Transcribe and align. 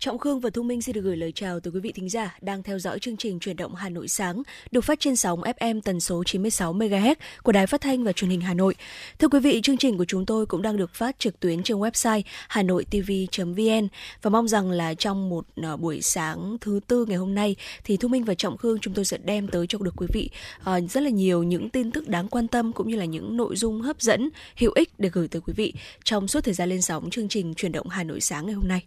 Trọng 0.00 0.18
Khương 0.18 0.40
và 0.40 0.50
Thu 0.50 0.62
Minh 0.62 0.82
xin 0.82 0.94
được 0.94 1.00
gửi 1.00 1.16
lời 1.16 1.32
chào 1.32 1.60
tới 1.60 1.72
quý 1.72 1.80
vị 1.80 1.92
thính 1.92 2.08
giả 2.08 2.36
đang 2.40 2.62
theo 2.62 2.78
dõi 2.78 2.98
chương 2.98 3.16
trình 3.16 3.40
Chuyển 3.40 3.56
động 3.56 3.74
Hà 3.74 3.88
Nội 3.88 4.08
sáng 4.08 4.42
được 4.70 4.80
phát 4.80 5.00
trên 5.00 5.16
sóng 5.16 5.40
FM 5.40 5.80
tần 5.80 6.00
số 6.00 6.24
96 6.24 6.74
MHz 6.74 7.14
của 7.42 7.52
Đài 7.52 7.66
Phát 7.66 7.80
thanh 7.80 8.04
và 8.04 8.12
Truyền 8.12 8.30
hình 8.30 8.40
Hà 8.40 8.54
Nội. 8.54 8.74
Thưa 9.18 9.28
quý 9.28 9.40
vị, 9.40 9.60
chương 9.62 9.76
trình 9.76 9.98
của 9.98 10.04
chúng 10.04 10.26
tôi 10.26 10.46
cũng 10.46 10.62
đang 10.62 10.76
được 10.76 10.94
phát 10.94 11.18
trực 11.18 11.40
tuyến 11.40 11.62
trên 11.62 11.76
website 11.76 12.22
hanoitv.vn 12.48 13.88
và 14.22 14.30
mong 14.30 14.48
rằng 14.48 14.70
là 14.70 14.94
trong 14.94 15.28
một 15.28 15.46
à, 15.62 15.76
buổi 15.76 16.02
sáng 16.02 16.56
thứ 16.60 16.80
tư 16.86 17.06
ngày 17.08 17.16
hôm 17.16 17.34
nay 17.34 17.56
thì 17.84 17.96
Thu 17.96 18.08
Minh 18.08 18.24
và 18.24 18.34
Trọng 18.34 18.56
Khương 18.56 18.78
chúng 18.78 18.94
tôi 18.94 19.04
sẽ 19.04 19.18
đem 19.24 19.48
tới 19.48 19.66
cho 19.66 19.78
được 19.78 19.94
quý 19.96 20.06
vị 20.12 20.30
à, 20.64 20.80
rất 20.80 21.02
là 21.02 21.10
nhiều 21.10 21.42
những 21.42 21.70
tin 21.70 21.90
tức 21.90 22.08
đáng 22.08 22.28
quan 22.28 22.48
tâm 22.48 22.72
cũng 22.72 22.88
như 22.88 22.96
là 22.96 23.04
những 23.04 23.36
nội 23.36 23.56
dung 23.56 23.82
hấp 23.82 24.00
dẫn, 24.00 24.28
hữu 24.56 24.72
ích 24.74 24.90
để 24.98 25.10
gửi 25.12 25.28
tới 25.28 25.42
quý 25.46 25.52
vị 25.56 25.74
trong 26.04 26.28
suốt 26.28 26.44
thời 26.44 26.54
gian 26.54 26.68
lên 26.68 26.82
sóng 26.82 27.10
chương 27.10 27.28
trình 27.28 27.54
Chuyển 27.54 27.72
động 27.72 27.88
Hà 27.88 28.04
Nội 28.04 28.20
sáng 28.20 28.46
ngày 28.46 28.54
hôm 28.54 28.68
nay. 28.68 28.82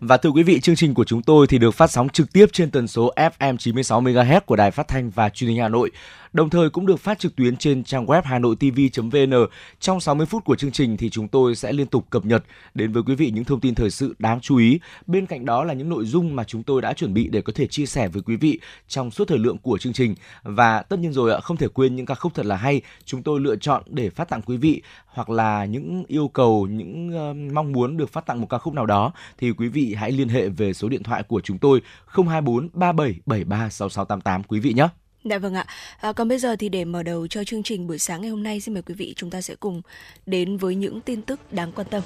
Và 0.00 0.16
thưa 0.16 0.30
quý 0.30 0.42
vị, 0.42 0.57
chương 0.60 0.76
trình 0.76 0.94
của 0.94 1.04
chúng 1.04 1.22
tôi 1.22 1.46
thì 1.46 1.58
được 1.58 1.70
phát 1.70 1.90
sóng 1.90 2.08
trực 2.08 2.32
tiếp 2.32 2.46
trên 2.52 2.70
tần 2.70 2.88
số 2.88 3.12
FM 3.16 3.56
96 3.56 4.02
MHz 4.02 4.40
của 4.40 4.56
Đài 4.56 4.70
Phát 4.70 4.88
thanh 4.88 5.10
và 5.10 5.28
Truyền 5.28 5.50
hình 5.50 5.58
Hà 5.58 5.68
Nội 5.68 5.90
đồng 6.32 6.50
thời 6.50 6.70
cũng 6.70 6.86
được 6.86 7.00
phát 7.00 7.18
trực 7.18 7.36
tuyến 7.36 7.56
trên 7.56 7.84
trang 7.84 8.06
web 8.06 8.22
hanoitv.vn. 8.22 9.46
Trong 9.80 10.00
60 10.00 10.26
phút 10.26 10.44
của 10.44 10.56
chương 10.56 10.72
trình 10.72 10.96
thì 10.96 11.10
chúng 11.10 11.28
tôi 11.28 11.54
sẽ 11.54 11.72
liên 11.72 11.86
tục 11.86 12.06
cập 12.10 12.24
nhật 12.24 12.44
đến 12.74 12.92
với 12.92 13.02
quý 13.02 13.14
vị 13.14 13.30
những 13.34 13.44
thông 13.44 13.60
tin 13.60 13.74
thời 13.74 13.90
sự 13.90 14.14
đáng 14.18 14.40
chú 14.40 14.56
ý. 14.56 14.80
Bên 15.06 15.26
cạnh 15.26 15.44
đó 15.44 15.64
là 15.64 15.74
những 15.74 15.88
nội 15.88 16.04
dung 16.04 16.36
mà 16.36 16.44
chúng 16.44 16.62
tôi 16.62 16.82
đã 16.82 16.92
chuẩn 16.92 17.14
bị 17.14 17.28
để 17.28 17.40
có 17.40 17.52
thể 17.56 17.66
chia 17.66 17.86
sẻ 17.86 18.08
với 18.08 18.22
quý 18.22 18.36
vị 18.36 18.60
trong 18.88 19.10
suốt 19.10 19.28
thời 19.28 19.38
lượng 19.38 19.58
của 19.58 19.78
chương 19.78 19.92
trình. 19.92 20.14
Và 20.42 20.82
tất 20.82 20.98
nhiên 20.98 21.12
rồi 21.12 21.32
ạ, 21.32 21.40
không 21.40 21.56
thể 21.56 21.68
quên 21.68 21.96
những 21.96 22.06
ca 22.06 22.14
khúc 22.14 22.34
thật 22.34 22.46
là 22.46 22.56
hay 22.56 22.82
chúng 23.04 23.22
tôi 23.22 23.40
lựa 23.40 23.56
chọn 23.56 23.82
để 23.86 24.10
phát 24.10 24.28
tặng 24.28 24.42
quý 24.42 24.56
vị 24.56 24.82
hoặc 25.06 25.30
là 25.30 25.64
những 25.64 26.04
yêu 26.08 26.28
cầu, 26.28 26.66
những 26.70 27.10
uh, 27.30 27.52
mong 27.52 27.72
muốn 27.72 27.96
được 27.96 28.12
phát 28.12 28.26
tặng 28.26 28.40
một 28.40 28.46
ca 28.50 28.58
khúc 28.58 28.74
nào 28.74 28.86
đó 28.86 29.12
thì 29.38 29.52
quý 29.52 29.68
vị 29.68 29.94
hãy 29.94 30.12
liên 30.12 30.28
hệ 30.28 30.48
về 30.48 30.72
số 30.72 30.88
điện 30.88 31.02
thoại 31.02 31.22
của 31.22 31.40
chúng 31.40 31.58
tôi 31.58 31.82
024 32.06 32.68
3773 32.72 33.70
6688 33.70 34.42
quý 34.42 34.60
vị 34.60 34.72
nhé. 34.72 34.88
Dạ 35.28 35.38
vâng 35.38 35.54
ạ. 35.54 35.66
À, 36.00 36.12
còn 36.12 36.28
bây 36.28 36.38
giờ 36.38 36.56
thì 36.56 36.68
để 36.68 36.84
mở 36.84 37.02
đầu 37.02 37.26
cho 37.26 37.44
chương 37.44 37.62
trình 37.62 37.86
buổi 37.86 37.98
sáng 37.98 38.20
ngày 38.20 38.30
hôm 38.30 38.42
nay, 38.42 38.60
xin 38.60 38.74
mời 38.74 38.82
quý 38.82 38.94
vị 38.94 39.14
chúng 39.16 39.30
ta 39.30 39.40
sẽ 39.40 39.54
cùng 39.60 39.82
đến 40.26 40.56
với 40.56 40.74
những 40.74 41.00
tin 41.00 41.22
tức 41.22 41.40
đáng 41.52 41.72
quan 41.72 41.86
tâm. 41.90 42.02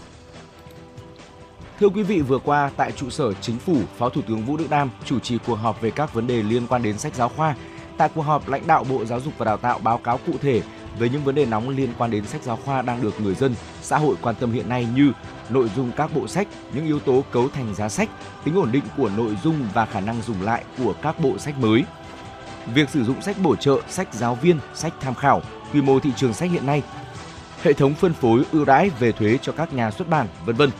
Thưa 1.80 1.88
quý 1.88 2.02
vị, 2.02 2.20
vừa 2.20 2.38
qua 2.38 2.70
tại 2.76 2.92
trụ 2.92 3.10
sở 3.10 3.32
Chính 3.34 3.58
phủ, 3.58 3.76
Phó 3.98 4.08
Thủ 4.08 4.22
tướng 4.28 4.44
Vũ 4.44 4.56
Đức 4.56 4.70
Đam 4.70 4.90
chủ 5.04 5.18
trì 5.18 5.38
cuộc 5.46 5.54
họp 5.54 5.80
về 5.80 5.90
các 5.90 6.14
vấn 6.14 6.26
đề 6.26 6.42
liên 6.42 6.66
quan 6.66 6.82
đến 6.82 6.98
sách 6.98 7.14
giáo 7.14 7.28
khoa. 7.28 7.56
Tại 7.96 8.08
cuộc 8.14 8.22
họp, 8.22 8.48
lãnh 8.48 8.66
đạo 8.66 8.84
Bộ 8.84 9.04
Giáo 9.04 9.20
dục 9.20 9.34
và 9.38 9.44
Đào 9.44 9.56
tạo 9.56 9.78
báo 9.78 9.98
cáo 9.98 10.18
cụ 10.26 10.32
thể 10.42 10.62
về 10.98 11.08
những 11.08 11.24
vấn 11.24 11.34
đề 11.34 11.46
nóng 11.46 11.68
liên 11.68 11.88
quan 11.98 12.10
đến 12.10 12.26
sách 12.26 12.42
giáo 12.42 12.56
khoa 12.56 12.82
đang 12.82 13.02
được 13.02 13.20
người 13.20 13.34
dân, 13.34 13.54
xã 13.82 13.98
hội 13.98 14.16
quan 14.22 14.34
tâm 14.40 14.52
hiện 14.52 14.68
nay 14.68 14.86
như 14.96 15.12
nội 15.48 15.70
dung 15.76 15.92
các 15.96 16.14
bộ 16.14 16.28
sách, 16.28 16.48
những 16.74 16.86
yếu 16.86 17.00
tố 17.00 17.24
cấu 17.30 17.48
thành 17.48 17.74
giá 17.74 17.88
sách, 17.88 18.08
tính 18.44 18.54
ổn 18.54 18.72
định 18.72 18.84
của 18.96 19.10
nội 19.16 19.36
dung 19.44 19.68
và 19.74 19.86
khả 19.86 20.00
năng 20.00 20.22
dùng 20.22 20.42
lại 20.42 20.64
của 20.78 20.94
các 21.02 21.20
bộ 21.20 21.38
sách 21.38 21.58
mới 21.58 21.84
việc 22.74 22.90
sử 22.90 23.04
dụng 23.04 23.22
sách 23.22 23.36
bổ 23.42 23.56
trợ, 23.56 23.76
sách 23.88 24.14
giáo 24.14 24.34
viên, 24.34 24.58
sách 24.74 24.92
tham 25.00 25.14
khảo, 25.14 25.42
quy 25.72 25.82
mô 25.82 26.00
thị 26.00 26.10
trường 26.16 26.34
sách 26.34 26.50
hiện 26.50 26.66
nay, 26.66 26.82
hệ 27.62 27.72
thống 27.72 27.94
phân 27.94 28.12
phối 28.12 28.44
ưu 28.52 28.64
đãi 28.64 28.90
về 28.90 29.12
thuế 29.12 29.38
cho 29.42 29.52
các 29.52 29.74
nhà 29.74 29.90
xuất 29.90 30.08
bản, 30.08 30.26
vân 30.46 30.56
vân. 30.56 30.70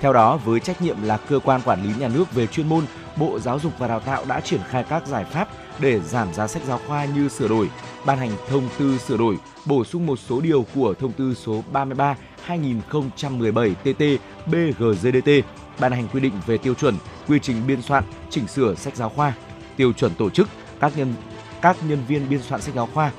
Theo 0.00 0.12
đó, 0.12 0.36
với 0.36 0.60
trách 0.60 0.82
nhiệm 0.82 1.02
là 1.02 1.16
cơ 1.16 1.38
quan 1.44 1.60
quản 1.64 1.82
lý 1.82 1.90
nhà 1.98 2.08
nước 2.08 2.32
về 2.32 2.46
chuyên 2.46 2.68
môn, 2.68 2.84
Bộ 3.16 3.38
Giáo 3.38 3.58
dục 3.58 3.72
và 3.78 3.88
Đào 3.88 4.00
tạo 4.00 4.24
đã 4.24 4.40
triển 4.40 4.60
khai 4.68 4.84
các 4.88 5.06
giải 5.06 5.24
pháp 5.24 5.48
để 5.80 6.00
giảm 6.00 6.34
giá 6.34 6.46
sách 6.46 6.62
giáo 6.66 6.80
khoa 6.86 7.04
như 7.04 7.28
sửa 7.28 7.48
đổi, 7.48 7.68
ban 8.06 8.18
hành 8.18 8.30
thông 8.48 8.68
tư 8.78 8.98
sửa 8.98 9.16
đổi, 9.16 9.36
bổ 9.66 9.84
sung 9.84 10.06
một 10.06 10.18
số 10.18 10.40
điều 10.40 10.66
của 10.74 10.94
thông 11.00 11.12
tư 11.12 11.34
số 11.34 11.62
33 11.72 12.16
2017 12.44 13.74
TT 13.74 14.02
BGZDT, 14.46 15.42
ban 15.80 15.92
hành 15.92 16.08
quy 16.12 16.20
định 16.20 16.32
về 16.46 16.58
tiêu 16.58 16.74
chuẩn, 16.74 16.94
quy 17.28 17.38
trình 17.42 17.66
biên 17.66 17.82
soạn, 17.82 18.04
chỉnh 18.30 18.46
sửa 18.46 18.74
sách 18.74 18.96
giáo 18.96 19.08
khoa, 19.08 19.32
tiêu 19.76 19.92
chuẩn 19.92 20.14
tổ 20.14 20.30
chức, 20.30 20.48
các 20.80 20.92
nhân 20.96 21.14
các 21.62 21.76
nhân 21.82 22.04
viên 22.08 22.28
biên 22.28 22.42
soạn 22.42 22.60
sách 22.60 22.74
giáo 22.74 22.88
khoa, 22.94 23.12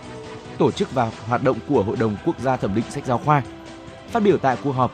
tổ 0.57 0.71
chức 0.71 0.93
và 0.93 1.11
hoạt 1.27 1.43
động 1.43 1.57
của 1.67 1.83
Hội 1.83 1.97
đồng 1.97 2.17
Quốc 2.25 2.39
gia 2.39 2.57
thẩm 2.57 2.75
định 2.75 2.85
sách 2.89 3.05
giáo 3.05 3.17
khoa. 3.17 3.41
Phát 4.11 4.23
biểu 4.23 4.37
tại 4.37 4.57
cuộc 4.63 4.71
họp, 4.71 4.91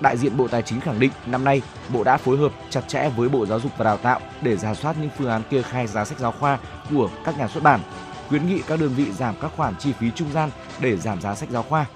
đại 0.00 0.16
diện 0.16 0.36
Bộ 0.36 0.48
Tài 0.48 0.62
chính 0.62 0.80
khẳng 0.80 1.00
định 1.00 1.10
năm 1.26 1.44
nay 1.44 1.62
Bộ 1.88 2.04
đã 2.04 2.16
phối 2.16 2.38
hợp 2.38 2.52
chặt 2.70 2.80
chẽ 2.88 3.10
với 3.16 3.28
Bộ 3.28 3.46
Giáo 3.46 3.60
dục 3.60 3.72
và 3.78 3.84
Đào 3.84 3.96
tạo 3.96 4.20
để 4.42 4.56
giả 4.56 4.74
soát 4.74 4.96
những 5.00 5.10
phương 5.18 5.30
án 5.30 5.42
kê 5.50 5.62
khai 5.62 5.86
giá 5.86 6.04
sách 6.04 6.18
giáo 6.18 6.32
khoa 6.32 6.58
của 6.90 7.10
các 7.24 7.38
nhà 7.38 7.48
xuất 7.48 7.62
bản, 7.62 7.80
khuyến 8.28 8.46
nghị 8.46 8.62
các 8.66 8.80
đơn 8.80 8.94
vị 8.96 9.12
giảm 9.12 9.34
các 9.40 9.50
khoản 9.56 9.74
chi 9.78 9.92
phí 9.92 10.10
trung 10.10 10.32
gian 10.32 10.50
để 10.80 10.96
giảm 10.96 11.20
giá 11.20 11.34
sách 11.34 11.50
giáo 11.50 11.62
khoa. 11.62 11.86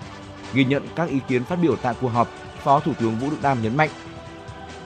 Ghi 0.55 0.65
nhận 0.65 0.83
các 0.97 1.09
ý 1.09 1.21
kiến 1.29 1.45
phát 1.45 1.56
biểu 1.62 1.77
tại 1.77 1.95
cuộc 2.00 2.09
họp, 2.09 2.29
Phó 2.62 2.81
Thủ 2.81 2.93
tướng 3.00 3.19
Vũ 3.19 3.31
Đức 3.31 3.37
Đam 3.43 3.62
nhấn 3.62 3.77
mạnh 3.77 3.91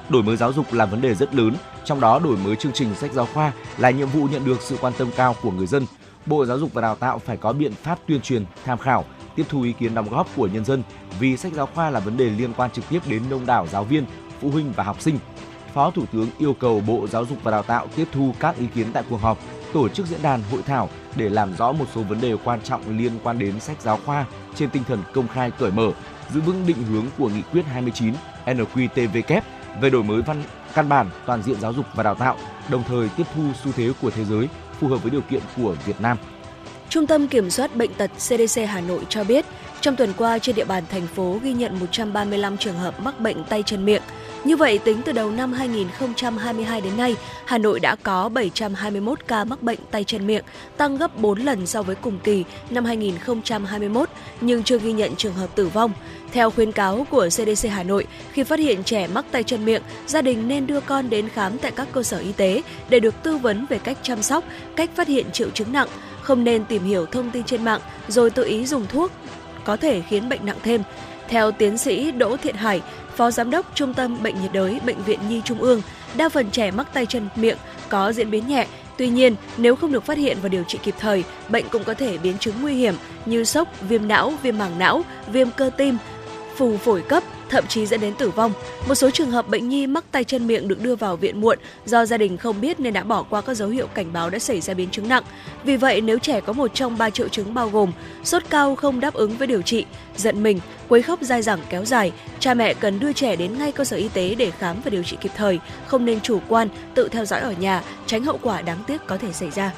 đổi 0.08 0.22
mới 0.22 0.36
giáo 0.36 0.52
dục 0.52 0.72
là 0.72 0.86
vấn 0.86 1.00
đề 1.00 1.14
rất 1.14 1.34
lớn 1.34 1.54
trong 1.84 2.00
đó 2.00 2.18
đổi 2.18 2.36
mới 2.36 2.56
chương 2.56 2.72
trình 2.72 2.94
sách 2.94 3.12
giáo 3.12 3.26
khoa 3.34 3.52
là 3.78 3.90
nhiệm 3.90 4.08
vụ 4.08 4.28
nhận 4.32 4.44
được 4.44 4.62
sự 4.62 4.76
quan 4.80 4.92
tâm 4.98 5.10
cao 5.16 5.34
của 5.42 5.50
người 5.50 5.66
dân. 5.66 5.86
Bộ 6.26 6.44
Giáo 6.44 6.58
dục 6.58 6.74
và 6.74 6.82
Đào 6.82 6.94
tạo 6.94 7.18
phải 7.18 7.36
có 7.36 7.52
biện 7.52 7.72
pháp 7.72 7.98
tuyên 8.06 8.20
truyền, 8.20 8.44
tham 8.64 8.78
khảo, 8.78 9.04
tiếp 9.36 9.44
thu 9.48 9.62
ý 9.62 9.72
kiến 9.72 9.94
đóng 9.94 10.08
góp 10.10 10.28
của 10.36 10.46
nhân 10.46 10.64
dân 10.64 10.82
vì 11.20 11.36
sách 11.36 11.52
giáo 11.52 11.68
khoa 11.74 11.90
là 11.90 12.00
vấn 12.00 12.16
đề 12.16 12.24
liên 12.24 12.52
quan 12.56 12.70
trực 12.70 12.84
tiếp 12.88 13.00
đến 13.08 13.22
đông 13.30 13.46
đảo 13.46 13.66
giáo 13.66 13.84
viên, 13.84 14.04
phụ 14.40 14.50
huynh 14.50 14.72
và 14.72 14.84
học 14.84 15.00
sinh. 15.00 15.18
Phó 15.74 15.90
Thủ 15.90 16.04
tướng 16.12 16.28
yêu 16.38 16.54
cầu 16.60 16.82
Bộ 16.86 17.06
Giáo 17.06 17.24
dục 17.24 17.38
và 17.42 17.50
Đào 17.50 17.62
tạo 17.62 17.86
tiếp 17.96 18.04
thu 18.12 18.34
các 18.40 18.56
ý 18.56 18.66
kiến 18.74 18.86
tại 18.92 19.02
cuộc 19.10 19.20
họp, 19.20 19.38
tổ 19.72 19.88
chức 19.88 20.06
diễn 20.06 20.22
đàn 20.22 20.42
hội 20.50 20.62
thảo 20.62 20.88
để 21.16 21.28
làm 21.28 21.56
rõ 21.56 21.72
một 21.72 21.84
số 21.94 22.02
vấn 22.02 22.20
đề 22.20 22.36
quan 22.44 22.60
trọng 22.62 22.98
liên 22.98 23.12
quan 23.22 23.38
đến 23.38 23.60
sách 23.60 23.80
giáo 23.80 23.98
khoa 24.06 24.26
trên 24.54 24.70
tinh 24.70 24.84
thần 24.84 25.02
công 25.14 25.28
khai 25.28 25.50
cởi 25.50 25.70
mở, 25.70 25.92
giữ 26.30 26.40
vững 26.40 26.66
định 26.66 26.82
hướng 26.90 27.04
của 27.18 27.28
nghị 27.28 27.42
quyết 27.52 27.62
29 27.66 28.14
NQTVK 28.46 29.40
về 29.80 29.90
đổi 29.90 30.02
mới 30.02 30.22
văn 30.22 30.42
căn 30.74 30.88
bản 30.88 31.10
toàn 31.26 31.42
diện 31.42 31.60
giáo 31.60 31.72
dục 31.72 31.86
và 31.94 32.02
đào 32.02 32.14
tạo, 32.14 32.36
đồng 32.68 32.82
thời 32.88 33.08
tiếp 33.16 33.24
thu 33.34 33.42
xu 33.64 33.72
thế 33.72 33.92
của 34.02 34.10
thế 34.10 34.24
giới 34.24 34.48
phù 34.80 34.88
hợp 34.88 35.02
với 35.02 35.10
điều 35.10 35.20
kiện 35.20 35.40
của 35.56 35.76
Việt 35.86 36.00
Nam. 36.00 36.16
Trung 36.88 37.06
tâm 37.06 37.28
Kiểm 37.28 37.50
soát 37.50 37.76
Bệnh 37.76 37.94
tật 37.94 38.10
CDC 38.16 38.60
Hà 38.68 38.80
Nội 38.80 39.00
cho 39.08 39.24
biết, 39.24 39.44
trong 39.80 39.96
tuần 39.96 40.12
qua 40.16 40.38
trên 40.38 40.56
địa 40.56 40.64
bàn 40.64 40.84
thành 40.90 41.06
phố 41.06 41.38
ghi 41.42 41.52
nhận 41.52 41.80
135 41.80 42.56
trường 42.56 42.78
hợp 42.78 43.00
mắc 43.00 43.20
bệnh 43.20 43.44
tay 43.44 43.62
chân 43.62 43.84
miệng. 43.84 44.02
Như 44.44 44.56
vậy, 44.56 44.78
tính 44.78 45.02
từ 45.04 45.12
đầu 45.12 45.30
năm 45.30 45.52
2022 45.52 46.80
đến 46.80 46.96
nay, 46.96 47.16
Hà 47.46 47.58
Nội 47.58 47.80
đã 47.80 47.96
có 48.02 48.28
721 48.28 49.18
ca 49.28 49.44
mắc 49.44 49.62
bệnh 49.62 49.78
tay 49.90 50.04
chân 50.04 50.26
miệng, 50.26 50.44
tăng 50.76 50.96
gấp 50.96 51.18
4 51.18 51.38
lần 51.38 51.66
so 51.66 51.82
với 51.82 51.96
cùng 51.96 52.18
kỳ 52.24 52.44
năm 52.70 52.84
2021, 52.84 54.08
nhưng 54.40 54.62
chưa 54.62 54.78
ghi 54.78 54.92
nhận 54.92 55.16
trường 55.16 55.34
hợp 55.34 55.46
tử 55.54 55.68
vong. 55.68 55.92
Theo 56.34 56.50
khuyến 56.50 56.72
cáo 56.72 57.06
của 57.10 57.28
CDC 57.28 57.68
Hà 57.70 57.82
Nội, 57.82 58.06
khi 58.32 58.42
phát 58.42 58.58
hiện 58.58 58.84
trẻ 58.84 59.06
mắc 59.06 59.24
tay 59.30 59.42
chân 59.42 59.64
miệng, 59.64 59.82
gia 60.06 60.22
đình 60.22 60.48
nên 60.48 60.66
đưa 60.66 60.80
con 60.80 61.10
đến 61.10 61.28
khám 61.28 61.58
tại 61.58 61.72
các 61.76 61.88
cơ 61.92 62.02
sở 62.02 62.18
y 62.18 62.32
tế 62.32 62.62
để 62.88 63.00
được 63.00 63.14
tư 63.22 63.36
vấn 63.36 63.66
về 63.66 63.78
cách 63.78 63.98
chăm 64.02 64.22
sóc, 64.22 64.44
cách 64.76 64.90
phát 64.94 65.08
hiện 65.08 65.30
triệu 65.30 65.50
chứng 65.50 65.72
nặng, 65.72 65.88
không 66.20 66.44
nên 66.44 66.64
tìm 66.64 66.84
hiểu 66.84 67.06
thông 67.06 67.30
tin 67.30 67.44
trên 67.44 67.64
mạng 67.64 67.80
rồi 68.08 68.30
tự 68.30 68.44
ý 68.44 68.66
dùng 68.66 68.86
thuốc 68.86 69.12
có 69.64 69.76
thể 69.76 70.02
khiến 70.08 70.28
bệnh 70.28 70.46
nặng 70.46 70.58
thêm. 70.62 70.82
Theo 71.28 71.52
tiến 71.52 71.78
sĩ 71.78 72.10
Đỗ 72.10 72.36
Thiện 72.36 72.54
Hải, 72.54 72.82
Phó 73.16 73.30
Giám 73.30 73.50
đốc 73.50 73.66
Trung 73.74 73.94
tâm 73.94 74.22
Bệnh 74.22 74.42
nhiệt 74.42 74.52
đới 74.52 74.80
Bệnh 74.86 75.02
viện 75.02 75.20
Nhi 75.28 75.40
Trung 75.44 75.58
ương, 75.58 75.82
đa 76.14 76.28
phần 76.28 76.50
trẻ 76.50 76.70
mắc 76.70 76.94
tay 76.94 77.06
chân 77.06 77.28
miệng 77.36 77.58
có 77.88 78.12
diễn 78.12 78.30
biến 78.30 78.46
nhẹ. 78.48 78.66
Tuy 78.96 79.08
nhiên, 79.08 79.36
nếu 79.56 79.76
không 79.76 79.92
được 79.92 80.04
phát 80.04 80.18
hiện 80.18 80.36
và 80.42 80.48
điều 80.48 80.64
trị 80.64 80.78
kịp 80.82 80.94
thời, 80.98 81.24
bệnh 81.48 81.68
cũng 81.68 81.84
có 81.84 81.94
thể 81.94 82.18
biến 82.18 82.38
chứng 82.38 82.54
nguy 82.62 82.74
hiểm 82.74 82.94
như 83.26 83.44
sốc, 83.44 83.68
viêm 83.88 84.08
não, 84.08 84.32
viêm 84.42 84.58
màng 84.58 84.78
não, 84.78 85.02
viêm 85.32 85.50
cơ 85.50 85.70
tim, 85.76 85.96
phù 86.56 86.76
phổi 86.76 87.02
cấp, 87.02 87.22
thậm 87.48 87.66
chí 87.66 87.86
dẫn 87.86 88.00
đến 88.00 88.14
tử 88.14 88.30
vong. 88.30 88.52
Một 88.88 88.94
số 88.94 89.10
trường 89.10 89.30
hợp 89.30 89.48
bệnh 89.48 89.68
nhi 89.68 89.86
mắc 89.86 90.04
tay 90.10 90.24
chân 90.24 90.46
miệng 90.46 90.68
được 90.68 90.82
đưa 90.82 90.96
vào 90.96 91.16
viện 91.16 91.40
muộn 91.40 91.58
do 91.84 92.04
gia 92.04 92.16
đình 92.16 92.36
không 92.36 92.60
biết 92.60 92.80
nên 92.80 92.92
đã 92.92 93.02
bỏ 93.02 93.22
qua 93.22 93.40
các 93.40 93.54
dấu 93.54 93.68
hiệu 93.68 93.86
cảnh 93.86 94.12
báo 94.12 94.30
đã 94.30 94.38
xảy 94.38 94.60
ra 94.60 94.74
biến 94.74 94.90
chứng 94.90 95.08
nặng. 95.08 95.22
Vì 95.64 95.76
vậy, 95.76 96.00
nếu 96.00 96.18
trẻ 96.18 96.40
có 96.40 96.52
một 96.52 96.70
trong 96.74 96.98
ba 96.98 97.10
triệu 97.10 97.28
chứng 97.28 97.54
bao 97.54 97.68
gồm 97.68 97.92
sốt 98.24 98.42
cao 98.50 98.74
không 98.74 99.00
đáp 99.00 99.14
ứng 99.14 99.36
với 99.36 99.46
điều 99.46 99.62
trị, 99.62 99.84
giận 100.16 100.42
mình, 100.42 100.60
quấy 100.88 101.02
khóc 101.02 101.18
dai 101.22 101.42
dẳng 101.42 101.60
kéo 101.68 101.84
dài, 101.84 102.12
cha 102.38 102.54
mẹ 102.54 102.74
cần 102.74 103.00
đưa 103.00 103.12
trẻ 103.12 103.36
đến 103.36 103.58
ngay 103.58 103.72
cơ 103.72 103.84
sở 103.84 103.96
y 103.96 104.08
tế 104.08 104.34
để 104.34 104.50
khám 104.50 104.76
và 104.84 104.90
điều 104.90 105.02
trị 105.02 105.16
kịp 105.20 105.32
thời, 105.36 105.58
không 105.86 106.04
nên 106.04 106.20
chủ 106.20 106.40
quan, 106.48 106.68
tự 106.94 107.08
theo 107.08 107.24
dõi 107.24 107.40
ở 107.40 107.52
nhà, 107.52 107.82
tránh 108.06 108.24
hậu 108.24 108.38
quả 108.42 108.62
đáng 108.62 108.78
tiếc 108.86 109.06
có 109.06 109.16
thể 109.16 109.32
xảy 109.32 109.50
ra. 109.50 109.72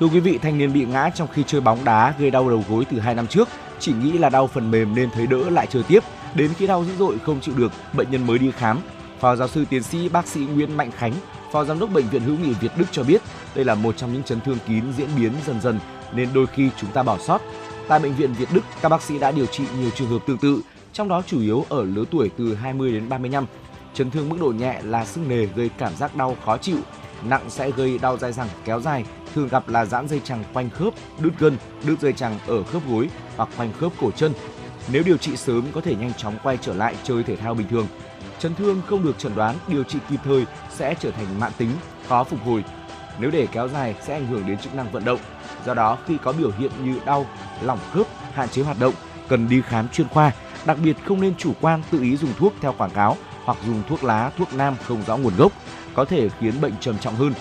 Thưa 0.00 0.06
quý 0.06 0.20
vị, 0.20 0.38
thanh 0.42 0.58
niên 0.58 0.72
bị 0.72 0.84
ngã 0.84 1.10
trong 1.14 1.28
khi 1.34 1.42
chơi 1.46 1.60
bóng 1.60 1.84
đá 1.84 2.14
gây 2.18 2.30
đau 2.30 2.48
đầu 2.48 2.64
gối 2.68 2.84
từ 2.90 2.98
2 2.98 3.14
năm 3.14 3.26
trước 3.26 3.48
chỉ 3.80 3.92
nghĩ 3.92 4.12
là 4.12 4.30
đau 4.30 4.46
phần 4.46 4.70
mềm 4.70 4.94
nên 4.94 5.10
thấy 5.10 5.26
đỡ 5.26 5.50
lại 5.50 5.66
chơi 5.66 5.82
tiếp. 5.82 6.02
Đến 6.34 6.50
khi 6.54 6.66
đau 6.66 6.84
dữ 6.84 6.92
dội 6.98 7.18
không 7.18 7.40
chịu 7.40 7.54
được, 7.54 7.72
bệnh 7.92 8.10
nhân 8.10 8.26
mới 8.26 8.38
đi 8.38 8.50
khám. 8.50 8.80
Phó 9.20 9.36
giáo 9.36 9.48
sư 9.48 9.64
tiến 9.70 9.82
sĩ 9.82 10.08
bác 10.08 10.26
sĩ 10.26 10.40
Nguyễn 10.40 10.76
Mạnh 10.76 10.90
Khánh, 10.90 11.12
Phó 11.52 11.64
giám 11.64 11.78
đốc 11.78 11.92
bệnh 11.92 12.08
viện 12.08 12.22
hữu 12.22 12.36
nghị 12.38 12.52
Việt 12.52 12.72
Đức 12.76 12.84
cho 12.90 13.02
biết, 13.02 13.22
đây 13.54 13.64
là 13.64 13.74
một 13.74 13.96
trong 13.96 14.12
những 14.12 14.22
chấn 14.22 14.40
thương 14.40 14.58
kín 14.66 14.84
diễn 14.96 15.08
biến 15.16 15.32
dần 15.46 15.60
dần 15.60 15.80
nên 16.12 16.28
đôi 16.34 16.46
khi 16.46 16.70
chúng 16.80 16.90
ta 16.90 17.02
bỏ 17.02 17.18
sót. 17.18 17.40
Tại 17.88 17.98
bệnh 17.98 18.14
viện 18.14 18.34
Việt 18.38 18.48
Đức, 18.52 18.60
các 18.82 18.88
bác 18.88 19.02
sĩ 19.02 19.18
đã 19.18 19.32
điều 19.32 19.46
trị 19.46 19.64
nhiều 19.80 19.90
trường 19.90 20.08
hợp 20.08 20.18
tương 20.26 20.38
tự, 20.38 20.60
trong 20.92 21.08
đó 21.08 21.22
chủ 21.26 21.40
yếu 21.40 21.64
ở 21.68 21.84
lứa 21.84 22.04
tuổi 22.10 22.30
từ 22.36 22.54
20 22.54 22.92
đến 22.92 23.08
35. 23.08 23.46
Chấn 23.94 24.10
thương 24.10 24.28
mức 24.28 24.36
độ 24.40 24.46
nhẹ 24.46 24.80
là 24.84 25.04
sưng 25.04 25.28
nề 25.28 25.46
gây 25.46 25.70
cảm 25.78 25.96
giác 25.96 26.16
đau 26.16 26.36
khó 26.44 26.56
chịu, 26.56 26.78
nặng 27.22 27.42
sẽ 27.48 27.70
gây 27.70 27.98
đau 27.98 28.16
dai 28.16 28.32
dẳng 28.32 28.48
kéo 28.64 28.80
dài, 28.80 29.04
thường 29.38 29.48
gặp 29.48 29.68
là 29.68 29.84
giãn 29.84 30.08
dây 30.08 30.20
chằng 30.24 30.44
quanh 30.52 30.70
khớp, 30.70 30.94
đứt 31.18 31.30
gân, 31.38 31.56
đứt 31.84 32.00
dây 32.00 32.12
chằng 32.12 32.38
ở 32.46 32.62
khớp 32.62 32.82
gối 32.88 33.08
hoặc 33.36 33.48
quanh 33.56 33.72
khớp 33.80 33.92
cổ 34.00 34.10
chân. 34.10 34.32
Nếu 34.92 35.02
điều 35.02 35.16
trị 35.16 35.36
sớm 35.36 35.66
có 35.72 35.80
thể 35.80 35.94
nhanh 35.94 36.14
chóng 36.14 36.38
quay 36.42 36.58
trở 36.62 36.74
lại 36.74 36.94
chơi 37.02 37.22
thể 37.22 37.36
thao 37.36 37.54
bình 37.54 37.68
thường. 37.68 37.86
Chấn 38.38 38.54
thương 38.54 38.82
không 38.86 39.04
được 39.04 39.18
chẩn 39.18 39.34
đoán, 39.34 39.56
điều 39.68 39.84
trị 39.84 39.98
kịp 40.10 40.20
thời 40.24 40.46
sẽ 40.70 40.94
trở 41.00 41.10
thành 41.10 41.40
mãn 41.40 41.52
tính, 41.58 41.70
khó 42.08 42.24
phục 42.24 42.44
hồi. 42.44 42.64
Nếu 43.18 43.30
để 43.30 43.46
kéo 43.52 43.68
dài 43.68 43.94
sẽ 44.02 44.14
ảnh 44.14 44.26
hưởng 44.26 44.46
đến 44.46 44.58
chức 44.58 44.74
năng 44.74 44.92
vận 44.92 45.04
động. 45.04 45.20
Do 45.66 45.74
đó, 45.74 45.98
khi 46.06 46.18
có 46.24 46.32
biểu 46.32 46.50
hiện 46.58 46.70
như 46.84 47.00
đau, 47.06 47.26
lỏng 47.62 47.78
khớp, 47.92 48.06
hạn 48.32 48.48
chế 48.48 48.62
hoạt 48.62 48.80
động, 48.80 48.94
cần 49.28 49.48
đi 49.48 49.62
khám 49.62 49.88
chuyên 49.88 50.08
khoa. 50.08 50.32
Đặc 50.66 50.76
biệt 50.84 50.96
không 51.04 51.20
nên 51.20 51.34
chủ 51.34 51.52
quan 51.60 51.82
tự 51.90 52.00
ý 52.00 52.16
dùng 52.16 52.32
thuốc 52.38 52.54
theo 52.60 52.74
quảng 52.78 52.90
cáo 52.90 53.16
hoặc 53.44 53.58
dùng 53.66 53.82
thuốc 53.88 54.04
lá, 54.04 54.30
thuốc 54.38 54.54
nam 54.54 54.76
không 54.84 55.02
rõ 55.06 55.16
nguồn 55.16 55.36
gốc, 55.36 55.52
có 55.94 56.04
thể 56.04 56.28
khiến 56.40 56.60
bệnh 56.60 56.74
trầm 56.80 56.98
trọng 56.98 57.14
hơn. 57.14 57.32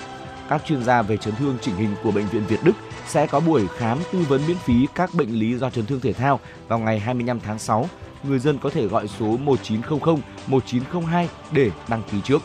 Các 0.49 0.61
chuyên 0.65 0.83
gia 0.83 1.01
về 1.01 1.17
chấn 1.17 1.35
thương 1.35 1.57
chỉnh 1.61 1.75
hình 1.75 1.95
của 2.03 2.11
bệnh 2.11 2.27
viện 2.27 2.43
Việt 2.47 2.59
Đức 2.63 2.73
sẽ 3.07 3.27
có 3.27 3.39
buổi 3.39 3.67
khám 3.77 3.97
tư 4.13 4.19
vấn 4.29 4.41
miễn 4.47 4.57
phí 4.57 4.87
các 4.95 5.13
bệnh 5.13 5.39
lý 5.39 5.57
do 5.57 5.69
chấn 5.69 5.85
thương 5.85 5.99
thể 5.99 6.13
thao 6.13 6.39
vào 6.67 6.79
ngày 6.79 6.99
25 6.99 7.39
tháng 7.39 7.59
6. 7.59 7.89
Người 8.23 8.39
dân 8.39 8.57
có 8.57 8.69
thể 8.69 8.87
gọi 8.87 9.07
số 9.07 9.25
1900 9.25 10.17
1902 10.47 11.29
để 11.51 11.71
đăng 11.87 12.03
ký 12.11 12.17
trước. 12.23 12.41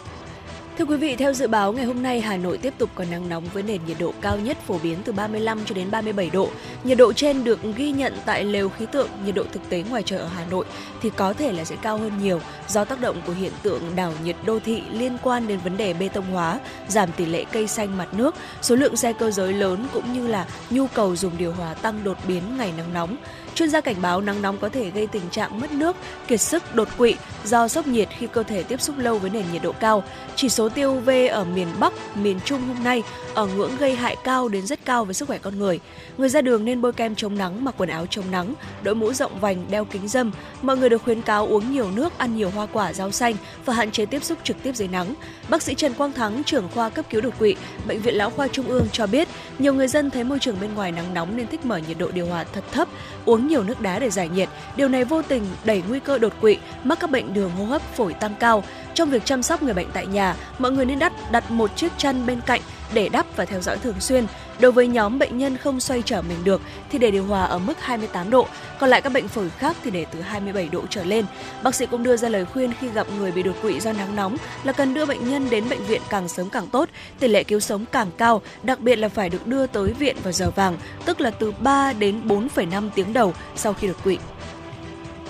Thưa 0.78 0.84
quý 0.84 0.96
vị, 0.96 1.16
theo 1.16 1.32
dự 1.32 1.46
báo 1.46 1.72
ngày 1.72 1.84
hôm 1.84 2.02
nay 2.02 2.20
Hà 2.20 2.36
Nội 2.36 2.58
tiếp 2.58 2.74
tục 2.78 2.90
có 2.94 3.04
nắng 3.10 3.28
nóng 3.28 3.44
với 3.52 3.62
nền 3.62 3.80
nhiệt 3.86 3.96
độ 4.00 4.12
cao 4.20 4.38
nhất 4.38 4.58
phổ 4.66 4.78
biến 4.78 4.98
từ 5.04 5.12
35 5.12 5.64
cho 5.64 5.74
đến 5.74 5.90
37 5.90 6.30
độ. 6.30 6.48
Nhiệt 6.84 6.98
độ 6.98 7.12
trên 7.12 7.44
được 7.44 7.60
ghi 7.76 7.92
nhận 7.92 8.14
tại 8.24 8.44
lều 8.44 8.68
khí 8.68 8.86
tượng, 8.92 9.08
nhiệt 9.24 9.34
độ 9.34 9.44
thực 9.52 9.68
tế 9.68 9.84
ngoài 9.90 10.02
trời 10.06 10.18
ở 10.18 10.28
Hà 10.28 10.44
Nội 10.50 10.64
thì 11.02 11.10
có 11.10 11.32
thể 11.32 11.52
là 11.52 11.64
sẽ 11.64 11.76
cao 11.82 11.98
hơn 11.98 12.12
nhiều 12.22 12.40
do 12.68 12.84
tác 12.84 13.00
động 13.00 13.16
của 13.26 13.32
hiện 13.32 13.52
tượng 13.62 13.82
đảo 13.96 14.12
nhiệt 14.24 14.36
đô 14.46 14.58
thị 14.58 14.82
liên 14.92 15.18
quan 15.22 15.48
đến 15.48 15.58
vấn 15.64 15.76
đề 15.76 15.94
bê 15.94 16.08
tông 16.08 16.30
hóa, 16.30 16.60
giảm 16.88 17.12
tỷ 17.16 17.26
lệ 17.26 17.44
cây 17.52 17.66
xanh 17.66 17.98
mặt 17.98 18.14
nước, 18.14 18.34
số 18.62 18.76
lượng 18.76 18.96
xe 18.96 19.12
cơ 19.12 19.30
giới 19.30 19.52
lớn 19.52 19.86
cũng 19.92 20.12
như 20.12 20.26
là 20.26 20.46
nhu 20.70 20.86
cầu 20.86 21.16
dùng 21.16 21.38
điều 21.38 21.52
hòa 21.52 21.74
tăng 21.74 22.04
đột 22.04 22.16
biến 22.28 22.42
ngày 22.58 22.72
nắng 22.76 22.92
nóng. 22.92 23.16
Chuyên 23.54 23.70
gia 23.70 23.80
cảnh 23.80 23.96
báo 24.02 24.20
nắng 24.20 24.42
nóng 24.42 24.58
có 24.58 24.68
thể 24.68 24.90
gây 24.90 25.06
tình 25.06 25.30
trạng 25.30 25.60
mất 25.60 25.72
nước, 25.72 25.96
kiệt 26.28 26.40
sức, 26.40 26.74
đột 26.74 26.88
quỵ 26.98 27.14
do 27.44 27.68
sốc 27.68 27.86
nhiệt 27.86 28.08
khi 28.18 28.26
cơ 28.26 28.42
thể 28.42 28.62
tiếp 28.62 28.80
xúc 28.80 28.98
lâu 28.98 29.18
với 29.18 29.30
nền 29.30 29.44
nhiệt 29.52 29.62
độ 29.62 29.72
cao. 29.72 30.04
Chỉ 30.36 30.48
số 30.48 30.68
tiêu 30.68 30.92
UV 30.92 31.10
ở 31.30 31.44
miền 31.44 31.68
Bắc, 31.80 31.92
miền 32.16 32.40
Trung 32.44 32.60
hôm 32.60 32.84
nay 32.84 33.02
ở 33.34 33.46
ngưỡng 33.46 33.76
gây 33.76 33.94
hại 33.94 34.16
cao 34.24 34.48
đến 34.48 34.66
rất 34.66 34.84
cao 34.84 35.04
với 35.04 35.14
sức 35.14 35.28
khỏe 35.28 35.38
con 35.38 35.58
người. 35.58 35.80
Người 36.18 36.28
ra 36.28 36.40
đường 36.40 36.64
nên 36.64 36.80
bôi 36.80 36.92
kem 36.92 37.14
chống 37.14 37.38
nắng, 37.38 37.64
mặc 37.64 37.74
quần 37.78 37.88
áo 37.88 38.06
chống 38.06 38.30
nắng, 38.30 38.54
đội 38.82 38.94
mũ 38.94 39.12
rộng 39.12 39.40
vành, 39.40 39.64
đeo 39.70 39.84
kính 39.84 40.08
dâm. 40.08 40.32
Mọi 40.62 40.76
người 40.76 40.88
được 40.88 41.02
khuyến 41.02 41.22
cáo 41.22 41.46
uống 41.46 41.72
nhiều 41.72 41.90
nước, 41.90 42.18
ăn 42.18 42.36
nhiều 42.36 42.50
hoa 42.50 42.66
quả, 42.72 42.92
rau 42.92 43.10
xanh 43.10 43.34
và 43.64 43.74
hạn 43.74 43.90
chế 43.90 44.06
tiếp 44.06 44.24
xúc 44.24 44.38
trực 44.44 44.56
tiếp 44.62 44.76
dưới 44.76 44.88
nắng. 44.88 45.14
Bác 45.48 45.62
sĩ 45.62 45.74
Trần 45.74 45.94
Quang 45.94 46.12
Thắng, 46.12 46.44
trưởng 46.44 46.68
khoa 46.74 46.88
cấp 46.88 47.04
cứu 47.10 47.20
đột 47.20 47.38
quỵ, 47.38 47.56
bệnh 47.86 48.00
viện 48.00 48.14
Lão 48.14 48.30
khoa 48.30 48.48
Trung 48.48 48.66
ương 48.66 48.86
cho 48.92 49.06
biết, 49.06 49.28
nhiều 49.58 49.74
người 49.74 49.88
dân 49.88 50.10
thấy 50.10 50.24
môi 50.24 50.38
trường 50.38 50.60
bên 50.60 50.74
ngoài 50.74 50.92
nắng 50.92 51.14
nóng 51.14 51.36
nên 51.36 51.46
thích 51.46 51.64
mở 51.64 51.76
nhiệt 51.76 51.98
độ 51.98 52.10
điều 52.10 52.26
hòa 52.26 52.44
thật 52.44 52.64
thấp, 52.72 52.88
uống 53.24 53.41
nhiều 53.48 53.62
nước 53.62 53.80
đá 53.80 53.98
để 53.98 54.10
giải 54.10 54.28
nhiệt. 54.28 54.48
Điều 54.76 54.88
này 54.88 55.04
vô 55.04 55.22
tình 55.22 55.46
đẩy 55.64 55.82
nguy 55.88 56.00
cơ 56.00 56.18
đột 56.18 56.32
quỵ, 56.40 56.58
mắc 56.84 56.98
các 57.00 57.10
bệnh 57.10 57.34
đường 57.34 57.50
hô 57.50 57.64
hấp, 57.64 57.82
phổi 57.82 58.14
tăng 58.14 58.34
cao. 58.34 58.64
Trong 58.94 59.10
việc 59.10 59.24
chăm 59.24 59.42
sóc 59.42 59.62
người 59.62 59.74
bệnh 59.74 59.90
tại 59.92 60.06
nhà, 60.06 60.36
mọi 60.58 60.72
người 60.72 60.84
nên 60.84 60.98
đặt 60.98 61.12
đặt 61.30 61.50
một 61.50 61.76
chiếc 61.76 61.92
chăn 61.96 62.26
bên 62.26 62.40
cạnh 62.46 62.60
để 62.94 63.08
đắp 63.08 63.26
và 63.36 63.44
theo 63.44 63.60
dõi 63.60 63.78
thường 63.78 64.00
xuyên. 64.00 64.26
Đối 64.60 64.72
với 64.72 64.86
nhóm 64.86 65.18
bệnh 65.18 65.38
nhân 65.38 65.56
không 65.56 65.80
xoay 65.80 66.02
trở 66.02 66.22
mình 66.22 66.38
được 66.44 66.60
thì 66.90 66.98
để 66.98 67.10
điều 67.10 67.24
hòa 67.24 67.42
ở 67.42 67.58
mức 67.58 67.80
28 67.80 68.30
độ, 68.30 68.46
còn 68.80 68.90
lại 68.90 69.00
các 69.00 69.12
bệnh 69.12 69.28
phổi 69.28 69.50
khác 69.50 69.76
thì 69.84 69.90
để 69.90 70.06
từ 70.12 70.20
27 70.20 70.68
độ 70.68 70.82
trở 70.90 71.04
lên. 71.04 71.24
Bác 71.62 71.74
sĩ 71.74 71.86
cũng 71.86 72.02
đưa 72.02 72.16
ra 72.16 72.28
lời 72.28 72.44
khuyên 72.44 72.72
khi 72.80 72.88
gặp 72.88 73.06
người 73.18 73.32
bị 73.32 73.42
đột 73.42 73.56
quỵ 73.62 73.80
do 73.80 73.92
nắng 73.92 74.16
nóng 74.16 74.36
là 74.64 74.72
cần 74.72 74.94
đưa 74.94 75.06
bệnh 75.06 75.30
nhân 75.30 75.50
đến 75.50 75.68
bệnh 75.68 75.84
viện 75.84 76.02
càng 76.10 76.28
sớm 76.28 76.50
càng 76.50 76.66
tốt, 76.66 76.88
tỷ 77.18 77.28
lệ 77.28 77.44
cứu 77.44 77.60
sống 77.60 77.84
càng 77.92 78.10
cao, 78.18 78.42
đặc 78.62 78.80
biệt 78.80 78.96
là 78.96 79.08
phải 79.08 79.28
được 79.28 79.46
đưa 79.46 79.66
tới 79.66 79.92
viện 79.92 80.16
vào 80.22 80.32
giờ 80.32 80.50
vàng, 80.50 80.76
tức 81.04 81.20
là 81.20 81.30
từ 81.30 81.52
3 81.60 81.92
đến 81.92 82.28
4,5 82.28 82.90
tiếng 82.94 83.12
đầu 83.12 83.34
sau 83.56 83.72
khi 83.72 83.86
đột 83.86 84.04
quỵ. 84.04 84.18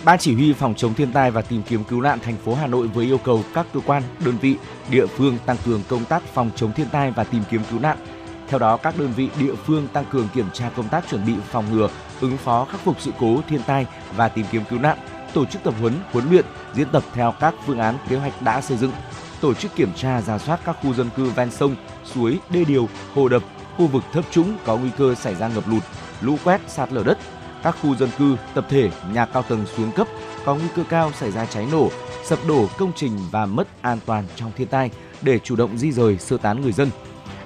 Ban 0.05 0.19
chỉ 0.19 0.35
huy 0.35 0.53
phòng 0.53 0.75
chống 0.75 0.95
thiên 0.95 1.13
tai 1.13 1.31
và 1.31 1.43
tìm 1.43 1.63
kiếm 1.69 1.85
cứu 1.85 2.01
nạn 2.01 2.19
thành 2.23 2.37
phố 2.45 2.55
Hà 2.55 2.67
Nội 2.67 2.87
với 2.87 3.07
yêu 3.07 3.19
cầu 3.19 3.45
các 3.55 3.67
cơ 3.75 3.81
quan, 3.87 4.03
đơn 4.25 4.35
vị, 4.41 4.57
địa 4.91 5.07
phương 5.07 5.39
tăng 5.47 5.57
cường 5.67 5.83
công 5.89 6.05
tác 6.05 6.23
phòng 6.35 6.51
chống 6.57 6.73
thiên 6.73 6.87
tai 6.93 7.11
và 7.11 7.25
tìm 7.25 7.43
kiếm 7.51 7.61
cứu 7.71 7.81
nạn. 7.81 7.97
Theo 8.53 8.59
đó, 8.59 8.77
các 8.77 8.99
đơn 8.99 9.13
vị 9.17 9.29
địa 9.39 9.55
phương 9.55 9.89
tăng 9.93 10.05
cường 10.05 10.29
kiểm 10.35 10.47
tra 10.53 10.71
công 10.77 10.89
tác 10.89 11.05
chuẩn 11.11 11.27
bị 11.27 11.35
phòng 11.51 11.65
ngừa, 11.73 11.89
ứng 12.21 12.37
phó 12.37 12.65
khắc 12.65 12.81
phục 12.81 13.01
sự 13.01 13.13
cố 13.21 13.41
thiên 13.49 13.61
tai 13.67 13.87
và 14.17 14.29
tìm 14.29 14.47
kiếm 14.51 14.63
cứu 14.71 14.79
nạn, 14.79 14.99
tổ 15.35 15.45
chức 15.45 15.63
tập 15.63 15.75
huấn, 15.81 15.95
huấn 16.13 16.31
luyện, 16.31 16.45
diễn 16.75 16.89
tập 16.93 17.03
theo 17.13 17.35
các 17.41 17.55
phương 17.67 17.79
án 17.79 17.95
kế 18.09 18.17
hoạch 18.17 18.43
đã 18.43 18.61
xây 18.61 18.77
dựng, 18.77 18.93
tổ 19.41 19.55
chức 19.55 19.77
kiểm 19.77 19.93
tra 19.97 20.21
ra 20.21 20.39
soát 20.39 20.61
các 20.65 20.77
khu 20.83 20.95
dân 20.95 21.11
cư 21.17 21.31
ven 21.31 21.51
sông, 21.51 21.77
suối, 22.05 22.39
đê 22.51 22.65
điều, 22.65 22.89
hồ 23.15 23.29
đập, 23.29 23.43
khu 23.77 23.87
vực 23.87 24.05
thấp 24.13 24.25
trũng 24.31 24.57
có 24.65 24.77
nguy 24.77 24.91
cơ 24.99 25.15
xảy 25.15 25.35
ra 25.35 25.49
ngập 25.49 25.69
lụt, 25.69 25.83
lũ 26.21 26.37
quét, 26.45 26.61
sạt 26.69 26.93
lở 26.93 27.03
đất, 27.03 27.19
các 27.63 27.77
khu 27.83 27.97
dân 27.97 28.09
cư, 28.19 28.37
tập 28.55 28.67
thể, 28.69 28.91
nhà 29.13 29.27
cao 29.27 29.43
tầng 29.43 29.67
xuống 29.77 29.93
cấp 29.93 30.07
có 30.45 30.55
nguy 30.55 30.69
cơ 30.77 30.85
cao 30.89 31.13
xảy 31.13 31.33
ra 31.33 31.47
cháy 31.47 31.67
nổ, 31.73 31.91
sập 32.25 32.39
đổ 32.49 32.67
công 32.79 32.93
trình 32.97 33.19
và 33.31 33.47
mất 33.47 33.69
an 33.83 33.99
toàn 34.07 34.25
trong 34.37 34.53
thiên 34.57 34.69
tai 34.69 34.91
để 35.23 35.39
chủ 35.39 35.57
động 35.57 35.79
di 35.79 35.93
rời 35.93 36.19
sơ 36.19 36.37
tán 36.37 36.63
người 36.63 36.73
dân. 36.73 36.91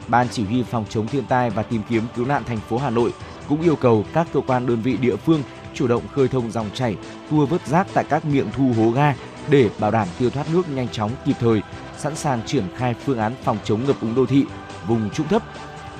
Ban 0.08 0.28
chỉ 0.28 0.44
huy 0.44 0.62
phòng 0.62 0.84
chống 0.88 1.06
thiên 1.06 1.24
tai 1.24 1.50
và 1.50 1.62
tìm 1.62 1.82
kiếm 1.88 2.02
cứu 2.16 2.26
nạn 2.26 2.44
thành 2.44 2.60
phố 2.68 2.78
Hà 2.78 2.90
Nội 2.90 3.12
cũng 3.48 3.62
yêu 3.62 3.76
cầu 3.76 4.04
các 4.12 4.26
cơ 4.32 4.40
quan 4.46 4.66
đơn 4.66 4.82
vị 4.82 4.96
địa 4.96 5.16
phương 5.16 5.42
chủ 5.74 5.86
động 5.86 6.02
khơi 6.14 6.28
thông 6.28 6.50
dòng 6.50 6.70
chảy, 6.74 6.96
tua 7.30 7.46
vớt 7.46 7.66
rác 7.66 7.86
tại 7.94 8.04
các 8.08 8.24
miệng 8.24 8.50
thu 8.56 8.72
hố 8.76 8.90
ga 8.90 9.14
để 9.50 9.70
bảo 9.78 9.90
đảm 9.90 10.08
tiêu 10.18 10.30
thoát 10.30 10.46
nước 10.52 10.68
nhanh 10.68 10.88
chóng 10.88 11.10
kịp 11.24 11.36
thời, 11.40 11.62
sẵn 11.98 12.16
sàng 12.16 12.42
triển 12.46 12.64
khai 12.76 12.94
phương 13.04 13.18
án 13.18 13.34
phòng 13.44 13.58
chống 13.64 13.80
ngập 13.86 14.00
úng 14.00 14.14
đô 14.14 14.26
thị, 14.26 14.44
vùng 14.86 15.10
trũng 15.10 15.28
thấp. 15.28 15.42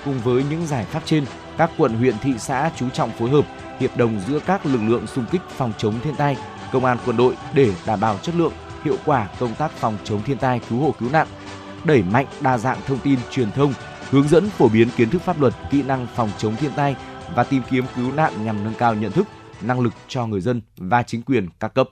Cùng 0.05 0.19
với 0.19 0.44
những 0.50 0.67
giải 0.67 0.85
pháp 0.85 1.02
trên, 1.05 1.25
các 1.56 1.70
quận 1.79 1.94
huyện 1.94 2.14
thị 2.23 2.32
xã 2.38 2.70
chú 2.76 2.88
trọng 2.88 3.11
phối 3.11 3.31
hợp 3.31 3.44
hiệp 3.81 3.97
đồng 3.97 4.20
giữa 4.29 4.38
các 4.47 4.67
lực 4.67 4.81
lượng 4.82 5.06
xung 5.06 5.25
kích 5.31 5.41
phòng 5.56 5.73
chống 5.79 5.94
thiên 6.05 6.14
tai, 6.14 6.37
công 6.73 6.85
an 6.85 6.99
quân 7.06 7.17
đội 7.17 7.37
để 7.55 7.73
đảm 7.87 8.00
bảo 8.00 8.19
chất 8.23 8.35
lượng, 8.35 8.52
hiệu 8.85 8.97
quả 9.05 9.29
công 9.38 9.55
tác 9.55 9.70
phòng 9.70 9.97
chống 10.05 10.23
thiên 10.23 10.38
tai 10.38 10.61
cứu 10.70 10.81
hộ 10.81 10.94
cứu 10.99 11.11
nạn, 11.12 11.26
đẩy 11.85 12.02
mạnh 12.02 12.26
đa 12.41 12.59
dạng 12.59 12.79
thông 12.87 12.99
tin 12.99 13.19
truyền 13.31 13.52
thông, 13.52 13.75
hướng 14.11 14.29
dẫn 14.29 14.50
phổ 14.50 14.69
biến 14.69 14.88
kiến 14.97 15.11
thức 15.11 15.23
pháp 15.23 15.41
luật, 15.41 15.55
kỹ 15.70 15.82
năng 15.82 16.06
phòng 16.14 16.31
chống 16.38 16.56
thiên 16.56 16.70
tai 16.76 16.97
và 17.35 17.44
tìm 17.44 17.62
kiếm 17.70 17.85
cứu 17.97 18.12
nạn 18.12 18.44
nhằm 18.44 18.64
nâng 18.64 18.75
cao 18.79 18.94
nhận 18.94 19.12
thức, 19.12 19.26
năng 19.61 19.81
lực 19.81 19.93
cho 20.08 20.26
người 20.26 20.41
dân 20.41 20.61
và 20.76 21.03
chính 21.03 21.23
quyền 21.23 21.49
các 21.61 21.75
cấp. 21.75 21.88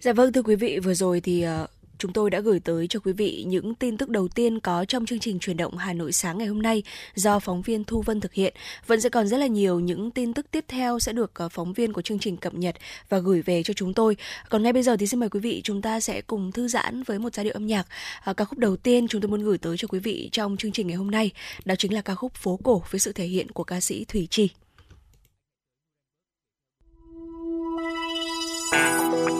Dạ 0.00 0.12
vâng 0.12 0.32
thưa 0.32 0.42
quý 0.42 0.54
vị, 0.54 0.78
vừa 0.78 0.94
rồi 0.94 1.20
thì 1.20 1.46
uh 1.62 1.70
chúng 2.00 2.12
tôi 2.12 2.30
đã 2.30 2.40
gửi 2.40 2.60
tới 2.60 2.86
cho 2.88 3.00
quý 3.00 3.12
vị 3.12 3.44
những 3.46 3.74
tin 3.74 3.96
tức 3.96 4.08
đầu 4.08 4.28
tiên 4.28 4.60
có 4.60 4.84
trong 4.84 5.06
chương 5.06 5.18
trình 5.18 5.38
truyền 5.38 5.56
động 5.56 5.76
Hà 5.76 5.92
Nội 5.92 6.12
sáng 6.12 6.38
ngày 6.38 6.46
hôm 6.46 6.62
nay 6.62 6.82
do 7.14 7.38
phóng 7.38 7.62
viên 7.62 7.84
Thu 7.84 8.02
Vân 8.02 8.20
thực 8.20 8.32
hiện. 8.32 8.54
Vẫn 8.86 9.00
sẽ 9.00 9.08
còn 9.08 9.28
rất 9.28 9.36
là 9.36 9.46
nhiều 9.46 9.80
những 9.80 10.10
tin 10.10 10.34
tức 10.34 10.46
tiếp 10.50 10.64
theo 10.68 10.98
sẽ 10.98 11.12
được 11.12 11.34
ờ, 11.34 11.48
phóng 11.48 11.72
viên 11.72 11.92
của 11.92 12.02
chương 12.02 12.18
trình 12.18 12.36
cập 12.36 12.54
nhật 12.54 12.76
và 13.08 13.18
gửi 13.18 13.42
về 13.42 13.62
cho 13.62 13.74
chúng 13.74 13.94
tôi. 13.94 14.16
Còn 14.48 14.62
ngay 14.62 14.72
bây 14.72 14.82
giờ 14.82 14.96
thì 14.96 15.06
xin 15.06 15.20
mời 15.20 15.28
quý 15.28 15.40
vị 15.40 15.60
chúng 15.64 15.82
ta 15.82 16.00
sẽ 16.00 16.20
cùng 16.20 16.52
thư 16.52 16.68
giãn 16.68 17.02
với 17.02 17.18
một 17.18 17.34
giai 17.34 17.44
điệu 17.44 17.54
âm 17.54 17.66
nhạc. 17.66 17.86
À, 18.24 18.32
ca 18.32 18.44
khúc 18.44 18.58
đầu 18.58 18.76
tiên 18.76 19.08
chúng 19.08 19.20
tôi 19.20 19.30
muốn 19.30 19.42
gửi 19.42 19.58
tới 19.58 19.76
cho 19.76 19.88
quý 19.88 19.98
vị 19.98 20.28
trong 20.32 20.56
chương 20.56 20.72
trình 20.72 20.86
ngày 20.86 20.96
hôm 20.96 21.10
nay 21.10 21.30
đó 21.64 21.74
chính 21.78 21.94
là 21.94 22.02
ca 22.02 22.14
khúc 22.14 22.34
Phố 22.34 22.58
cổ 22.62 22.82
với 22.90 23.00
sự 23.00 23.12
thể 23.12 23.26
hiện 23.26 23.50
của 23.50 23.64
ca 23.64 23.80
sĩ 23.80 24.04
Thủy 24.04 24.28
Chi. 24.30 24.48
Thank 28.72 29.30
you. 29.30 29.39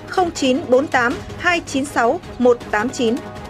0948 0.11 0.61
296 0.69 2.19
189. 2.39 3.40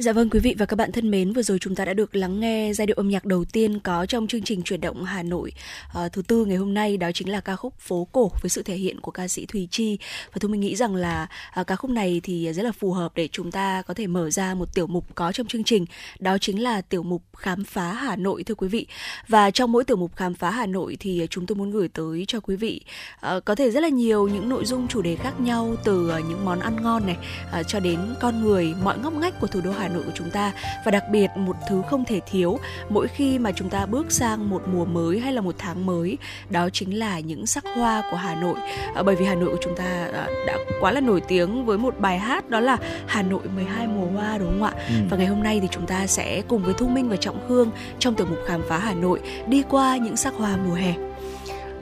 Dạ 0.00 0.12
vâng 0.12 0.30
quý 0.30 0.40
vị 0.40 0.54
và 0.58 0.66
các 0.66 0.76
bạn 0.76 0.92
thân 0.92 1.10
mến, 1.10 1.32
vừa 1.32 1.42
rồi 1.42 1.58
chúng 1.58 1.74
ta 1.74 1.84
đã 1.84 1.92
được 1.92 2.16
lắng 2.16 2.40
nghe 2.40 2.72
giai 2.74 2.86
điệu 2.86 2.96
âm 2.96 3.08
nhạc 3.08 3.24
đầu 3.24 3.44
tiên 3.52 3.80
có 3.80 4.06
trong 4.06 4.26
chương 4.26 4.42
trình 4.42 4.62
chuyển 4.62 4.80
động 4.80 5.04
Hà 5.04 5.22
Nội 5.22 5.52
à, 5.94 6.08
thứ 6.08 6.22
tư 6.22 6.44
ngày 6.44 6.56
hôm 6.56 6.74
nay 6.74 6.96
đó 6.96 7.10
chính 7.14 7.28
là 7.28 7.40
ca 7.40 7.56
khúc 7.56 7.74
Phố 7.78 8.08
cổ 8.12 8.30
với 8.42 8.50
sự 8.50 8.62
thể 8.62 8.74
hiện 8.74 9.00
của 9.00 9.10
ca 9.10 9.28
sĩ 9.28 9.46
Thùy 9.46 9.68
Chi. 9.70 9.98
Và 10.32 10.36
tôi 10.40 10.50
mình 10.50 10.60
nghĩ 10.60 10.76
rằng 10.76 10.94
là 10.94 11.26
à, 11.52 11.64
ca 11.64 11.76
khúc 11.76 11.90
này 11.90 12.20
thì 12.24 12.52
rất 12.52 12.62
là 12.62 12.72
phù 12.72 12.92
hợp 12.92 13.12
để 13.14 13.28
chúng 13.32 13.50
ta 13.50 13.82
có 13.82 13.94
thể 13.94 14.06
mở 14.06 14.30
ra 14.30 14.54
một 14.54 14.74
tiểu 14.74 14.86
mục 14.86 15.14
có 15.14 15.32
trong 15.32 15.46
chương 15.46 15.64
trình 15.64 15.86
đó 16.18 16.38
chính 16.38 16.62
là 16.62 16.80
tiểu 16.80 17.02
mục 17.02 17.22
khám 17.36 17.64
phá 17.64 17.92
Hà 17.92 18.16
Nội 18.16 18.44
thưa 18.44 18.54
quý 18.54 18.68
vị. 18.68 18.86
Và 19.28 19.50
trong 19.50 19.72
mỗi 19.72 19.84
tiểu 19.84 19.96
mục 19.96 20.16
khám 20.16 20.34
phá 20.34 20.50
Hà 20.50 20.66
Nội 20.66 20.96
thì 21.00 21.26
chúng 21.30 21.46
tôi 21.46 21.56
muốn 21.56 21.70
gửi 21.70 21.88
tới 21.88 22.24
cho 22.28 22.40
quý 22.40 22.56
vị 22.56 22.80
à, 23.20 23.40
có 23.44 23.54
thể 23.54 23.70
rất 23.70 23.80
là 23.80 23.88
nhiều 23.88 24.28
những 24.28 24.48
nội 24.48 24.64
dung 24.64 24.88
chủ 24.88 25.02
đề 25.02 25.16
khác 25.16 25.40
nhau 25.40 25.76
từ 25.84 26.12
những 26.28 26.44
món 26.44 26.60
ăn 26.60 26.82
ngon 26.82 27.06
này 27.06 27.16
à, 27.52 27.62
cho 27.62 27.80
đến 27.80 27.98
con 28.20 28.42
người 28.42 28.74
mọi 28.82 28.98
ngóc 28.98 29.12
ngách 29.12 29.40
của 29.40 29.46
thủ 29.46 29.60
đô 29.60 29.70
Hà 29.72 29.87
Nội 29.88 30.02
của 30.06 30.12
chúng 30.14 30.30
ta. 30.30 30.52
Và 30.84 30.90
đặc 30.90 31.04
biệt 31.10 31.30
một 31.36 31.56
thứ 31.68 31.82
không 31.90 32.04
thể 32.04 32.20
thiếu 32.30 32.58
mỗi 32.88 33.08
khi 33.08 33.38
mà 33.38 33.52
chúng 33.52 33.70
ta 33.70 33.86
bước 33.86 34.12
sang 34.12 34.50
một 34.50 34.62
mùa 34.72 34.84
mới 34.84 35.20
hay 35.20 35.32
là 35.32 35.40
một 35.40 35.54
tháng 35.58 35.86
mới 35.86 36.18
đó 36.50 36.68
chính 36.72 36.98
là 36.98 37.20
những 37.20 37.46
sắc 37.46 37.64
hoa 37.76 38.02
của 38.10 38.16
Hà 38.16 38.34
Nội. 38.34 38.58
À, 38.94 39.02
bởi 39.02 39.16
vì 39.16 39.24
Hà 39.24 39.34
Nội 39.34 39.50
của 39.50 39.60
chúng 39.60 39.76
ta 39.76 40.08
à, 40.14 40.26
đã 40.46 40.56
quá 40.80 40.92
là 40.92 41.00
nổi 41.00 41.20
tiếng 41.20 41.66
với 41.66 41.78
một 41.78 41.94
bài 41.98 42.18
hát 42.18 42.50
đó 42.50 42.60
là 42.60 42.76
Hà 43.06 43.22
Nội 43.22 43.40
12 43.54 43.86
mùa 43.86 44.06
hoa 44.06 44.38
đúng 44.38 44.50
không 44.50 44.62
ạ? 44.62 44.72
Ừ. 44.88 44.94
và 45.10 45.16
ngày 45.16 45.26
hôm 45.26 45.42
nay 45.42 45.60
thì 45.60 45.68
chúng 45.70 45.86
ta 45.86 46.06
sẽ 46.06 46.42
cùng 46.48 46.62
với 46.62 46.74
Thu 46.74 46.88
Minh 46.88 47.08
và 47.08 47.16
Trọng 47.16 47.48
Khương 47.48 47.70
trong 47.98 48.14
tiểu 48.14 48.26
mục 48.30 48.38
khám 48.46 48.62
phá 48.68 48.78
Hà 48.78 48.94
Nội 48.94 49.20
đi 49.46 49.62
qua 49.70 49.96
những 49.96 50.16
sắc 50.16 50.34
hoa 50.34 50.56
mùa 50.66 50.74
hè. 50.74 50.94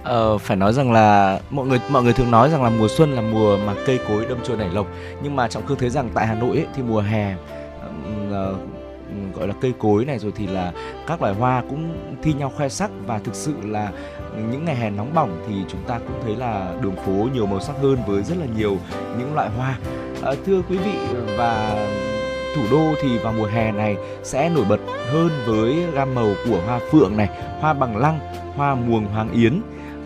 Ờ, 0.02 0.38
phải 0.38 0.56
nói 0.56 0.72
rằng 0.72 0.92
là 0.92 1.40
mọi 1.50 1.66
người 1.66 1.80
mọi 1.88 2.02
người 2.02 2.12
thường 2.12 2.30
nói 2.30 2.50
rằng 2.50 2.62
là 2.62 2.70
mùa 2.70 2.88
xuân 2.88 3.12
là 3.12 3.22
mùa 3.22 3.58
mà 3.66 3.74
cây 3.86 3.98
cối 4.08 4.26
đâm 4.28 4.38
chồi 4.44 4.56
nảy 4.56 4.68
lộc. 4.72 4.86
Nhưng 5.22 5.36
mà 5.36 5.48
trọng 5.48 5.66
khương 5.66 5.78
thấy 5.78 5.90
rằng 5.90 6.10
tại 6.14 6.26
hà 6.26 6.34
nội 6.34 6.56
ấy, 6.56 6.66
thì 6.76 6.82
mùa 6.82 7.00
hè 7.00 7.34
uh, 8.28 9.36
gọi 9.36 9.48
là 9.48 9.54
cây 9.60 9.72
cối 9.78 10.04
này 10.04 10.18
rồi 10.18 10.32
thì 10.36 10.46
là 10.46 10.72
các 11.06 11.22
loài 11.22 11.34
hoa 11.34 11.62
cũng 11.70 11.96
thi 12.22 12.32
nhau 12.32 12.52
khoe 12.56 12.68
sắc. 12.68 12.90
Và 13.06 13.18
thực 13.18 13.34
sự 13.34 13.54
là 13.64 13.90
những 14.50 14.64
ngày 14.64 14.76
hè 14.76 14.90
nóng 14.90 15.14
bỏng 15.14 15.44
thì 15.48 15.54
chúng 15.68 15.82
ta 15.86 15.98
cũng 15.98 16.20
thấy 16.24 16.36
là 16.36 16.74
đường 16.80 16.96
phố 16.96 17.28
nhiều 17.34 17.46
màu 17.46 17.60
sắc 17.60 17.76
hơn 17.82 17.98
với 18.06 18.22
rất 18.22 18.38
là 18.38 18.46
nhiều 18.56 18.76
những 19.18 19.34
loại 19.34 19.50
hoa. 19.56 19.78
À, 20.22 20.32
thưa 20.46 20.62
quý 20.68 20.78
vị 20.78 20.98
và 21.36 21.76
thủ 22.56 22.62
đô 22.70 22.94
thì 23.02 23.18
vào 23.18 23.32
mùa 23.32 23.46
hè 23.46 23.72
này 23.72 23.96
sẽ 24.22 24.48
nổi 24.48 24.64
bật 24.68 24.80
hơn 25.12 25.30
với 25.46 25.84
gam 25.94 26.14
màu 26.14 26.28
của 26.48 26.60
hoa 26.66 26.80
phượng 26.90 27.16
này 27.16 27.28
hoa 27.60 27.72
bằng 27.72 27.96
lăng 27.96 28.18
hoa 28.56 28.74
muồng 28.74 29.06
hoàng 29.06 29.32
yến 29.32 29.60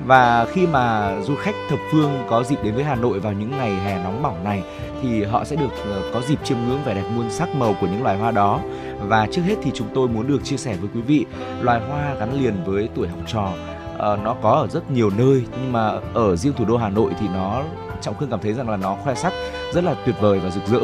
và 0.06 0.46
khi 0.52 0.66
mà 0.66 1.14
du 1.22 1.34
khách 1.34 1.54
thập 1.68 1.78
phương 1.92 2.24
có 2.30 2.42
dịp 2.42 2.58
đến 2.64 2.74
với 2.74 2.84
Hà 2.84 2.94
Nội 2.94 3.20
vào 3.20 3.32
những 3.32 3.50
ngày 3.50 3.74
hè 3.74 4.02
nóng 4.04 4.22
bỏng 4.22 4.44
này 4.44 4.62
thì 5.02 5.24
họ 5.24 5.44
sẽ 5.44 5.56
được 5.56 5.70
ờ, 5.90 6.02
có 6.14 6.20
dịp 6.20 6.38
chiêm 6.44 6.58
ngưỡng 6.68 6.82
vẻ 6.84 6.94
đẹp 6.94 7.04
muôn 7.16 7.30
sắc 7.30 7.48
màu 7.54 7.74
của 7.80 7.86
những 7.86 8.02
loài 8.02 8.18
hoa 8.18 8.30
đó. 8.30 8.60
Và 9.00 9.26
trước 9.32 9.42
hết 9.42 9.54
thì 9.62 9.70
chúng 9.74 9.88
tôi 9.94 10.08
muốn 10.08 10.26
được 10.26 10.44
chia 10.44 10.56
sẻ 10.56 10.76
với 10.80 10.90
quý 10.94 11.00
vị 11.00 11.26
loài 11.60 11.80
hoa 11.88 12.14
gắn 12.20 12.40
liền 12.42 12.54
với 12.64 12.88
tuổi 12.94 13.08
học 13.08 13.18
trò. 13.26 13.52
À, 13.98 14.16
nó 14.24 14.36
có 14.42 14.50
ở 14.50 14.66
rất 14.66 14.90
nhiều 14.90 15.10
nơi 15.18 15.42
nhưng 15.60 15.72
mà 15.72 15.92
ở 16.14 16.36
riêng 16.36 16.52
thủ 16.52 16.64
đô 16.64 16.76
Hà 16.76 16.88
Nội 16.88 17.12
thì 17.20 17.26
nó 17.34 17.62
trọng 18.00 18.16
khương 18.18 18.30
cảm 18.30 18.40
thấy 18.40 18.52
rằng 18.52 18.70
là 18.70 18.76
nó 18.76 18.96
khoe 19.04 19.14
sắc 19.14 19.32
rất 19.72 19.84
là 19.84 19.94
tuyệt 20.06 20.14
vời 20.20 20.38
và 20.38 20.50
rực 20.50 20.66
rỡ. 20.66 20.80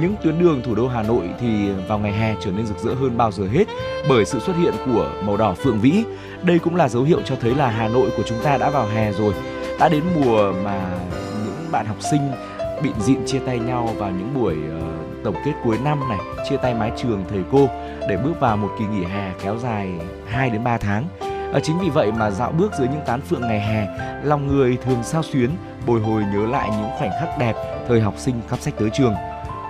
Những 0.00 0.14
tuyến 0.22 0.38
đường 0.38 0.62
thủ 0.64 0.74
đô 0.74 0.88
Hà 0.88 1.02
Nội 1.02 1.28
thì 1.40 1.70
vào 1.88 1.98
ngày 1.98 2.12
hè 2.12 2.34
trở 2.40 2.50
nên 2.50 2.66
rực 2.66 2.78
rỡ 2.78 2.94
hơn 2.94 3.16
bao 3.16 3.32
giờ 3.32 3.44
hết 3.52 3.64
bởi 4.08 4.24
sự 4.24 4.40
xuất 4.40 4.56
hiện 4.56 4.74
của 4.86 5.10
màu 5.26 5.36
đỏ 5.36 5.54
phượng 5.54 5.80
vĩ. 5.80 6.04
Đây 6.42 6.58
cũng 6.58 6.76
là 6.76 6.88
dấu 6.88 7.02
hiệu 7.02 7.20
cho 7.24 7.36
thấy 7.40 7.54
là 7.54 7.70
Hà 7.70 7.88
Nội 7.88 8.10
của 8.16 8.22
chúng 8.26 8.38
ta 8.44 8.56
đã 8.56 8.70
vào 8.70 8.86
hè 8.86 9.12
rồi. 9.12 9.34
Đã 9.78 9.88
đến 9.88 10.04
mùa 10.14 10.52
mà 10.64 10.98
những 11.44 11.72
bạn 11.72 11.86
học 11.86 11.96
sinh 12.10 12.20
bịn 12.82 13.00
dịn 13.00 13.26
chia 13.26 13.38
tay 13.38 13.58
nhau 13.58 13.88
vào 13.96 14.10
những 14.10 14.34
buổi 14.34 14.54
uh, 14.54 15.24
tổng 15.24 15.34
kết 15.44 15.52
cuối 15.64 15.78
năm 15.84 16.08
này, 16.08 16.18
chia 16.48 16.56
tay 16.56 16.74
mái 16.74 16.92
trường 16.96 17.24
thầy 17.30 17.40
cô 17.52 17.68
để 18.08 18.16
bước 18.16 18.40
vào 18.40 18.56
một 18.56 18.68
kỳ 18.78 18.84
nghỉ 18.86 19.04
hè 19.04 19.32
kéo 19.42 19.58
dài 19.58 19.92
2 20.26 20.50
đến 20.50 20.64
3 20.64 20.78
tháng. 20.78 21.04
À, 21.54 21.60
chính 21.62 21.78
vì 21.78 21.90
vậy 21.90 22.12
mà 22.12 22.30
dạo 22.30 22.52
bước 22.52 22.72
dưới 22.78 22.88
những 22.88 23.02
tán 23.06 23.20
phượng 23.20 23.40
ngày 23.40 23.60
hè, 23.60 23.86
lòng 24.22 24.46
người 24.46 24.78
thường 24.84 25.02
sao 25.02 25.22
xuyến, 25.22 25.50
bồi 25.86 26.00
hồi 26.00 26.24
nhớ 26.34 26.46
lại 26.46 26.68
những 26.70 26.90
khoảnh 26.98 27.10
khắc 27.20 27.38
đẹp 27.38 27.54
thời 27.88 28.00
học 28.00 28.14
sinh 28.16 28.34
cắp 28.50 28.60
sách 28.60 28.74
tới 28.78 28.90
trường. 28.90 29.14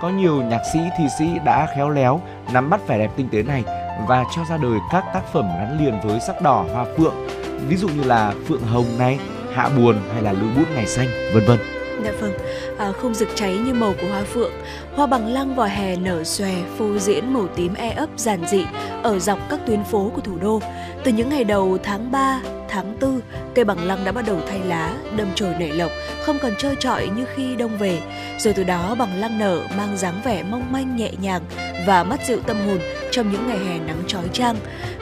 Có 0.01 0.09
nhiều 0.09 0.43
nhạc 0.43 0.61
sĩ, 0.73 0.79
thi 0.97 1.03
sĩ 1.19 1.25
đã 1.45 1.67
khéo 1.75 1.89
léo 1.89 2.21
nắm 2.53 2.69
bắt 2.69 2.87
vẻ 2.87 2.97
đẹp 2.97 3.11
tinh 3.15 3.29
tế 3.31 3.43
này 3.43 3.63
và 4.07 4.25
cho 4.35 4.41
ra 4.49 4.57
đời 4.57 4.79
các 4.91 5.03
tác 5.13 5.21
phẩm 5.33 5.45
gắn 5.57 5.77
liền 5.79 5.99
với 6.03 6.19
sắc 6.19 6.41
đỏ 6.41 6.65
hoa 6.73 6.85
phượng, 6.97 7.27
ví 7.67 7.77
dụ 7.77 7.87
như 7.87 8.03
là 8.03 8.33
Phượng 8.47 8.61
Hồng 8.61 8.85
này, 8.99 9.19
Hạ 9.53 9.69
Buồn 9.77 9.95
hay 10.13 10.21
là 10.21 10.31
Lưu 10.31 10.49
Bút 10.57 10.65
Ngày 10.75 10.87
Xanh, 10.87 11.07
vân 11.33 11.45
vân. 11.45 11.59
Dạ 12.03 12.11
vâng, 12.19 12.33
à, 12.77 12.91
không 12.91 13.13
rực 13.13 13.29
cháy 13.35 13.57
như 13.57 13.73
màu 13.73 13.93
của 14.01 14.07
hoa 14.07 14.23
phượng, 14.23 14.51
hoa 14.95 15.07
bằng 15.07 15.27
lăng 15.27 15.55
vào 15.55 15.67
hè 15.67 15.95
nở 15.95 16.23
xòe 16.23 16.53
phô 16.77 16.97
diễn 16.97 17.33
màu 17.33 17.47
tím 17.47 17.73
e 17.73 17.89
ấp 17.89 18.09
giản 18.17 18.47
dị 18.47 18.65
ở 19.03 19.19
dọc 19.19 19.39
các 19.49 19.59
tuyến 19.65 19.83
phố 19.83 20.11
của 20.15 20.21
thủ 20.21 20.37
đô. 20.41 20.61
Từ 21.03 21.11
những 21.11 21.29
ngày 21.29 21.43
đầu 21.43 21.77
tháng 21.83 22.11
3, 22.11 22.41
tháng 22.69 22.99
4, 23.01 23.21
cây 23.55 23.65
bằng 23.65 23.83
lăng 23.83 24.05
đã 24.05 24.11
bắt 24.11 24.25
đầu 24.27 24.37
thay 24.49 24.59
lá, 24.59 24.93
đâm 25.17 25.27
chồi 25.35 25.55
nảy 25.59 25.71
lộc, 25.71 25.91
không 26.25 26.37
còn 26.41 26.55
trơ 26.57 26.75
trọi 26.75 27.07
như 27.07 27.25
khi 27.35 27.55
đông 27.55 27.77
về. 27.77 28.01
Rồi 28.39 28.53
từ 28.53 28.63
đó 28.63 28.95
bằng 28.99 29.19
lăng 29.19 29.39
nở 29.39 29.61
mang 29.77 29.97
dáng 29.97 30.21
vẻ 30.23 30.43
mong 30.43 30.71
manh 30.71 30.95
nhẹ 30.95 31.11
nhàng 31.21 31.41
và 31.87 32.03
mắt 32.03 32.19
dịu 32.25 32.39
tâm 32.39 32.57
hồn 32.67 32.79
trong 33.11 33.31
những 33.31 33.47
ngày 33.47 33.59
hè 33.59 33.79
nắng 33.79 34.03
trói 34.07 34.23
trang. 34.33 34.55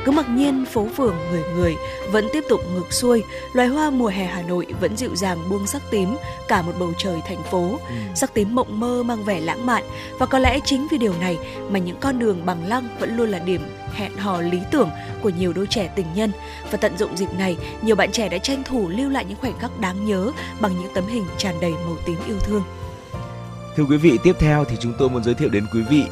Cứ 0.06 0.12
mặc 0.12 0.30
nhiên 0.30 0.66
phố 0.66 0.88
phường 0.98 1.16
người 1.32 1.44
người 1.56 1.76
vẫn 2.12 2.28
tiếp 2.34 2.44
tục 2.50 2.62
ngược 2.74 2.94
xuôi, 2.94 3.24
loài 3.54 3.68
hoa 3.68 3.90
mùa 3.90 4.08
hè 4.08 4.26
Hà 4.26 4.42
Nội 4.42 4.68
vẫn 4.82 4.98
dịu 4.98 5.16
dàng 5.16 5.50
buông 5.50 5.68
sắc 5.68 5.82
tím 5.92 6.16
cả 6.48 6.62
một 6.62 6.72
bầu 6.80 6.94
trời 6.98 7.20
thành 7.28 7.44
phố. 7.44 7.80
Ừ. 7.90 7.96
Sắc 8.16 8.34
tím 8.34 8.56
mộng 8.56 8.80
mơ 8.80 9.04
mang 9.04 9.24
vẻ 9.24 9.40
lãng 9.40 9.66
mạn 9.66 9.84
và 10.20 10.26
có 10.26 10.40
lẽ 10.40 10.60
chính 10.66 10.88
vì 10.92 10.98
điều 10.98 11.14
này 11.20 11.38
mà 11.70 11.80
những 11.80 11.98
con 12.00 12.20
đường 12.20 12.46
bằng 12.46 12.68
lăng 12.68 12.88
vẫn 13.00 13.18
luôn 13.18 13.30
là 13.30 13.40
điểm 13.40 13.62
hẹn 13.94 14.18
hò 14.18 14.42
lý 14.42 14.60
tưởng 14.72 14.90
của 15.22 15.30
nhiều 15.30 15.54
đôi 15.54 15.68
trẻ 15.68 15.90
tình 15.96 16.08
nhân. 16.16 16.32
Và 16.72 16.78
tận 16.78 16.98
dụng 16.98 17.18
dịp 17.18 17.34
này, 17.38 17.58
nhiều 17.82 17.96
bạn 17.96 18.12
trẻ 18.12 18.30
đã 18.30 18.38
tranh 18.38 18.64
thủ 18.64 18.90
lưu 18.90 19.10
lại 19.10 19.26
những 19.26 19.38
khoảnh 19.42 19.60
khắc 19.60 19.80
đáng 19.80 20.06
nhớ 20.06 20.32
bằng 20.60 20.72
những 20.82 20.94
tấm 20.94 21.08
hình 21.08 21.26
tràn 21.38 21.56
đầy 21.62 21.72
màu 21.72 21.96
tím 22.06 22.18
yêu 22.28 22.38
thương. 22.40 22.64
Thưa 23.76 23.84
quý 23.90 23.98
vị, 23.98 24.18
tiếp 24.24 24.34
theo 24.40 24.66
thì 24.66 24.78
chúng 24.80 24.94
tôi 25.00 25.10
muốn 25.10 25.24
giới 25.24 25.34
thiệu 25.34 25.50
đến 25.50 25.66
quý 25.74 25.82
vị 25.90 26.04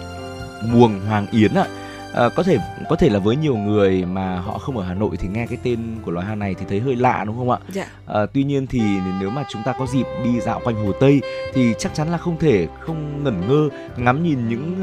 Muồng 0.64 1.00
Hoàng 1.08 1.28
Yến 1.32 1.54
ạ. 1.54 1.64
À, 1.64 1.87
có 2.36 2.44
thể 2.44 2.58
có 2.90 2.96
thể 2.96 3.10
là 3.10 3.20
với 3.20 3.36
nhiều 3.36 3.56
người 3.56 4.06
mà 4.06 4.40
họ 4.40 4.58
không 4.58 4.78
ở 4.78 4.84
Hà 4.84 4.94
Nội 4.94 5.18
thì 5.20 5.28
nghe 5.28 5.48
cái 5.48 5.58
tên 5.64 5.80
của 6.06 6.12
loài 6.12 6.26
hoa 6.26 6.36
này 6.36 6.56
thì 6.60 6.66
thấy 6.70 6.80
hơi 6.80 6.96
lạ 6.96 7.24
đúng 7.28 7.38
không 7.38 7.50
ạ? 7.50 7.58
Dạ. 7.74 7.88
À, 8.08 8.26
tuy 8.34 8.44
nhiên 8.44 8.68
thì 8.68 8.82
nếu 9.20 9.30
mà 9.30 9.44
chúng 9.50 9.62
ta 9.66 9.74
có 9.80 9.86
dịp 9.86 10.06
đi 10.24 10.40
dạo 10.40 10.62
quanh 10.64 10.86
Hồ 10.86 10.92
Tây 11.00 11.22
thì 11.54 11.74
chắc 11.80 11.94
chắn 11.94 12.12
là 12.12 12.18
không 12.18 12.38
thể 12.40 12.68
không 12.80 13.24
ngẩn 13.24 13.48
ngơ 13.48 13.70
ngắm 13.98 14.24
nhìn 14.24 14.50
những 14.50 14.76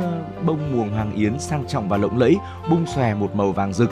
bông 0.47 0.73
muồng 0.73 0.91
hoàng 0.91 1.15
yến 1.15 1.39
sang 1.39 1.65
trọng 1.69 1.89
và 1.89 1.97
lộng 1.97 2.19
lẫy 2.19 2.37
bung 2.71 2.87
xòe 2.87 3.15
một 3.15 3.37
màu 3.37 3.53
vàng 3.53 3.73
rực. 3.73 3.91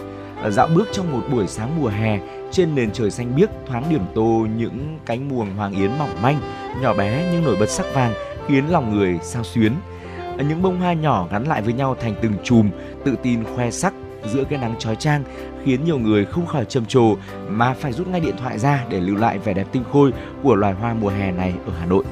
Dạo 0.48 0.68
bước 0.74 0.88
trong 0.92 1.12
một 1.12 1.22
buổi 1.33 1.46
sáng 1.46 1.81
mùa 1.81 1.88
hè 1.88 2.20
trên 2.50 2.74
nền 2.74 2.90
trời 2.92 3.11
xanh 3.11 3.37
biếc 3.37 3.48
thoáng 3.66 3.85
điểm 3.90 4.02
tô 4.14 4.46
những 4.57 4.98
cánh 5.07 5.28
muồng 5.28 5.57
hoàng 5.57 5.72
yến 5.72 5.90
mỏng 5.98 6.22
manh, 6.22 6.40
nhỏ 6.83 6.94
bé 6.94 7.28
nhưng 7.33 7.44
nổi 7.44 7.57
bật 7.61 7.68
sắc 7.70 7.87
vàng 7.94 8.12
khiến 8.48 8.70
lòng 8.70 8.96
người 8.96 9.18
sao 9.22 9.44
xuyến. 9.44 9.72
Những 10.38 10.62
bông 10.62 10.81
hoa 10.81 10.92
nhỏ 10.92 11.29
gắn 11.31 11.45
lại 11.45 11.62
với 11.62 11.73
nhau 11.73 11.97
thành 12.01 12.14
từng 12.23 12.33
chùm, 12.45 12.71
tự 13.05 13.14
tin 13.23 13.45
khoe 13.45 13.71
sắc 13.71 13.95
giữa 14.33 14.45
cái 14.51 14.59
nắng 14.59 14.75
chói 14.79 14.97
chang 14.97 15.25
khiến 15.64 15.85
nhiều 15.85 15.99
người 15.99 16.25
không 16.25 16.47
khỏi 16.47 16.64
trầm 16.64 16.87
trồ 16.87 17.16
mà 17.49 17.75
phải 17.75 17.92
rút 17.92 18.09
ngay 18.09 18.21
điện 18.21 18.37
thoại 18.38 18.59
ra 18.59 18.85
để 18.88 19.01
lưu 19.01 19.16
lại 19.16 19.38
vẻ 19.38 19.55
đẹp 19.55 19.66
tinh 19.73 19.85
khôi 19.92 20.12
của 20.42 20.55
loài 20.55 20.75
hoa 20.75 20.95
mùa 20.95 21.09
hè 21.09 21.33
này 21.33 21.55
ở 21.66 21.73
Hà 21.81 21.87
Nội. 21.87 22.05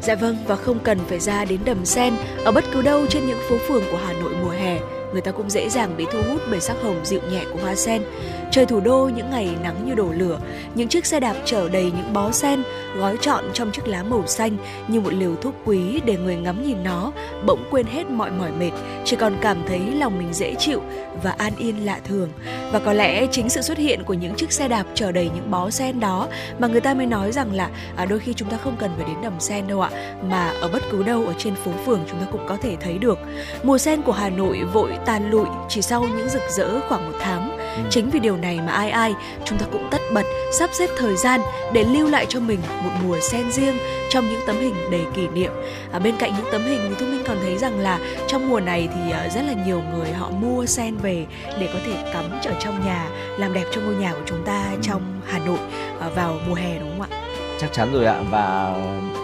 Dạ 0.00 0.14
vâng 0.14 0.36
và 0.46 0.56
không 0.56 0.78
cần 0.78 0.98
phải 1.08 1.18
ra 1.18 1.44
đến 1.44 1.60
đầm 1.64 1.84
sen 1.84 2.14
ở 2.44 2.52
bất 2.52 2.64
cứ 2.72 2.82
đâu 2.82 3.06
trên 3.06 3.26
những 3.26 3.38
phố 3.48 3.56
phường 3.68 3.82
của 3.92 3.98
Hà 4.06 4.12
Nội 4.12 4.34
mùa 4.42 4.50
hè 4.50 4.78
người 5.12 5.22
ta 5.22 5.32
cũng 5.32 5.50
dễ 5.50 5.68
dàng 5.68 5.96
bị 5.96 6.06
thu 6.12 6.22
hút 6.28 6.42
bởi 6.50 6.60
sắc 6.60 6.76
hồng 6.82 7.04
dịu 7.04 7.20
nhẹ 7.30 7.44
của 7.52 7.58
hoa 7.62 7.74
sen. 7.74 8.02
Trời 8.50 8.66
thủ 8.66 8.80
đô 8.80 9.10
những 9.16 9.30
ngày 9.30 9.48
nắng 9.62 9.86
như 9.86 9.94
đổ 9.94 10.08
lửa, 10.16 10.38
những 10.74 10.88
chiếc 10.88 11.06
xe 11.06 11.20
đạp 11.20 11.34
chở 11.44 11.68
đầy 11.68 11.84
những 11.84 12.12
bó 12.12 12.30
sen 12.30 12.62
gói 12.98 13.16
trọn 13.20 13.44
trong 13.52 13.70
chiếc 13.72 13.88
lá 13.88 14.02
màu 14.02 14.26
xanh 14.26 14.56
như 14.88 15.00
một 15.00 15.12
liều 15.12 15.36
thuốc 15.36 15.54
quý 15.64 16.00
để 16.04 16.16
người 16.16 16.36
ngắm 16.36 16.62
nhìn 16.62 16.82
nó 16.84 17.12
bỗng 17.46 17.64
quên 17.70 17.86
hết 17.86 18.10
mọi 18.10 18.30
mỏi 18.30 18.50
mệt, 18.58 18.70
chỉ 19.04 19.16
còn 19.16 19.36
cảm 19.40 19.58
thấy 19.66 19.80
lòng 19.80 20.18
mình 20.18 20.32
dễ 20.32 20.54
chịu 20.54 20.82
và 21.22 21.30
an 21.30 21.52
yên 21.58 21.86
lạ 21.86 22.00
thường. 22.04 22.28
Và 22.72 22.78
có 22.78 22.92
lẽ 22.92 23.26
chính 23.30 23.48
sự 23.48 23.62
xuất 23.62 23.78
hiện 23.78 24.04
của 24.04 24.14
những 24.14 24.34
chiếc 24.34 24.52
xe 24.52 24.68
đạp 24.68 24.84
chở 24.94 25.12
đầy 25.12 25.30
những 25.34 25.50
bó 25.50 25.70
sen 25.70 26.00
đó 26.00 26.28
mà 26.58 26.68
người 26.68 26.80
ta 26.80 26.94
mới 26.94 27.06
nói 27.06 27.32
rằng 27.32 27.52
là 27.52 27.70
à, 27.96 28.04
đôi 28.04 28.18
khi 28.18 28.34
chúng 28.34 28.50
ta 28.50 28.56
không 28.56 28.76
cần 28.78 28.90
phải 28.96 29.06
đến 29.06 29.16
đầm 29.22 29.40
sen 29.40 29.66
đâu 29.66 29.80
ạ, 29.80 29.90
mà 30.22 30.52
ở 30.60 30.68
bất 30.68 30.82
cứ 30.90 31.02
đâu 31.02 31.24
ở 31.26 31.34
trên 31.38 31.54
phố 31.54 31.70
phường 31.86 32.00
chúng 32.10 32.20
ta 32.20 32.26
cũng 32.32 32.46
có 32.48 32.56
thể 32.62 32.76
thấy 32.80 32.98
được. 32.98 33.18
Mùa 33.62 33.78
sen 33.78 34.02
của 34.02 34.12
Hà 34.12 34.30
Nội 34.30 34.64
vội 34.72 34.90
tàn 35.06 35.30
lụi 35.30 35.46
chỉ 35.68 35.82
sau 35.82 36.02
những 36.02 36.28
rực 36.28 36.42
rỡ 36.50 36.80
khoảng 36.88 37.12
một 37.12 37.18
tháng. 37.20 37.55
Ừ. 37.76 37.82
Chính 37.90 38.10
vì 38.10 38.20
điều 38.20 38.36
này 38.36 38.60
mà 38.66 38.72
ai 38.72 38.90
ai 38.90 39.14
chúng 39.44 39.58
ta 39.58 39.66
cũng 39.72 39.88
tất 39.90 40.00
bật 40.14 40.24
sắp 40.58 40.70
xếp 40.72 40.90
thời 40.98 41.16
gian 41.16 41.40
để 41.72 41.84
lưu 41.84 42.08
lại 42.08 42.26
cho 42.28 42.40
mình 42.40 42.58
một 42.84 42.90
mùa 43.02 43.16
sen 43.20 43.52
riêng 43.52 43.76
trong 44.10 44.30
những 44.30 44.40
tấm 44.46 44.56
hình 44.56 44.74
đầy 44.90 45.04
kỷ 45.14 45.28
niệm. 45.28 45.52
À, 45.92 45.98
bên 45.98 46.14
cạnh 46.18 46.32
những 46.36 46.46
tấm 46.52 46.62
hình 46.64 46.80
thì 46.88 46.94
Thu 46.98 47.06
Minh 47.06 47.22
còn 47.28 47.36
thấy 47.42 47.58
rằng 47.58 47.80
là 47.80 47.98
trong 48.26 48.48
mùa 48.48 48.60
này 48.60 48.88
thì 48.94 49.00
uh, 49.10 49.32
rất 49.32 49.42
là 49.42 49.52
nhiều 49.66 49.82
người 49.94 50.12
họ 50.12 50.30
mua 50.30 50.66
sen 50.66 50.96
về 50.96 51.26
để 51.60 51.68
có 51.72 51.78
thể 51.86 52.12
cắm 52.12 52.24
ở 52.44 52.54
trong 52.60 52.86
nhà 52.86 53.08
làm 53.38 53.52
đẹp 53.52 53.64
cho 53.70 53.80
ngôi 53.80 53.94
nhà 53.94 54.12
của 54.12 54.24
chúng 54.26 54.44
ta 54.46 54.64
ừ. 54.72 54.78
trong 54.82 55.20
Hà 55.26 55.38
Nội 55.38 55.58
uh, 56.06 56.14
vào 56.14 56.36
mùa 56.48 56.54
hè 56.54 56.78
đúng 56.78 56.90
không 56.98 57.10
ạ? 57.10 57.18
Chắc 57.60 57.72
chắn 57.72 57.92
rồi 57.92 58.06
ạ 58.06 58.20
và 58.30 58.74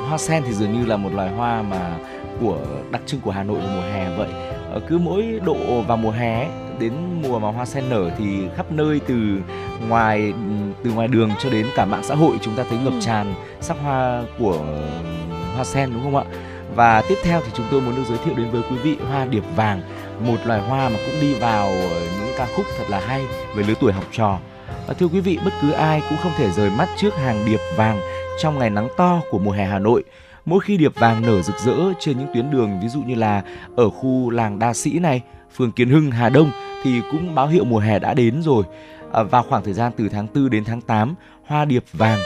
hoa 0.08 0.18
sen 0.18 0.42
thì 0.46 0.52
dường 0.52 0.72
như 0.72 0.86
là 0.86 0.96
một 0.96 1.10
loài 1.14 1.30
hoa 1.30 1.62
mà 1.62 1.96
của 2.40 2.58
đặc 2.90 3.02
trưng 3.06 3.20
của 3.20 3.30
Hà 3.30 3.42
Nội 3.42 3.58
vào 3.58 3.68
mùa 3.76 3.82
hè 3.82 4.16
vậy 4.16 4.28
Ờ, 4.28 4.51
cứ 4.88 4.98
mỗi 4.98 5.40
độ 5.44 5.82
vào 5.86 5.96
mùa 5.96 6.10
hè 6.10 6.48
đến 6.78 6.92
mùa 7.22 7.38
mà 7.38 7.50
hoa 7.50 7.64
sen 7.64 7.84
nở 7.90 8.10
thì 8.18 8.48
khắp 8.56 8.72
nơi 8.72 9.00
từ 9.06 9.14
ngoài 9.88 10.32
từ 10.84 10.90
ngoài 10.90 11.08
đường 11.08 11.30
cho 11.42 11.50
đến 11.50 11.66
cả 11.74 11.84
mạng 11.84 12.02
xã 12.04 12.14
hội 12.14 12.36
chúng 12.42 12.54
ta 12.56 12.64
thấy 12.70 12.78
ngập 12.78 12.92
ừ. 12.92 13.00
tràn 13.00 13.34
sắc 13.60 13.76
hoa 13.82 14.22
của 14.38 14.58
hoa 15.54 15.64
sen 15.64 15.90
đúng 15.92 16.02
không 16.02 16.16
ạ? 16.16 16.24
Và 16.74 17.02
tiếp 17.08 17.18
theo 17.22 17.40
thì 17.44 17.50
chúng 17.54 17.66
tôi 17.70 17.80
muốn 17.80 17.96
được 17.96 18.02
giới 18.08 18.18
thiệu 18.18 18.34
đến 18.36 18.50
với 18.50 18.62
quý 18.70 18.76
vị 18.76 18.96
hoa 19.08 19.24
điệp 19.24 19.44
vàng, 19.56 19.82
một 20.26 20.36
loài 20.44 20.60
hoa 20.60 20.88
mà 20.88 20.96
cũng 21.06 21.20
đi 21.20 21.34
vào 21.34 21.70
những 22.20 22.34
ca 22.38 22.46
khúc 22.56 22.66
thật 22.78 22.84
là 22.88 23.00
hay 23.00 23.22
về 23.56 23.62
lứa 23.62 23.74
tuổi 23.80 23.92
học 23.92 24.04
trò. 24.12 24.38
Và 24.86 24.94
thưa 24.94 25.06
quý 25.06 25.20
vị, 25.20 25.38
bất 25.44 25.52
cứ 25.62 25.70
ai 25.70 26.02
cũng 26.08 26.18
không 26.22 26.32
thể 26.36 26.50
rời 26.50 26.70
mắt 26.70 26.88
trước 26.96 27.14
hàng 27.14 27.44
điệp 27.46 27.60
vàng 27.76 28.00
trong 28.38 28.58
ngày 28.58 28.70
nắng 28.70 28.88
to 28.96 29.20
của 29.30 29.38
mùa 29.38 29.50
hè 29.50 29.64
Hà 29.64 29.78
Nội 29.78 30.04
mỗi 30.44 30.60
khi 30.60 30.76
điệp 30.76 30.94
vàng 30.94 31.22
nở 31.22 31.42
rực 31.42 31.58
rỡ 31.58 31.76
trên 32.00 32.18
những 32.18 32.28
tuyến 32.34 32.50
đường 32.50 32.80
ví 32.82 32.88
dụ 32.88 33.00
như 33.00 33.14
là 33.14 33.42
ở 33.76 33.90
khu 33.90 34.30
làng 34.30 34.58
Đa 34.58 34.74
Sĩ 34.74 34.98
này, 34.98 35.22
phường 35.56 35.72
Kiến 35.72 35.88
Hưng, 35.88 36.10
Hà 36.10 36.28
Đông 36.28 36.50
thì 36.82 37.00
cũng 37.10 37.34
báo 37.34 37.48
hiệu 37.48 37.64
mùa 37.64 37.78
hè 37.78 37.98
đã 37.98 38.14
đến 38.14 38.42
rồi. 38.42 38.64
À, 39.12 39.22
vào 39.22 39.42
khoảng 39.48 39.64
thời 39.64 39.74
gian 39.74 39.92
từ 39.96 40.08
tháng 40.08 40.26
4 40.34 40.50
đến 40.50 40.64
tháng 40.64 40.80
8, 40.80 41.14
hoa 41.46 41.64
điệp 41.64 41.84
vàng, 41.92 42.18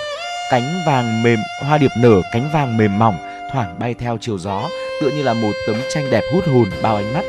cánh 0.50 0.80
vàng 0.86 1.22
mềm, 1.22 1.38
hoa 1.62 1.78
điệp 1.78 1.90
nở 1.98 2.22
cánh 2.32 2.48
vàng 2.52 2.76
mềm 2.76 2.98
mỏng 2.98 3.16
thoảng 3.52 3.78
bay 3.78 3.94
theo 3.94 4.18
chiều 4.20 4.38
gió, 4.38 4.68
tựa 5.00 5.10
như 5.10 5.22
là 5.22 5.34
một 5.34 5.52
tấm 5.66 5.76
tranh 5.94 6.04
đẹp 6.10 6.22
hút 6.32 6.44
hồn 6.46 6.66
bao 6.82 6.96
ánh 6.96 7.14
mắt. 7.14 7.24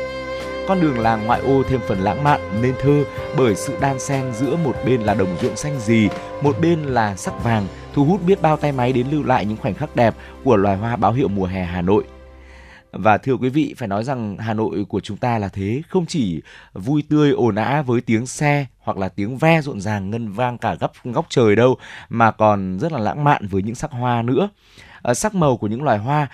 Con 0.68 0.80
đường 0.80 0.98
làng 0.98 1.26
ngoại 1.26 1.40
ô 1.40 1.62
thêm 1.68 1.80
phần 1.88 2.00
lãng 2.00 2.24
mạn 2.24 2.40
nên 2.62 2.74
thơ 2.80 3.04
bởi 3.36 3.54
sự 3.54 3.76
đan 3.80 3.98
xen 3.98 4.32
giữa 4.32 4.56
một 4.56 4.76
bên 4.86 5.00
là 5.00 5.14
đồng 5.14 5.36
ruộng 5.42 5.56
xanh 5.56 5.80
gì, 5.80 6.08
một 6.42 6.56
bên 6.60 6.82
là 6.82 7.16
sắc 7.16 7.44
vàng, 7.44 7.66
thu 7.98 8.04
hút 8.04 8.20
biết 8.26 8.42
bao 8.42 8.56
tay 8.56 8.72
máy 8.72 8.92
đến 8.92 9.06
lưu 9.10 9.22
lại 9.22 9.46
những 9.46 9.56
khoảnh 9.56 9.74
khắc 9.74 9.96
đẹp 9.96 10.14
của 10.44 10.56
loài 10.56 10.76
hoa 10.76 10.96
báo 10.96 11.12
hiệu 11.12 11.28
mùa 11.28 11.46
hè 11.46 11.64
Hà 11.64 11.82
Nội. 11.82 12.04
Và 12.92 13.18
thưa 13.18 13.36
quý 13.36 13.48
vị, 13.48 13.74
phải 13.78 13.88
nói 13.88 14.04
rằng 14.04 14.36
Hà 14.38 14.54
Nội 14.54 14.84
của 14.88 15.00
chúng 15.00 15.16
ta 15.16 15.38
là 15.38 15.48
thế, 15.48 15.82
không 15.88 16.06
chỉ 16.06 16.42
vui 16.74 17.02
tươi 17.08 17.30
ồn 17.30 17.54
ào 17.54 17.82
với 17.82 18.00
tiếng 18.00 18.26
xe 18.26 18.66
hoặc 18.78 18.98
là 18.98 19.08
tiếng 19.08 19.38
ve 19.38 19.60
rộn 19.62 19.80
ràng 19.80 20.10
ngân 20.10 20.32
vang 20.32 20.58
cả 20.58 20.74
góc 20.74 20.92
góc 21.04 21.26
trời 21.28 21.56
đâu, 21.56 21.76
mà 22.08 22.30
còn 22.30 22.78
rất 22.78 22.92
là 22.92 22.98
lãng 22.98 23.24
mạn 23.24 23.46
với 23.46 23.62
những 23.62 23.74
sắc 23.74 23.90
hoa 23.90 24.22
nữa. 24.22 24.48
À, 25.02 25.14
sắc 25.14 25.34
màu 25.34 25.56
của 25.56 25.66
những 25.66 25.82
loài 25.82 25.98
hoa 25.98 26.28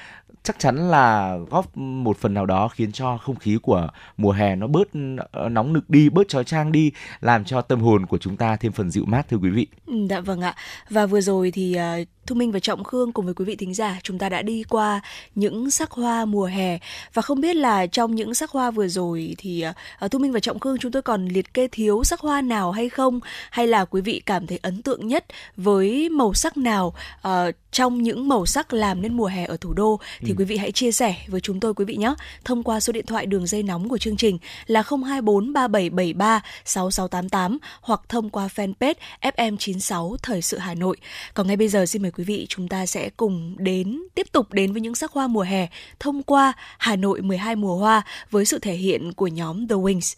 chắc 0.44 0.58
chắn 0.58 0.90
là 0.90 1.36
góp 1.50 1.76
một 1.76 2.18
phần 2.18 2.34
nào 2.34 2.46
đó 2.46 2.68
khiến 2.68 2.92
cho 2.92 3.18
không 3.18 3.36
khí 3.36 3.58
của 3.62 3.88
mùa 4.16 4.32
hè 4.32 4.56
nó 4.56 4.66
bớt 4.66 4.88
ờ, 5.30 5.48
nóng 5.48 5.72
nực 5.72 5.90
đi, 5.90 6.08
bớt 6.08 6.28
trói 6.28 6.44
trang 6.44 6.72
đi, 6.72 6.92
làm 7.20 7.44
cho 7.44 7.60
tâm 7.60 7.80
hồn 7.80 8.06
của 8.06 8.18
chúng 8.18 8.36
ta 8.36 8.56
thêm 8.56 8.72
phần 8.72 8.90
dịu 8.90 9.04
mát 9.06 9.28
thưa 9.28 9.36
quý 9.36 9.50
vị. 9.50 9.66
Ừ, 9.86 9.94
dạ 10.10 10.20
vâng 10.20 10.40
ạ. 10.40 10.54
Và 10.90 11.06
vừa 11.06 11.20
rồi 11.20 11.50
thì 11.50 11.76
uh, 12.02 12.08
Thu 12.26 12.34
Minh 12.34 12.52
và 12.52 12.60
Trọng 12.60 12.84
Khương 12.84 13.12
cùng 13.12 13.24
với 13.24 13.34
quý 13.34 13.44
vị 13.44 13.56
thính 13.56 13.74
giả 13.74 14.00
chúng 14.02 14.18
ta 14.18 14.28
đã 14.28 14.42
đi 14.42 14.64
qua 14.68 15.00
những 15.34 15.70
sắc 15.70 15.90
hoa 15.90 16.24
mùa 16.24 16.44
hè 16.44 16.78
và 17.14 17.22
không 17.22 17.40
biết 17.40 17.56
là 17.56 17.86
trong 17.86 18.14
những 18.14 18.34
sắc 18.34 18.50
hoa 18.50 18.70
vừa 18.70 18.88
rồi 18.88 19.34
thì 19.38 19.64
uh, 20.04 20.10
Thu 20.10 20.18
Minh 20.18 20.32
và 20.32 20.40
Trọng 20.40 20.58
Khương 20.58 20.78
chúng 20.78 20.92
tôi 20.92 21.02
còn 21.02 21.28
liệt 21.28 21.54
kê 21.54 21.68
thiếu 21.72 22.04
sắc 22.04 22.20
hoa 22.20 22.40
nào 22.40 22.72
hay 22.72 22.88
không 22.88 23.20
hay 23.50 23.66
là 23.66 23.84
quý 23.84 24.00
vị 24.00 24.22
cảm 24.26 24.46
thấy 24.46 24.58
ấn 24.62 24.82
tượng 24.82 25.06
nhất 25.06 25.24
với 25.56 26.08
màu 26.08 26.34
sắc 26.34 26.56
nào 26.56 26.94
uh, 27.28 27.30
trong 27.70 28.02
những 28.02 28.28
màu 28.28 28.46
sắc 28.46 28.72
làm 28.72 29.02
nên 29.02 29.16
mùa 29.16 29.26
hè 29.26 29.44
ở 29.44 29.56
thủ 29.56 29.72
đô 29.72 30.00
thì 30.24 30.30
ừ. 30.30 30.34
quý 30.38 30.44
vị 30.44 30.56
hãy 30.56 30.72
chia 30.72 30.92
sẻ 30.92 31.16
với 31.26 31.40
chúng 31.40 31.60
tôi 31.60 31.74
quý 31.74 31.84
vị 31.84 31.96
nhé 31.96 32.14
thông 32.44 32.62
qua 32.62 32.80
số 32.80 32.92
điện 32.92 33.06
thoại 33.06 33.26
đường 33.26 33.46
dây 33.46 33.62
nóng 33.62 33.88
của 33.88 33.98
chương 33.98 34.16
trình 34.16 34.38
là 34.66 34.82
024 34.82 35.52
3773 35.52 36.40
6688 36.64 37.58
hoặc 37.80 38.00
thông 38.08 38.30
qua 38.30 38.48
fanpage 38.54 38.94
FM96 39.22 40.16
Thời 40.22 40.42
sự 40.42 40.58
Hà 40.58 40.74
Nội. 40.74 40.96
Còn 41.34 41.46
ngay 41.46 41.56
bây 41.56 41.68
giờ 41.68 41.86
xin 41.86 42.02
mời 42.02 42.10
quý 42.10 42.24
vị 42.24 42.46
chúng 42.48 42.68
ta 42.68 42.86
sẽ 42.86 43.10
cùng 43.16 43.54
đến 43.58 44.02
tiếp 44.14 44.26
tục 44.32 44.52
đến 44.52 44.72
với 44.72 44.80
những 44.80 44.94
sắc 44.94 45.12
hoa 45.12 45.26
mùa 45.26 45.42
hè 45.42 45.68
thông 46.00 46.22
qua 46.22 46.52
Hà 46.78 46.96
Nội 46.96 47.22
12 47.22 47.56
mùa 47.56 47.76
hoa 47.76 48.02
với 48.30 48.44
sự 48.44 48.58
thể 48.58 48.74
hiện 48.74 49.12
của 49.12 49.26
nhóm 49.26 49.68
The 49.68 49.76
Wings. 49.76 50.14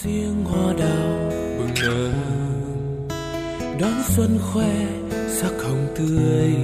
Riêng 0.00 0.44
hoa 0.44 0.72
đào 0.78 1.30
bừng 1.58 1.74
nở. 1.82 2.10
Đón 3.80 4.02
xuân 4.08 4.38
khoe, 4.42 4.74
sắc 5.28 5.52
hồng 5.62 5.86
tươi. 5.96 6.54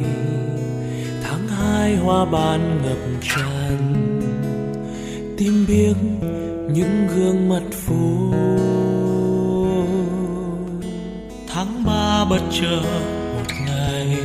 Tháng 1.22 1.48
hai 1.48 1.96
hoa 1.96 2.24
ban 2.24 2.82
ngập 2.82 3.22
tràn. 3.22 3.94
Tim 5.36 5.64
biếc 5.68 5.96
những 6.74 7.08
gương 7.16 7.48
mặt 7.48 7.62
phố 7.72 8.32
tháng 11.48 11.84
ba 11.84 12.24
bất 12.24 12.40
chợt 12.50 12.82
một 13.34 13.52
ngày, 13.66 14.16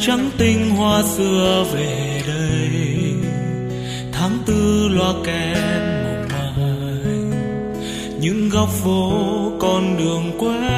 trắng 0.00 0.30
tinh 0.38 0.70
hoa 0.70 1.02
xưa 1.02 1.64
về 1.74 2.22
đây. 2.26 2.70
Tháng 4.12 4.38
tư 4.46 4.88
loa 4.88 5.14
kèn 5.24 5.87
những 8.20 8.48
góc 8.48 8.68
phố 8.68 9.12
con 9.58 9.96
đường 9.96 10.32
quen 10.38 10.77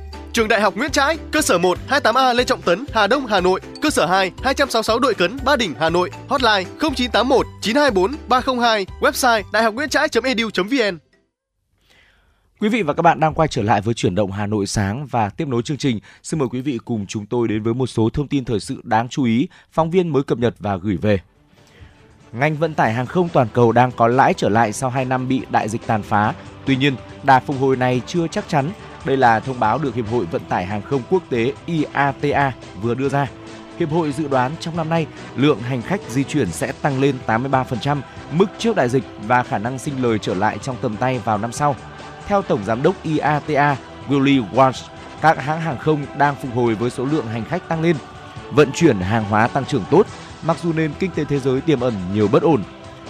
Trường 0.33 0.47
Đại 0.47 0.61
học 0.61 0.77
Nguyễn 0.77 0.91
Trãi, 0.91 1.17
cơ 1.31 1.41
sở 1.41 1.57
1 1.57 1.77
28A 1.89 2.33
Lê 2.33 2.43
Trọng 2.43 2.61
Tấn, 2.61 2.85
Hà 2.93 3.07
Đông, 3.07 3.25
Hà 3.25 3.39
Nội, 3.39 3.61
cơ 3.81 3.89
sở 3.89 4.05
2 4.05 4.31
266 4.43 4.99
Đội 4.99 5.13
Cấn, 5.13 5.37
Ba 5.45 5.55
Đình, 5.55 5.73
Hà 5.79 5.89
Nội, 5.89 6.09
hotline 6.27 6.63
0981 6.79 7.45
924 7.61 8.15
302, 8.27 8.85
website 9.01 9.43
đạihocnguyentrai.edu.vn. 9.53 10.97
Quý 12.59 12.69
vị 12.69 12.81
và 12.81 12.93
các 12.93 13.01
bạn 13.01 13.19
đang 13.19 13.33
quay 13.33 13.47
trở 13.47 13.61
lại 13.61 13.81
với 13.81 13.93
chuyển 13.93 14.15
động 14.15 14.31
Hà 14.31 14.47
Nội 14.47 14.67
sáng 14.67 15.05
và 15.05 15.29
tiếp 15.29 15.47
nối 15.47 15.61
chương 15.61 15.77
trình. 15.77 15.99
Xin 16.23 16.39
mời 16.39 16.49
quý 16.51 16.61
vị 16.61 16.79
cùng 16.85 17.05
chúng 17.07 17.25
tôi 17.25 17.47
đến 17.47 17.63
với 17.63 17.73
một 17.73 17.87
số 17.87 18.09
thông 18.13 18.27
tin 18.27 18.45
thời 18.45 18.59
sự 18.59 18.81
đáng 18.83 19.09
chú 19.09 19.23
ý, 19.23 19.47
phóng 19.71 19.91
viên 19.91 20.09
mới 20.09 20.23
cập 20.23 20.37
nhật 20.37 20.55
và 20.59 20.75
gửi 20.75 20.97
về. 20.97 21.19
Ngành 22.31 22.57
vận 22.57 22.73
tải 22.73 22.93
hàng 22.93 23.05
không 23.05 23.29
toàn 23.29 23.47
cầu 23.53 23.71
đang 23.71 23.91
có 23.91 24.07
lãi 24.07 24.33
trở 24.33 24.49
lại 24.49 24.73
sau 24.73 24.89
2 24.89 25.05
năm 25.05 25.27
bị 25.27 25.41
đại 25.49 25.69
dịch 25.69 25.81
tàn 25.87 26.03
phá. 26.03 26.33
Tuy 26.65 26.75
nhiên, 26.75 26.95
đà 27.23 27.39
phục 27.39 27.55
hồi 27.59 27.75
này 27.75 28.01
chưa 28.07 28.27
chắc 28.27 28.47
chắn. 28.47 28.71
Đây 29.05 29.17
là 29.17 29.39
thông 29.39 29.59
báo 29.59 29.77
được 29.77 29.95
Hiệp 29.95 30.11
hội 30.11 30.25
Vận 30.25 30.41
tải 30.49 30.65
Hàng 30.65 30.81
không 30.81 31.01
Quốc 31.09 31.23
tế 31.29 31.53
IATA 31.65 32.51
vừa 32.81 32.93
đưa 32.93 33.09
ra. 33.09 33.27
Hiệp 33.79 33.91
hội 33.91 34.11
dự 34.11 34.27
đoán 34.27 34.51
trong 34.59 34.77
năm 34.77 34.89
nay, 34.89 35.07
lượng 35.35 35.59
hành 35.59 35.81
khách 35.81 36.01
di 36.09 36.23
chuyển 36.23 36.51
sẽ 36.51 36.71
tăng 36.71 36.99
lên 36.99 37.15
83%, 37.27 38.01
mức 38.31 38.45
trước 38.57 38.75
đại 38.75 38.89
dịch 38.89 39.03
và 39.27 39.43
khả 39.43 39.57
năng 39.57 39.79
sinh 39.79 40.03
lời 40.03 40.19
trở 40.19 40.33
lại 40.33 40.57
trong 40.61 40.75
tầm 40.81 40.97
tay 40.97 41.19
vào 41.19 41.37
năm 41.37 41.51
sau. 41.51 41.75
Theo 42.27 42.41
Tổng 42.41 42.63
Giám 42.65 42.83
đốc 42.83 42.95
IATA 43.03 43.77
Willie 44.09 44.43
Walsh, 44.53 44.83
các 45.21 45.43
hãng 45.43 45.61
hàng 45.61 45.77
không 45.77 46.05
đang 46.17 46.35
phục 46.35 46.55
hồi 46.55 46.75
với 46.75 46.89
số 46.89 47.05
lượng 47.05 47.27
hành 47.27 47.45
khách 47.45 47.67
tăng 47.67 47.81
lên. 47.81 47.95
Vận 48.51 48.71
chuyển 48.71 48.97
hàng 48.97 49.23
hóa 49.23 49.47
tăng 49.47 49.65
trưởng 49.65 49.83
tốt, 49.91 50.07
mặc 50.43 50.57
dù 50.63 50.73
nền 50.73 50.91
kinh 50.99 51.11
tế 51.11 51.25
thế 51.25 51.39
giới 51.39 51.61
tiềm 51.61 51.79
ẩn 51.79 51.93
nhiều 52.13 52.27
bất 52.27 52.43
ổn. 52.43 52.63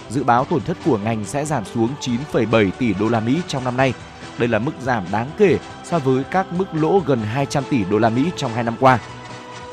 Dự 0.10 0.24
báo 0.24 0.46
tổn 0.46 0.62
thất 0.62 0.78
của 0.86 0.98
ngành 0.98 1.26
sẽ 1.26 1.46
giảm 1.46 1.66
xuống 1.66 1.90
9,7 2.02 2.72
tỷ 2.72 2.94
đô 2.94 3.10
la 3.10 3.20
Mỹ 3.20 3.42
trong 3.48 3.64
năm 3.64 3.78
nay. 3.78 3.94
Đây 4.42 4.48
là 4.48 4.60
mức 4.60 4.72
giảm 4.82 5.06
đáng 5.12 5.30
kể 5.38 5.58
so 5.84 6.00
với 6.00 6.24
các 6.24 6.54
mức 6.54 6.66
lỗ 6.74 7.00
gần 7.06 7.20
200 7.20 7.64
tỷ 7.70 7.84
đô 7.84 7.98
la 7.98 8.10
Mỹ 8.10 8.32
trong 8.36 8.54
2 8.54 8.64
năm 8.64 8.76
qua. 8.80 9.00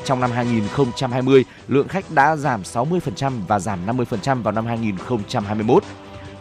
Trong 0.05 0.19
năm 0.19 0.31
2020, 0.31 1.45
lượng 1.67 1.87
khách 1.87 2.11
đã 2.11 2.35
giảm 2.35 2.61
60% 2.61 3.31
và 3.47 3.59
giảm 3.59 3.79
50% 3.85 4.43
vào 4.43 4.51
năm 4.51 4.65
2021. 4.65 5.83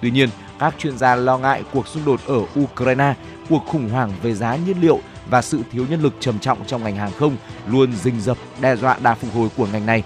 Tuy 0.02 0.10
nhiên, 0.10 0.28
các 0.58 0.74
chuyên 0.78 0.98
gia 0.98 1.14
lo 1.14 1.38
ngại 1.38 1.62
cuộc 1.72 1.88
xung 1.88 2.04
đột 2.04 2.20
ở 2.26 2.40
Ukraine, 2.60 3.14
cuộc 3.48 3.66
khủng 3.66 3.88
hoảng 3.88 4.12
về 4.22 4.34
giá 4.34 4.56
nhiên 4.56 4.80
liệu 4.80 5.00
và 5.30 5.42
sự 5.42 5.60
thiếu 5.72 5.86
nhân 5.90 6.02
lực 6.02 6.14
trầm 6.20 6.38
trọng 6.38 6.58
trong 6.66 6.84
ngành 6.84 6.96
hàng 6.96 7.12
không 7.18 7.36
luôn 7.68 7.92
rình 7.92 8.20
rập 8.20 8.36
đe 8.60 8.76
dọa 8.76 8.96
đà 9.02 9.14
phục 9.14 9.34
hồi 9.34 9.48
của 9.56 9.66
ngành 9.66 9.86
này. 9.86 10.02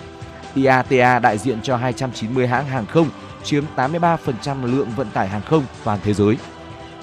IATA 0.54 1.18
đại 1.18 1.38
diện 1.38 1.62
cho 1.62 1.76
290 1.76 2.46
hãng 2.46 2.66
hàng 2.66 2.86
không, 2.86 3.08
chiếm 3.44 3.64
83% 3.76 4.16
lượng 4.64 4.88
vận 4.96 5.10
tải 5.10 5.28
hàng 5.28 5.42
không 5.42 5.64
toàn 5.84 5.98
thế 6.04 6.14
giới. 6.14 6.36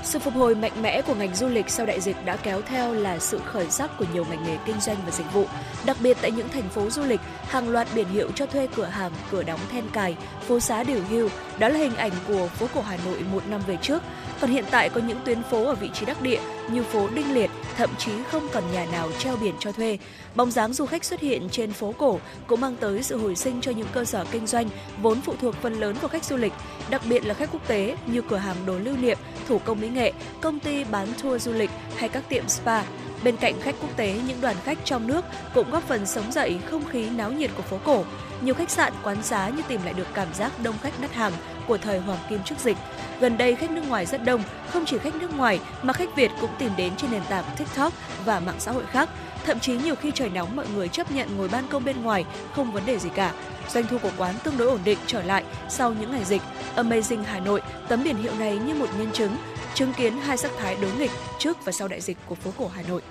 Sự 0.04 0.20
phục 0.20 0.34
hồi 0.34 0.56
mạnh 0.56 0.82
mẽ 0.82 1.02
của 1.02 1.16
ngành 1.16 1.36
du 1.36 1.48
lịch 1.48 1.70
sau 1.70 1.86
đại 1.86 2.02
dịch 2.02 2.26
đã 2.26 2.36
kéo 2.36 2.62
theo 2.62 2.94
là 2.94 3.20
sự 3.20 3.40
khởi 3.46 3.72
sắc 3.72 3.98
của 3.98 4.06
nhiều 4.14 4.26
ngành 4.30 4.44
nghề 4.44 4.58
kinh 4.66 4.80
doanh 4.80 4.98
và 5.06 5.12
dịch 5.12 5.34
vụ. 5.34 5.46
Đặc 5.86 5.98
biệt 6.00 6.18
tại 6.22 6.32
những 6.32 6.50
thành 6.50 6.70
phố 6.70 6.90
du 6.90 7.04
lịch, 7.04 7.20
hàng 7.48 7.70
loạt 7.70 7.88
biển 7.96 8.08
hiệu 8.10 8.32
cho 8.36 8.46
thuê 8.46 8.68
cửa 8.76 8.86
hàng, 8.86 9.12
cửa 9.32 9.44
đóng 9.44 9.60
then 9.72 9.90
cài, 9.90 10.16
phố 10.48 10.60
xá 10.60 10.84
điều 10.84 11.02
hưu. 11.10 11.30
Đó 11.60 11.70
là 11.70 11.80
hình 11.80 11.96
ảnh 11.96 12.12
của 12.28 12.48
phố 12.48 12.68
cổ 12.74 12.82
Hà 12.82 12.98
Nội 13.06 13.20
một 13.32 13.48
năm 13.48 13.62
về 13.68 13.78
trước. 13.82 14.04
Còn 14.41 14.49
hiện 14.49 14.65
tại 14.71 14.89
có 14.89 15.02
những 15.08 15.19
tuyến 15.25 15.43
phố 15.43 15.65
ở 15.65 15.75
vị 15.75 15.89
trí 15.93 16.06
đắc 16.06 16.21
địa 16.21 16.39
như 16.71 16.84
phố 16.84 17.08
Đinh 17.15 17.34
Liệt 17.34 17.52
thậm 17.78 17.89
chí 17.97 18.12
không 18.32 18.47
còn 18.54 18.63
nhà 18.73 18.86
nào 18.91 19.12
treo 19.19 19.36
biển 19.36 19.56
cho 19.60 19.71
thuê. 19.71 19.97
Bóng 20.36 20.52
dáng 20.52 20.73
du 20.73 20.86
khách 20.86 21.04
xuất 21.04 21.19
hiện 21.19 21.49
trên 21.52 21.73
phố 21.73 21.93
cổ 21.97 22.19
cũng 22.47 22.62
mang 22.62 22.75
tới 22.80 23.04
sự 23.04 23.17
hồi 23.17 23.36
sinh 23.36 23.62
cho 23.62 23.71
những 23.71 23.88
cơ 23.93 24.06
sở 24.06 24.25
kinh 24.32 24.47
doanh 24.47 24.69
vốn 25.02 25.21
phụ 25.21 25.34
thuộc 25.41 25.56
phần 25.56 25.73
lớn 25.73 25.95
vào 26.02 26.10
khách 26.10 26.23
du 26.23 26.38
lịch, 26.38 26.54
đặc 26.89 27.02
biệt 27.10 27.25
là 27.25 27.34
khách 27.34 27.49
quốc 27.52 27.67
tế 27.67 27.95
như 28.06 28.21
cửa 28.21 28.38
hàng 28.38 28.56
đồ 28.65 28.80
lưu 28.80 28.97
niệm, 28.97 29.17
thủ 29.47 29.60
công 29.65 29.82
mỹ 29.82 29.89
nghệ, 29.89 30.13
công 30.41 30.60
ty 30.60 30.84
bán 30.84 31.08
tour 31.23 31.43
du 31.43 31.54
lịch 31.54 31.69
hay 31.95 32.10
các 32.10 32.30
tiệm 32.30 32.49
spa. 32.49 32.84
Bên 33.23 33.38
cạnh 33.38 33.62
khách 33.62 33.75
quốc 33.82 33.97
tế, 33.97 34.19
những 34.28 34.41
đoàn 34.41 34.56
khách 34.63 34.78
trong 34.84 35.08
nước 35.08 35.25
cũng 35.54 35.71
góp 35.71 35.84
phần 35.88 36.06
sống 36.06 36.32
dậy 36.32 36.60
không 36.71 36.86
khí 36.86 37.10
náo 37.10 37.32
nhiệt 37.32 37.52
của 37.58 37.63
phố 37.63 37.80
cổ. 37.84 38.04
Nhiều 38.41 38.54
khách 38.54 38.69
sạn, 38.69 38.93
quán 39.04 39.23
xá 39.23 39.49
như 39.49 39.62
tìm 39.67 39.82
lại 39.84 39.93
được 39.93 40.08
cảm 40.13 40.34
giác 40.34 40.52
đông 40.63 40.75
khách 40.82 41.02
đắt 41.02 41.13
hàng 41.13 41.34
của 41.67 41.78
thời 41.78 41.99
hoàng 41.99 42.19
kim 42.30 42.39
trước 42.45 42.60
dịch. 42.60 42.78
Gần 43.19 43.38
đây 43.38 43.55
khách 43.55 43.71
nước 43.71 43.88
ngoài 43.88 44.05
rất 44.05 44.23
đông, 44.23 44.43
không 44.69 44.86
chỉ 44.86 44.97
khách 44.97 45.15
nước 45.15 45.38
ngoài 45.38 45.60
mà 45.84 45.93
khách 45.93 46.15
Việt 46.15 46.32
cũng 46.41 46.49
tìm 46.58 46.71
đến 46.77 46.93
trên 46.97 47.12
nền 47.12 47.21
tảng 47.29 47.43
TikTok 47.58 47.93
và 48.25 48.39
mạng 48.39 48.60
xã 48.60 48.71
hội 48.71 48.84
khác. 48.86 49.10
Thậm 49.45 49.60
chí 49.60 49.77
nhiều 49.77 49.95
khi 49.95 50.12
trời 50.15 50.29
nóng 50.29 50.55
mọi 50.55 50.65
người 50.75 50.88
chấp 50.88 51.12
nhận 51.12 51.38
ngồi 51.38 51.49
ban 51.49 51.67
công 51.67 51.86
bên 51.86 52.01
ngoài 52.01 52.25
không 52.53 52.71
vấn 52.71 52.86
đề 52.86 52.99
gì 52.99 53.10
cả. 53.15 53.34
Doanh 53.69 53.88
thu 53.88 53.97
của 53.97 54.12
quán 54.17 54.36
tương 54.43 54.58
đối 54.58 54.67
ổn 54.67 54.79
định 54.84 54.97
trở 55.08 55.23
lại 55.23 55.43
sau 55.69 55.93
những 55.93 56.12
ngày 56.12 56.23
dịch. 56.23 56.41
Amazing 56.75 57.23
Hà 57.23 57.39
Nội, 57.39 57.62
tấm 57.88 58.03
biển 58.03 58.17
hiệu 58.17 58.34
này 58.39 58.58
như 58.58 58.73
một 58.73 58.88
nhân 58.97 59.12
chứng, 59.13 59.36
chứng 59.73 59.93
kiến 59.93 60.13
hai 60.13 60.38
sắc 60.38 60.51
thái 60.60 60.77
đối 60.82 60.91
nghịch 60.91 61.12
trước 61.39 61.65
và 61.65 61.71
sau 61.71 61.88
đại 61.88 62.01
dịch 62.01 62.17
của 62.25 62.36
phố 62.36 62.51
cổ 62.58 62.67
Hà 62.75 62.82
Nội. 62.89 63.01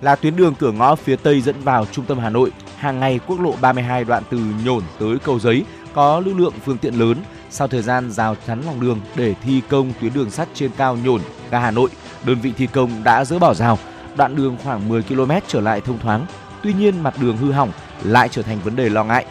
Là 0.00 0.16
tuyến 0.16 0.36
đường 0.36 0.54
cửa 0.54 0.72
ngõ 0.72 0.94
phía 0.94 1.16
Tây 1.16 1.40
dẫn 1.40 1.56
vào 1.60 1.86
trung 1.92 2.04
tâm 2.04 2.18
Hà 2.18 2.30
Nội, 2.30 2.50
hàng 2.76 3.00
ngày 3.00 3.20
quốc 3.26 3.40
lộ 3.40 3.54
32 3.60 4.04
đoạn 4.04 4.22
từ 4.30 4.38
Nhổn 4.64 4.82
tới 4.98 5.18
Cầu 5.24 5.38
Giấy 5.38 5.64
có 5.94 6.20
lưu 6.20 6.38
lượng 6.38 6.52
phương 6.64 6.78
tiện 6.78 6.94
lớn. 6.94 7.16
Sau 7.50 7.68
thời 7.68 7.82
gian 7.82 8.10
rào 8.10 8.36
chắn 8.46 8.62
lòng 8.66 8.80
đường 8.80 9.00
để 9.16 9.34
thi 9.42 9.62
công 9.68 9.92
tuyến 10.00 10.14
đường 10.14 10.30
sắt 10.30 10.48
trên 10.54 10.70
cao 10.76 10.96
Nhổn, 10.96 11.20
ga 11.50 11.58
Hà 11.58 11.70
Nội, 11.70 11.90
đơn 12.24 12.40
vị 12.40 12.52
thi 12.56 12.66
công 12.66 13.04
đã 13.04 13.24
dỡ 13.24 13.38
bỏ 13.38 13.54
rào, 13.54 13.78
đoạn 14.16 14.36
đường 14.36 14.56
khoảng 14.64 14.88
10 14.88 15.02
km 15.02 15.30
trở 15.46 15.60
lại 15.60 15.80
thông 15.80 15.98
thoáng. 15.98 16.26
Tuy 16.62 16.72
nhiên 16.72 17.02
mặt 17.02 17.14
đường 17.20 17.36
hư 17.36 17.52
hỏng 17.52 17.72
lại 18.04 18.28
trở 18.28 18.42
thành 18.42 18.58
vấn 18.64 18.76
đề 18.76 18.88
lo 18.88 19.04
ngại. 19.04 19.26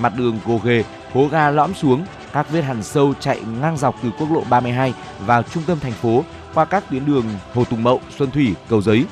Mặt 0.00 0.12
đường 0.16 0.38
gồ 0.46 0.60
ghề, 0.64 0.84
hố 1.12 1.28
ga 1.30 1.50
lõm 1.50 1.74
xuống, 1.74 2.04
các 2.32 2.50
vết 2.50 2.60
hằn 2.60 2.82
sâu 2.82 3.14
chạy 3.20 3.40
ngang 3.60 3.76
dọc 3.76 3.96
từ 4.02 4.10
quốc 4.18 4.32
lộ 4.32 4.44
32 4.50 4.94
vào 5.26 5.42
trung 5.42 5.62
tâm 5.66 5.80
thành 5.80 5.92
phố 5.92 6.24
qua 6.54 6.64
các 6.64 6.84
tuyến 6.90 7.06
đường 7.06 7.24
Hồ 7.54 7.64
Tùng 7.64 7.82
Mậu, 7.82 8.00
Xuân 8.18 8.30
Thủy, 8.30 8.54
Cầu 8.68 8.82
Giấy. 8.82 9.04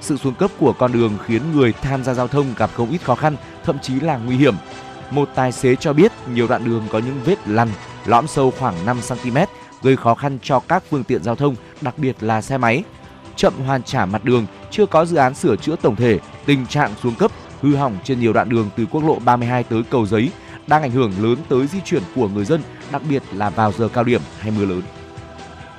Sự 0.00 0.16
xuống 0.16 0.34
cấp 0.34 0.50
của 0.58 0.72
con 0.72 0.92
đường 0.92 1.18
khiến 1.26 1.42
người 1.54 1.72
tham 1.72 2.04
gia 2.04 2.14
giao 2.14 2.28
thông 2.28 2.46
gặp 2.56 2.70
không 2.74 2.90
ít 2.90 2.98
khó 3.04 3.14
khăn, 3.14 3.36
thậm 3.64 3.78
chí 3.78 4.00
là 4.00 4.16
nguy 4.16 4.36
hiểm. 4.36 4.54
Một 5.10 5.28
tài 5.34 5.52
xế 5.52 5.76
cho 5.76 5.92
biết 5.92 6.12
nhiều 6.34 6.46
đoạn 6.48 6.64
đường 6.64 6.82
có 6.92 6.98
những 6.98 7.20
vết 7.24 7.48
lăn, 7.48 7.68
lõm 8.06 8.26
sâu 8.26 8.52
khoảng 8.58 8.86
5 8.86 9.00
cm, 9.08 9.38
gây 9.82 9.96
khó 9.96 10.14
khăn 10.14 10.38
cho 10.42 10.60
các 10.60 10.82
phương 10.90 11.04
tiện 11.04 11.22
giao 11.22 11.36
thông, 11.36 11.56
đặc 11.80 11.98
biệt 11.98 12.16
là 12.20 12.42
xe 12.42 12.58
máy. 12.58 12.84
Chậm 13.36 13.52
hoàn 13.66 13.82
trả 13.82 14.06
mặt 14.06 14.24
đường, 14.24 14.46
chưa 14.70 14.86
có 14.86 15.04
dự 15.04 15.16
án 15.16 15.34
sửa 15.34 15.56
chữa 15.56 15.76
tổng 15.82 15.96
thể, 15.96 16.18
tình 16.46 16.66
trạng 16.66 16.90
xuống 17.02 17.14
cấp, 17.14 17.30
hư 17.60 17.76
hỏng 17.76 17.98
trên 18.04 18.20
nhiều 18.20 18.32
đoạn 18.32 18.48
đường 18.48 18.70
từ 18.76 18.86
quốc 18.86 19.04
lộ 19.04 19.18
32 19.18 19.64
tới 19.64 19.82
cầu 19.90 20.06
giấy 20.06 20.30
đang 20.66 20.82
ảnh 20.82 20.90
hưởng 20.90 21.12
lớn 21.22 21.36
tới 21.48 21.66
di 21.66 21.80
chuyển 21.84 22.02
của 22.14 22.28
người 22.28 22.44
dân, 22.44 22.62
đặc 22.92 23.02
biệt 23.08 23.22
là 23.32 23.50
vào 23.50 23.72
giờ 23.72 23.88
cao 23.88 24.04
điểm 24.04 24.20
hay 24.38 24.50
mưa 24.50 24.64
lớn. 24.64 24.82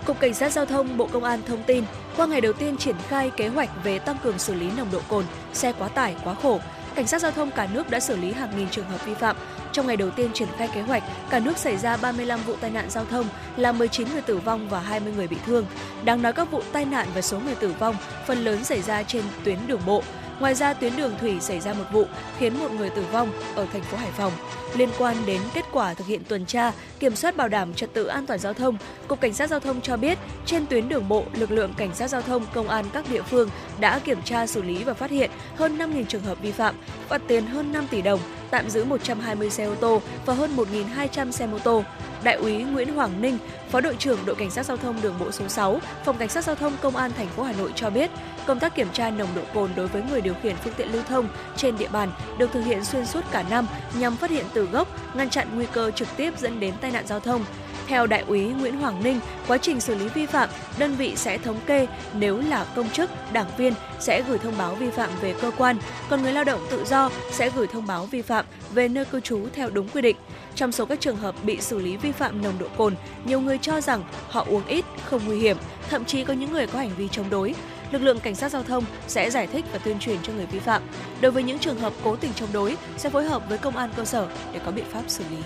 Cục 0.05 0.19
Cảnh 0.19 0.33
sát 0.33 0.51
Giao 0.51 0.65
thông 0.65 0.97
Bộ 0.97 1.07
Công 1.11 1.23
an 1.23 1.39
thông 1.47 1.63
tin, 1.63 1.83
qua 2.17 2.25
ngày 2.25 2.41
đầu 2.41 2.53
tiên 2.53 2.77
triển 2.77 2.95
khai 3.07 3.31
kế 3.37 3.47
hoạch 3.47 3.69
về 3.83 3.99
tăng 3.99 4.17
cường 4.23 4.39
xử 4.39 4.53
lý 4.53 4.71
nồng 4.77 4.91
độ 4.91 4.99
cồn, 5.09 5.25
xe 5.53 5.73
quá 5.79 5.87
tải, 5.87 6.15
quá 6.23 6.33
khổ, 6.33 6.59
Cảnh 6.95 7.07
sát 7.07 7.21
giao 7.21 7.31
thông 7.31 7.51
cả 7.51 7.67
nước 7.73 7.89
đã 7.89 7.99
xử 7.99 8.15
lý 8.15 8.31
hàng 8.31 8.57
nghìn 8.57 8.69
trường 8.69 8.85
hợp 8.85 9.05
vi 9.05 9.13
phạm. 9.13 9.35
Trong 9.71 9.87
ngày 9.87 9.97
đầu 9.97 10.09
tiên 10.09 10.33
triển 10.33 10.47
khai 10.57 10.69
kế 10.75 10.81
hoạch, 10.81 11.03
cả 11.29 11.39
nước 11.39 11.57
xảy 11.57 11.77
ra 11.77 11.97
35 11.97 12.39
vụ 12.45 12.55
tai 12.61 12.71
nạn 12.71 12.89
giao 12.89 13.05
thông, 13.05 13.25
làm 13.57 13.77
19 13.77 14.07
người 14.13 14.21
tử 14.21 14.37
vong 14.37 14.69
và 14.69 14.79
20 14.79 15.13
người 15.15 15.27
bị 15.27 15.37
thương. 15.45 15.65
Đáng 16.05 16.21
nói 16.21 16.33
các 16.33 16.51
vụ 16.51 16.61
tai 16.71 16.85
nạn 16.85 17.07
và 17.15 17.21
số 17.21 17.39
người 17.39 17.55
tử 17.55 17.73
vong 17.79 17.95
phần 18.27 18.37
lớn 18.37 18.63
xảy 18.63 18.81
ra 18.81 19.03
trên 19.03 19.23
tuyến 19.43 19.57
đường 19.67 19.81
bộ. 19.85 20.03
Ngoài 20.43 20.55
ra, 20.55 20.73
tuyến 20.73 20.95
đường 20.95 21.13
thủy 21.21 21.37
xảy 21.39 21.59
ra 21.59 21.73
một 21.73 21.83
vụ 21.91 22.05
khiến 22.39 22.59
một 22.59 22.71
người 22.71 22.89
tử 22.89 23.05
vong 23.11 23.31
ở 23.55 23.67
thành 23.73 23.81
phố 23.81 23.97
Hải 23.97 24.11
Phòng. 24.11 24.31
Liên 24.75 24.89
quan 24.97 25.15
đến 25.25 25.41
kết 25.53 25.65
quả 25.71 25.93
thực 25.93 26.07
hiện 26.07 26.21
tuần 26.27 26.45
tra, 26.45 26.71
kiểm 26.99 27.15
soát 27.15 27.37
bảo 27.37 27.47
đảm 27.47 27.73
trật 27.73 27.93
tự 27.93 28.05
an 28.05 28.25
toàn 28.25 28.39
giao 28.39 28.53
thông, 28.53 28.77
Cục 29.07 29.21
Cảnh 29.21 29.33
sát 29.33 29.49
Giao 29.49 29.59
thông 29.59 29.81
cho 29.81 29.97
biết, 29.97 30.17
trên 30.45 30.65
tuyến 30.65 30.89
đường 30.89 31.09
bộ, 31.09 31.23
lực 31.33 31.51
lượng 31.51 31.73
Cảnh 31.77 31.95
sát 31.95 32.07
Giao 32.07 32.21
thông, 32.21 32.45
Công 32.53 32.69
an 32.69 32.85
các 32.93 33.05
địa 33.09 33.21
phương 33.21 33.49
đã 33.79 33.99
kiểm 33.99 34.21
tra 34.25 34.47
xử 34.47 34.61
lý 34.61 34.83
và 34.83 34.93
phát 34.93 35.11
hiện 35.11 35.31
hơn 35.55 35.77
5.000 35.77 36.05
trường 36.05 36.23
hợp 36.23 36.41
vi 36.41 36.51
phạm, 36.51 36.75
phạt 37.07 37.21
tiền 37.27 37.45
hơn 37.45 37.71
5 37.71 37.87
tỷ 37.91 38.01
đồng, 38.01 38.19
tạm 38.53 38.69
giữ 38.69 38.83
120 38.83 39.49
xe 39.49 39.63
ô 39.63 39.75
tô 39.75 40.01
và 40.25 40.33
hơn 40.33 40.55
1.200 40.55 41.31
xe 41.31 41.47
mô 41.47 41.59
tô. 41.59 41.83
Đại 42.23 42.35
úy 42.35 42.63
Nguyễn 42.63 42.93
Hoàng 42.93 43.21
Ninh, 43.21 43.37
Phó 43.69 43.81
đội 43.81 43.95
trưởng 43.95 44.19
đội 44.25 44.35
cảnh 44.35 44.49
sát 44.49 44.65
giao 44.65 44.77
thông 44.77 45.01
đường 45.01 45.15
bộ 45.19 45.31
số 45.31 45.47
6, 45.47 45.79
Phòng 46.05 46.17
cảnh 46.17 46.29
sát 46.29 46.43
giao 46.43 46.55
thông 46.55 46.73
Công 46.81 46.95
an 46.95 47.11
thành 47.17 47.27
phố 47.27 47.43
Hà 47.43 47.53
Nội 47.53 47.71
cho 47.75 47.89
biết, 47.89 48.11
công 48.45 48.59
tác 48.59 48.75
kiểm 48.75 48.87
tra 48.93 49.09
nồng 49.09 49.29
độ 49.35 49.41
cồn 49.53 49.69
đối 49.75 49.87
với 49.87 50.01
người 50.09 50.21
điều 50.21 50.33
khiển 50.43 50.55
phương 50.55 50.73
tiện 50.77 50.91
lưu 50.93 51.03
thông 51.03 51.27
trên 51.55 51.77
địa 51.77 51.87
bàn 51.87 52.11
được 52.37 52.51
thực 52.51 52.61
hiện 52.61 52.85
xuyên 52.85 53.05
suốt 53.05 53.21
cả 53.31 53.43
năm 53.49 53.67
nhằm 53.99 54.15
phát 54.15 54.31
hiện 54.31 54.45
từ 54.53 54.65
gốc, 54.65 54.87
ngăn 55.15 55.29
chặn 55.29 55.47
nguy 55.55 55.65
cơ 55.71 55.91
trực 55.91 56.07
tiếp 56.17 56.39
dẫn 56.39 56.59
đến 56.59 56.73
tai 56.81 56.91
nạn 56.91 57.07
giao 57.07 57.19
thông. 57.19 57.45
Theo 57.87 58.07
đại 58.07 58.23
úy 58.27 58.41
Nguyễn 58.41 58.79
Hoàng 58.79 59.03
Ninh, 59.03 59.19
quá 59.47 59.57
trình 59.57 59.79
xử 59.79 59.95
lý 59.95 60.07
vi 60.07 60.25
phạm, 60.25 60.49
đơn 60.77 60.95
vị 60.95 61.13
sẽ 61.15 61.37
thống 61.37 61.59
kê 61.65 61.87
nếu 62.13 62.37
là 62.37 62.65
công 62.75 62.89
chức, 62.89 63.09
đảng 63.33 63.47
viên 63.57 63.73
sẽ 63.99 64.21
gửi 64.21 64.37
thông 64.37 64.57
báo 64.57 64.75
vi 64.75 64.89
phạm 64.89 65.09
về 65.21 65.35
cơ 65.41 65.51
quan, 65.57 65.77
còn 66.09 66.21
người 66.23 66.33
lao 66.33 66.43
động 66.43 66.67
tự 66.71 66.85
do 66.85 67.09
sẽ 67.31 67.49
gửi 67.55 67.67
thông 67.67 67.87
báo 67.87 68.05
vi 68.05 68.21
phạm 68.21 68.45
về 68.73 68.87
nơi 68.87 69.05
cư 69.05 69.19
trú 69.19 69.47
theo 69.53 69.69
đúng 69.69 69.87
quy 69.87 70.01
định. 70.01 70.15
Trong 70.55 70.71
số 70.71 70.85
các 70.85 70.99
trường 70.99 71.17
hợp 71.17 71.35
bị 71.43 71.61
xử 71.61 71.79
lý 71.79 71.97
vi 71.97 72.11
phạm 72.11 72.41
nồng 72.41 72.59
độ 72.59 72.67
cồn, 72.77 72.95
nhiều 73.25 73.41
người 73.41 73.57
cho 73.57 73.81
rằng 73.81 74.03
họ 74.29 74.45
uống 74.49 74.65
ít, 74.67 74.85
không 75.05 75.21
nguy 75.25 75.39
hiểm, 75.39 75.57
thậm 75.89 76.05
chí 76.05 76.23
có 76.23 76.33
những 76.33 76.51
người 76.51 76.67
có 76.67 76.79
hành 76.79 76.91
vi 76.97 77.07
chống 77.11 77.29
đối. 77.29 77.55
Lực 77.91 78.01
lượng 78.01 78.19
cảnh 78.19 78.35
sát 78.35 78.51
giao 78.51 78.63
thông 78.63 78.83
sẽ 79.07 79.29
giải 79.29 79.47
thích 79.47 79.65
và 79.71 79.77
tuyên 79.77 79.99
truyền 79.99 80.17
cho 80.23 80.33
người 80.33 80.45
vi 80.45 80.59
phạm. 80.59 80.81
Đối 81.21 81.31
với 81.31 81.43
những 81.43 81.59
trường 81.59 81.79
hợp 81.79 81.93
cố 82.03 82.15
tình 82.15 82.33
chống 82.33 82.49
đối, 82.53 82.77
sẽ 82.97 83.09
phối 83.09 83.23
hợp 83.23 83.43
với 83.49 83.57
công 83.57 83.77
an 83.77 83.89
cơ 83.95 84.05
sở 84.05 84.27
để 84.53 84.59
có 84.65 84.71
biện 84.71 84.85
pháp 84.91 85.01
xử 85.07 85.23
lý. 85.29 85.37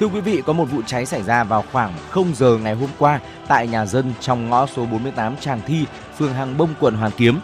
Thưa 0.00 0.06
quý 0.06 0.20
vị, 0.20 0.42
có 0.46 0.52
một 0.52 0.64
vụ 0.64 0.82
cháy 0.86 1.06
xảy 1.06 1.22
ra 1.22 1.44
vào 1.44 1.64
khoảng 1.72 1.94
0 2.10 2.34
giờ 2.34 2.58
ngày 2.62 2.74
hôm 2.74 2.88
qua 2.98 3.20
tại 3.48 3.66
nhà 3.66 3.86
dân 3.86 4.12
trong 4.20 4.50
ngõ 4.50 4.66
số 4.66 4.86
48 4.86 5.36
Tràng 5.36 5.60
Thi, 5.66 5.84
phường 6.18 6.34
Hàng 6.34 6.58
Bông, 6.58 6.74
quận 6.80 6.94
Hoàn 6.94 7.12
Kiếm. 7.16 7.40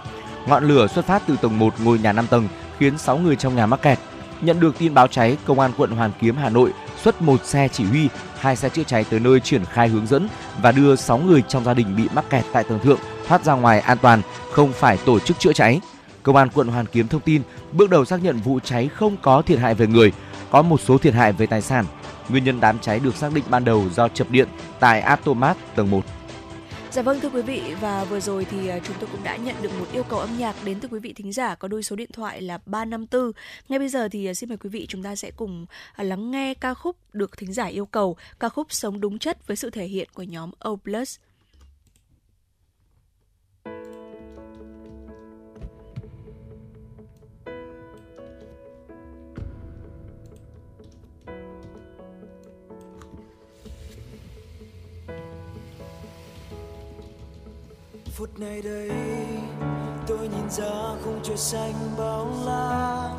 Ngọn 0.46 0.68
lửa 0.68 0.86
xuất 0.86 1.04
phát 1.06 1.22
từ 1.26 1.36
tầng 1.42 1.58
1 1.58 1.74
ngôi 1.84 1.98
nhà 1.98 2.12
5 2.12 2.26
tầng, 2.26 2.48
khiến 2.78 2.98
6 2.98 3.18
người 3.18 3.36
trong 3.36 3.56
nhà 3.56 3.66
mắc 3.66 3.82
kẹt. 3.82 3.98
Nhận 4.40 4.60
được 4.60 4.78
tin 4.78 4.94
báo 4.94 5.06
cháy, 5.06 5.36
Công 5.44 5.60
an 5.60 5.72
quận 5.76 5.90
Hoàn 5.90 6.12
Kiếm, 6.20 6.36
Hà 6.36 6.48
Nội 6.48 6.72
xuất 7.02 7.22
một 7.22 7.44
xe 7.44 7.68
chỉ 7.68 7.84
huy, 7.84 8.08
hai 8.38 8.56
xe 8.56 8.68
chữa 8.68 8.82
cháy 8.82 9.04
tới 9.10 9.20
nơi 9.20 9.40
triển 9.40 9.64
khai 9.64 9.88
hướng 9.88 10.06
dẫn 10.06 10.28
và 10.62 10.72
đưa 10.72 10.96
6 10.96 11.18
người 11.18 11.42
trong 11.48 11.64
gia 11.64 11.74
đình 11.74 11.96
bị 11.96 12.08
mắc 12.14 12.24
kẹt 12.30 12.44
tại 12.52 12.64
tầng 12.64 12.78
thượng 12.78 12.98
thoát 13.26 13.44
ra 13.44 13.52
ngoài 13.54 13.80
an 13.80 13.98
toàn, 14.02 14.22
không 14.52 14.72
phải 14.72 14.98
tổ 15.06 15.18
chức 15.18 15.38
chữa 15.38 15.52
cháy. 15.52 15.80
Công 16.22 16.36
an 16.36 16.48
quận 16.54 16.68
Hoàn 16.68 16.86
Kiếm 16.86 17.08
thông 17.08 17.20
tin, 17.20 17.42
bước 17.72 17.90
đầu 17.90 18.04
xác 18.04 18.22
nhận 18.22 18.40
vụ 18.40 18.60
cháy 18.60 18.88
không 18.88 19.16
có 19.22 19.42
thiệt 19.42 19.58
hại 19.58 19.74
về 19.74 19.86
người, 19.86 20.12
có 20.50 20.62
một 20.62 20.80
số 20.80 20.98
thiệt 20.98 21.14
hại 21.14 21.32
về 21.32 21.46
tài 21.46 21.62
sản. 21.62 21.84
Nguyên 22.28 22.44
nhân 22.44 22.60
đám 22.60 22.78
cháy 22.78 23.00
được 23.00 23.16
xác 23.16 23.32
định 23.34 23.44
ban 23.50 23.64
đầu 23.64 23.84
do 23.90 24.08
chập 24.08 24.30
điện 24.30 24.48
tại 24.80 25.00
Atomat 25.00 25.56
tầng 25.74 25.90
1. 25.90 26.04
Dạ 26.90 27.02
vâng 27.02 27.20
thưa 27.20 27.28
quý 27.28 27.42
vị 27.42 27.62
và 27.80 28.04
vừa 28.04 28.20
rồi 28.20 28.44
thì 28.44 28.68
à, 28.68 28.78
chúng 28.84 28.96
tôi 29.00 29.08
cũng 29.12 29.24
đã 29.24 29.36
nhận 29.36 29.54
được 29.62 29.70
một 29.78 29.86
yêu 29.92 30.02
cầu 30.02 30.18
âm 30.18 30.38
nhạc 30.38 30.56
đến 30.64 30.80
từ 30.80 30.88
quý 30.88 30.98
vị 30.98 31.12
thính 31.12 31.32
giả 31.32 31.54
có 31.54 31.68
đôi 31.68 31.82
số 31.82 31.96
điện 31.96 32.10
thoại 32.12 32.42
là 32.42 32.58
354. 32.66 33.32
Ngay 33.68 33.78
bây 33.78 33.88
giờ 33.88 34.08
thì 34.08 34.26
à, 34.26 34.34
xin 34.34 34.48
mời 34.48 34.58
quý 34.58 34.70
vị 34.70 34.86
chúng 34.88 35.02
ta 35.02 35.16
sẽ 35.16 35.30
cùng 35.30 35.66
à, 35.92 36.04
lắng 36.04 36.30
nghe 36.30 36.54
ca 36.54 36.74
khúc 36.74 36.96
được 37.12 37.36
thính 37.36 37.52
giả 37.52 37.64
yêu 37.64 37.86
cầu, 37.86 38.16
ca 38.40 38.48
khúc 38.48 38.72
Sống 38.72 39.00
đúng 39.00 39.18
chất 39.18 39.46
với 39.46 39.56
sự 39.56 39.70
thể 39.70 39.86
hiện 39.86 40.08
của 40.14 40.22
nhóm 40.22 40.50
O+. 40.58 40.76
Phút 58.16 58.40
này 58.40 58.62
đây, 58.62 58.90
tôi 60.06 60.18
nhìn 60.18 60.50
ra 60.50 60.72
khung 61.04 61.20
trời 61.22 61.36
xanh 61.36 61.74
bao 61.98 62.28
la 62.46 63.10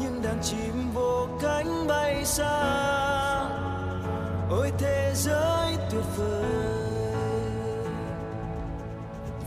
những 0.00 0.22
đàn 0.22 0.38
chim 0.42 0.90
vô 0.94 1.28
cánh 1.42 1.86
bay 1.88 2.24
xa. 2.24 2.62
Ôi, 4.50 4.72
thế 4.78 5.12
giới 5.14 5.76
tuyệt 5.90 6.04
vời. 6.16 6.44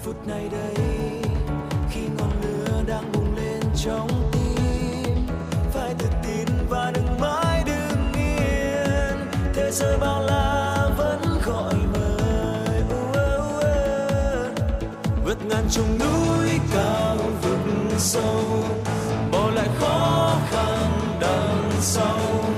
Phút 0.04 0.28
này 0.28 0.50
đây, 0.52 0.76
khi 1.92 2.02
ngọn 2.18 2.32
lửa 2.42 2.84
đang 2.88 3.12
bùng 3.12 3.36
lên 3.36 3.62
trong 3.76 4.32
tim, 4.32 5.28
phải 5.74 5.94
tự 6.00 6.08
tin 6.24 6.48
và 6.70 6.92
đừng 6.96 7.20
mãi 7.20 7.64
đứng 7.66 8.14
yên. 8.14 9.18
Thế 9.54 9.72
giới 9.72 9.98
bao 9.98 10.24
la 10.24 10.69
trùng 15.72 16.00
núi 16.00 16.50
cao 16.74 17.18
vực 17.42 17.60
sâu 17.98 18.64
bỏ 19.32 19.52
lại 19.52 19.68
khó 19.80 20.38
khăn 20.52 20.92
đằng 21.22 21.72
sau. 21.82 22.49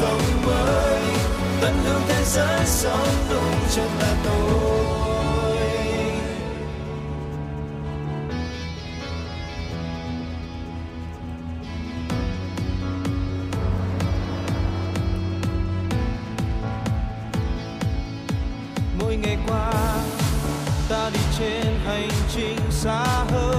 Sống 0.00 0.20
mới, 0.46 1.00
tận 1.60 1.74
hưởng 1.84 2.02
thế 2.08 2.24
giới 2.24 2.66
sống 2.66 3.08
đúng 3.30 3.54
chân 3.74 3.88
là 4.00 4.14
tôi. 4.24 5.56
Mỗi 19.00 19.16
ngày 19.16 19.38
qua, 19.48 19.72
ta 20.88 21.10
đi 21.14 21.20
trên 21.38 21.78
hành 21.84 22.10
trình 22.34 22.58
xa 22.70 23.04
hơn. 23.30 23.55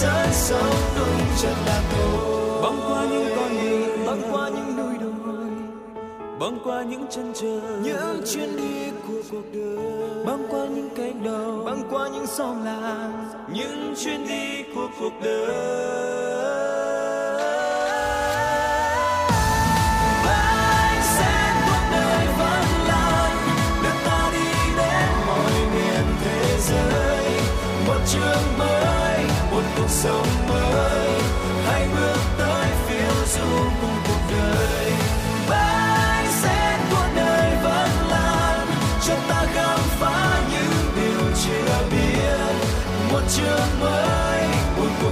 Giới 0.00 0.28
sống 0.32 0.74
đúng 0.98 1.20
chân 1.42 1.54
là 1.66 1.82
tôi. 1.92 2.62
Băng 2.62 2.80
qua 2.88 3.06
những 3.10 3.28
con 3.36 3.50
đường 3.62 4.06
băng 4.06 4.22
qua 4.32 4.48
những 4.48 4.76
núi 4.76 4.98
đồi 4.98 5.50
băng 6.40 6.58
qua 6.64 6.82
những 6.82 7.06
chân 7.10 7.32
trời. 7.34 7.60
Những 7.82 8.22
chuyến 8.26 8.56
đi 8.56 8.90
của 9.08 9.22
cuộc 9.30 9.44
đời. 9.52 10.24
Băng 10.26 10.46
qua 10.50 10.66
những 10.74 10.88
cánh 10.96 11.24
đồng 11.24 11.64
băng 11.64 11.82
qua 11.90 12.08
những 12.08 12.26
xóm 12.26 12.64
làng 12.64 13.28
những 13.52 13.94
chuyến 13.96 14.26
đi 14.28 14.62
của 14.74 14.88
cuộc 15.00 15.12
đời 15.24 16.29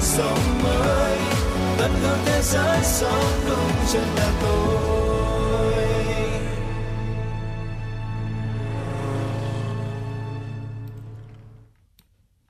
sống 0.08 0.62
mới. 0.62 1.18
Tận 1.78 1.90
hưởng 2.02 2.18
thế 2.26 2.40
giới 2.42 2.78
sống 2.82 3.30
đúng 3.48 3.70
chân 3.92 4.02
là 4.16 4.38
tôi. 4.42 5.08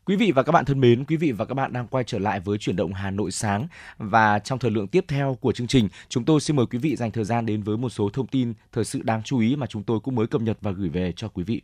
Quý 0.04 0.16
vị 0.16 0.32
và 0.32 0.42
các 0.42 0.52
bạn 0.52 0.64
thân 0.64 0.80
mến, 0.80 1.04
quý 1.04 1.16
vị 1.16 1.32
và 1.32 1.44
các 1.44 1.54
bạn 1.54 1.72
đang 1.72 1.86
quay 1.86 2.04
trở 2.04 2.18
lại 2.18 2.40
với 2.40 2.58
chuyển 2.58 2.76
động 2.76 2.92
Hà 2.92 3.10
Nội 3.10 3.30
sáng. 3.30 3.68
Và 3.98 4.38
trong 4.38 4.58
thời 4.58 4.70
lượng 4.70 4.88
tiếp 4.88 5.04
theo 5.08 5.36
của 5.40 5.52
chương 5.52 5.66
trình, 5.66 5.88
chúng 6.08 6.24
tôi 6.24 6.40
xin 6.40 6.56
mời 6.56 6.66
quý 6.66 6.78
vị 6.78 6.96
dành 6.96 7.10
thời 7.10 7.24
gian 7.24 7.46
đến 7.46 7.62
với 7.62 7.76
một 7.76 7.88
số 7.88 8.08
thông 8.12 8.26
tin 8.26 8.54
thời 8.72 8.84
sự 8.84 9.02
đáng 9.02 9.22
chú 9.22 9.38
ý 9.38 9.56
mà 9.56 9.66
chúng 9.66 9.82
tôi 9.82 10.00
cũng 10.00 10.14
mới 10.14 10.26
cập 10.26 10.40
nhật 10.40 10.58
và 10.60 10.70
gửi 10.70 10.88
về 10.88 11.12
cho 11.16 11.28
quý 11.28 11.44
vị. 11.44 11.62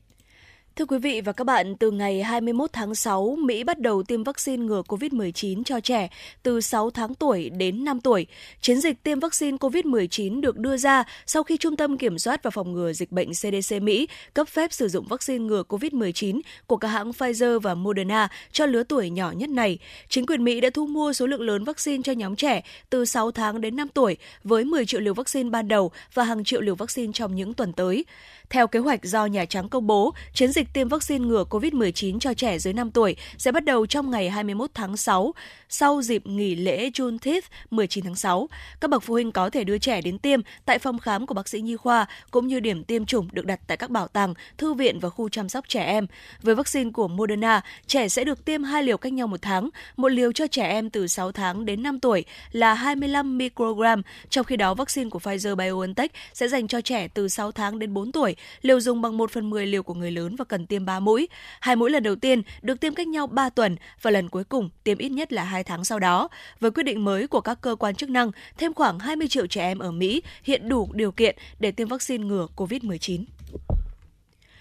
Thưa 0.77 0.85
quý 0.85 0.99
vị 0.99 1.21
và 1.21 1.33
các 1.33 1.45
bạn, 1.45 1.77
từ 1.77 1.91
ngày 1.91 2.23
21 2.23 2.73
tháng 2.73 2.95
6, 2.95 3.37
Mỹ 3.41 3.65
bắt 3.65 3.79
đầu 3.79 4.03
tiêm 4.03 4.25
vaccine 4.25 4.65
ngừa 4.65 4.83
COVID-19 4.89 5.65
cho 5.65 5.81
trẻ 5.81 6.09
từ 6.43 6.61
6 6.61 6.91
tháng 6.91 7.15
tuổi 7.15 7.51
đến 7.51 7.85
5 7.85 8.01
tuổi. 8.01 8.27
Chiến 8.61 8.81
dịch 8.81 9.03
tiêm 9.03 9.21
vaccine 9.21 9.57
COVID-19 9.57 10.41
được 10.41 10.59
đưa 10.59 10.77
ra 10.77 11.05
sau 11.27 11.43
khi 11.43 11.57
Trung 11.57 11.77
tâm 11.77 11.99
Kiểm 11.99 12.19
soát 12.19 12.43
và 12.43 12.51
Phòng 12.51 12.73
ngừa 12.73 12.93
Dịch 12.93 13.13
bệnh 13.13 13.31
CDC 13.31 13.83
Mỹ 13.83 14.09
cấp 14.35 14.49
phép 14.49 14.73
sử 14.73 14.89
dụng 14.89 15.07
vaccine 15.09 15.45
ngừa 15.45 15.63
COVID-19 15.69 16.41
của 16.67 16.77
các 16.77 16.89
hãng 16.89 17.11
Pfizer 17.11 17.59
và 17.59 17.75
Moderna 17.75 18.29
cho 18.53 18.67
lứa 18.67 18.83
tuổi 18.83 19.11
nhỏ 19.11 19.33
nhất 19.33 19.49
này. 19.49 19.79
Chính 20.09 20.27
quyền 20.27 20.45
Mỹ 20.45 20.61
đã 20.61 20.71
thu 20.75 20.87
mua 20.87 21.13
số 21.13 21.27
lượng 21.27 21.43
lớn 21.43 21.65
vaccine 21.65 22.03
cho 22.03 22.13
nhóm 22.13 22.37
trẻ 22.37 22.63
từ 22.91 23.05
6 23.05 23.31
tháng 23.31 23.61
đến 23.61 23.77
5 23.77 23.89
tuổi 23.89 24.17
với 24.45 24.65
10 24.65 24.87
triệu 24.87 25.01
liều 25.01 25.15
vaccine 25.15 25.51
ban 25.51 25.69
đầu 25.69 25.91
và 26.15 26.25
hàng 26.25 26.45
triệu 26.45 26.61
liều 26.61 26.75
vaccine 26.75 27.13
trong 27.13 27.35
những 27.35 27.55
tuần 27.55 27.73
tới. 27.73 28.05
Theo 28.51 28.67
kế 28.67 28.79
hoạch 28.79 29.05
do 29.05 29.27
Nhà 29.27 29.45
Trắng 29.45 29.69
công 29.69 29.87
bố, 29.87 30.15
chiến 30.35 30.53
dịch 30.53 30.73
tiêm 30.73 30.89
vaccine 30.89 31.25
ngừa 31.27 31.45
COVID-19 31.51 32.19
cho 32.19 32.35
trẻ 32.35 32.59
dưới 32.59 32.75
5 32.75 32.91
tuổi 32.91 33.17
sẽ 33.39 33.53
bắt 33.53 33.65
đầu 33.65 33.87
trong 33.87 34.11
ngày 34.11 34.31
21 34.31 34.71
tháng 34.75 34.97
6, 34.97 35.35
sau 35.77 36.03
dịp 36.03 36.27
nghỉ 36.27 36.55
lễ 36.55 36.91
Juneteenth 36.91 37.41
19 37.71 38.05
tháng 38.05 38.15
6. 38.15 38.49
Các 38.81 38.91
bậc 38.91 39.03
phụ 39.03 39.15
huynh 39.15 39.33
có 39.33 39.51
thể 39.51 39.65
đưa 39.65 39.79
trẻ 39.79 40.01
đến 40.01 40.19
tiêm 40.19 40.41
tại 40.65 40.79
phòng 40.79 40.99
khám 40.99 41.27
của 41.27 41.35
bác 41.35 41.49
sĩ 41.49 41.61
nhi 41.61 41.77
khoa, 41.77 42.07
cũng 42.31 42.47
như 42.47 42.61
điểm 42.61 42.85
tiêm 42.85 43.07
chủng 43.07 43.29
được 43.33 43.47
đặt 43.47 43.61
tại 43.67 43.77
các 43.77 43.91
bảo 43.91 44.09
tàng, 44.09 44.35
thư 44.59 44.75
viện 44.75 44.99
và 45.01 45.09
khu 45.09 45.29
chăm 45.29 45.49
sóc 45.49 45.65
trẻ 45.69 45.85
em. 45.85 46.07
Với 46.43 46.55
vaccine 46.55 46.91
của 46.91 47.09
Moderna, 47.09 47.61
trẻ 47.87 48.09
sẽ 48.09 48.25
được 48.25 48.45
tiêm 48.45 48.63
hai 48.63 48.83
liều 48.83 48.97
cách 48.97 49.13
nhau 49.13 49.27
một 49.27 49.43
tháng, 49.43 49.69
một 49.97 50.09
liều 50.09 50.33
cho 50.33 50.47
trẻ 50.47 50.69
em 50.69 50.91
từ 50.91 51.07
6 51.07 51.33
tháng 51.33 51.65
đến 51.65 51.83
5 51.83 52.01
tuổi 52.01 52.25
là 52.53 52.75
25 52.75 53.39
microgram, 53.39 54.03
trong 54.31 54.45
khi 54.45 54.57
đó 54.57 54.75
vaccine 54.75 55.11
của 55.11 55.19
Pfizer-BioNTech 55.19 56.09
sẽ 56.33 56.49
dành 56.49 56.69
cho 56.69 56.81
trẻ 56.81 57.09
từ 57.09 57.29
6 57.29 57.53
tháng 57.53 57.79
đến 57.79 57.95
4 57.95 58.13
tuổi, 58.13 58.37
liều 58.63 58.81
dùng 58.81 59.03
bằng 59.03 59.17
1 59.17 59.31
phần 59.31 59.51
10 59.51 59.67
liều 59.67 59.83
của 59.83 59.95
người 59.95 60.11
lớn 60.11 60.37
và 60.37 60.45
cần 60.45 60.67
tiêm 60.67 60.85
3 60.85 61.01
mũi. 61.01 61.29
Hai 61.61 61.77
mũi 61.77 61.91
lần 61.91 62.03
đầu 62.03 62.17
tiên 62.17 62.43
được 62.63 62.81
tiêm 62.81 62.95
cách 62.95 63.09
nhau 63.09 63.27
3 63.27 63.51
tuần 63.51 63.77
và 64.03 64.11
lần 64.11 64.29
cuối 64.29 64.45
cùng 64.45 64.71
tiêm 64.85 64.99
ít 64.99 65.09
nhất 65.09 65.33
là 65.33 65.45
2 65.45 65.64
tháng 65.65 65.85
sau 65.85 65.99
đó. 65.99 66.29
Với 66.61 66.71
quyết 66.71 66.83
định 66.83 67.05
mới 67.05 67.27
của 67.27 67.41
các 67.41 67.61
cơ 67.61 67.75
quan 67.75 67.95
chức 67.95 68.11
năng, 68.11 68.31
thêm 68.59 68.75
khoảng 68.75 68.99
20 68.99 69.29
triệu 69.29 69.47
trẻ 69.47 69.61
em 69.63 69.79
ở 69.79 69.91
Mỹ 69.91 70.23
hiện 70.45 70.69
đủ 70.69 70.91
điều 70.95 71.13
kiện 71.13 71.37
để 71.59 71.71
tiêm 71.71 71.89
vaccine 71.89 72.25
ngừa 72.25 72.47
COVID-19. 72.57 73.25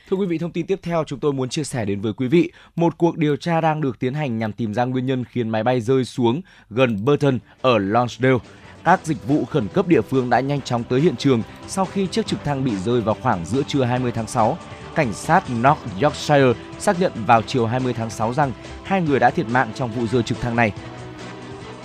Thưa 0.10 0.18
quý 0.18 0.26
vị, 0.26 0.38
thông 0.38 0.52
tin 0.52 0.66
tiếp 0.66 0.80
theo 0.84 1.04
chúng 1.08 1.20
tôi 1.20 1.34
muốn 1.34 1.50
chia 1.50 1.64
sẻ 1.64 1.86
đến 1.86 2.02
với 2.02 2.14
quý 2.14 2.28
vị. 2.28 2.52
Một 2.76 2.98
cuộc 2.98 3.18
điều 3.18 3.36
tra 3.36 3.62
đang 3.62 3.82
được 3.82 4.00
tiến 4.00 4.14
hành 4.14 4.38
nhằm 4.38 4.54
tìm 4.54 4.74
ra 4.74 4.86
nguyên 4.86 5.06
nhân 5.06 5.26
khiến 5.26 5.50
máy 5.50 5.64
bay 5.64 5.82
rơi 5.82 6.06
xuống 6.06 6.42
gần 6.70 7.06
Burton 7.06 7.40
ở 7.62 7.78
Lonsdale. 7.78 8.38
Các 8.84 9.06
dịch 9.06 9.28
vụ 9.28 9.46
khẩn 9.46 9.68
cấp 9.68 9.88
địa 9.88 10.02
phương 10.02 10.30
đã 10.30 10.40
nhanh 10.40 10.62
chóng 10.62 10.84
tới 10.84 11.02
hiện 11.02 11.16
trường 11.16 11.42
sau 11.68 11.86
khi 11.86 12.08
chiếc 12.08 12.26
trực 12.26 12.44
thăng 12.44 12.64
bị 12.64 12.76
rơi 12.76 13.02
vào 13.02 13.16
khoảng 13.22 13.46
giữa 13.46 13.62
trưa 13.68 13.84
20 13.84 14.12
tháng 14.12 14.28
6. 14.28 14.58
Cảnh 14.96 15.14
sát 15.14 15.44
North 15.50 16.02
Yorkshire 16.02 16.54
xác 16.80 17.00
nhận 17.00 17.12
vào 17.26 17.42
chiều 17.42 17.66
20 17.66 17.94
tháng 17.94 18.10
6 18.10 18.34
rằng 18.34 18.52
hai 18.84 19.02
người 19.02 19.20
đã 19.20 19.30
thiệt 19.30 19.50
mạng 19.50 19.72
trong 19.76 19.92
vụ 19.92 20.08
rơi 20.08 20.24
trực 20.24 20.42
thăng 20.42 20.56
này. 20.56 20.72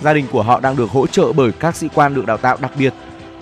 Gia 0.01 0.13
đình 0.13 0.27
của 0.31 0.43
họ 0.43 0.59
đang 0.59 0.75
được 0.75 0.89
hỗ 0.91 1.07
trợ 1.07 1.33
bởi 1.33 1.51
các 1.51 1.75
sĩ 1.75 1.87
quan 1.93 2.13
được 2.13 2.25
đào 2.25 2.37
tạo 2.37 2.57
đặc 2.61 2.71
biệt. 2.77 2.93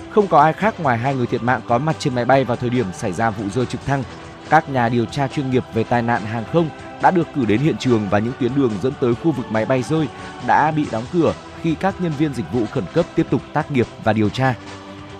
Không 0.09 0.27
có 0.27 0.41
ai 0.41 0.53
khác 0.53 0.79
ngoài 0.79 0.97
hai 0.97 1.15
người 1.15 1.27
thiệt 1.27 1.43
mạng 1.43 1.61
có 1.67 1.77
mặt 1.77 1.95
trên 1.99 2.15
máy 2.15 2.25
bay 2.25 2.43
vào 2.43 2.57
thời 2.57 2.69
điểm 2.69 2.85
xảy 2.93 3.11
ra 3.13 3.29
vụ 3.29 3.49
rơi 3.49 3.65
trực 3.65 3.85
thăng. 3.85 4.03
Các 4.49 4.69
nhà 4.69 4.89
điều 4.89 5.05
tra 5.05 5.27
chuyên 5.27 5.49
nghiệp 5.49 5.63
về 5.73 5.83
tai 5.83 6.01
nạn 6.01 6.21
hàng 6.21 6.43
không 6.53 6.69
đã 7.01 7.11
được 7.11 7.27
cử 7.35 7.45
đến 7.45 7.59
hiện 7.59 7.77
trường 7.77 8.09
và 8.09 8.19
những 8.19 8.33
tuyến 8.39 8.55
đường 8.55 8.71
dẫn 8.81 8.93
tới 8.99 9.15
khu 9.15 9.31
vực 9.31 9.45
máy 9.51 9.65
bay 9.65 9.83
rơi 9.83 10.07
đã 10.47 10.71
bị 10.71 10.85
đóng 10.91 11.03
cửa 11.13 11.33
khi 11.61 11.75
các 11.75 11.95
nhân 12.01 12.11
viên 12.17 12.33
dịch 12.33 12.51
vụ 12.51 12.65
khẩn 12.71 12.83
cấp 12.93 13.05
tiếp 13.15 13.27
tục 13.29 13.41
tác 13.53 13.71
nghiệp 13.71 13.87
và 14.03 14.13
điều 14.13 14.29
tra. 14.29 14.55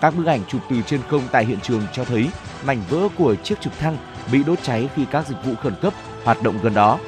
Các 0.02 0.16
bức 0.18 0.26
ảnh 0.26 0.42
chụp 0.48 0.62
từ 0.70 0.82
trên 0.82 1.00
không 1.10 1.22
tại 1.32 1.46
hiện 1.46 1.60
trường 1.62 1.82
cho 1.94 2.06
thấy 2.06 2.30
mảnh 2.66 2.82
vỡ 2.90 3.08
của 3.18 3.36
chiếc 3.36 3.62
trực 3.62 3.80
thăng 3.80 3.98
bị 4.32 4.44
đốt 4.44 4.60
cháy 4.64 4.90
khi 4.96 5.06
các 5.12 5.28
dịch 5.28 5.38
vụ 5.46 5.54
khẩn 5.64 5.74
cấp 5.82 5.94
hoạt 6.24 6.44
động 6.44 6.60
gần 6.64 6.74
đó. 6.74 7.00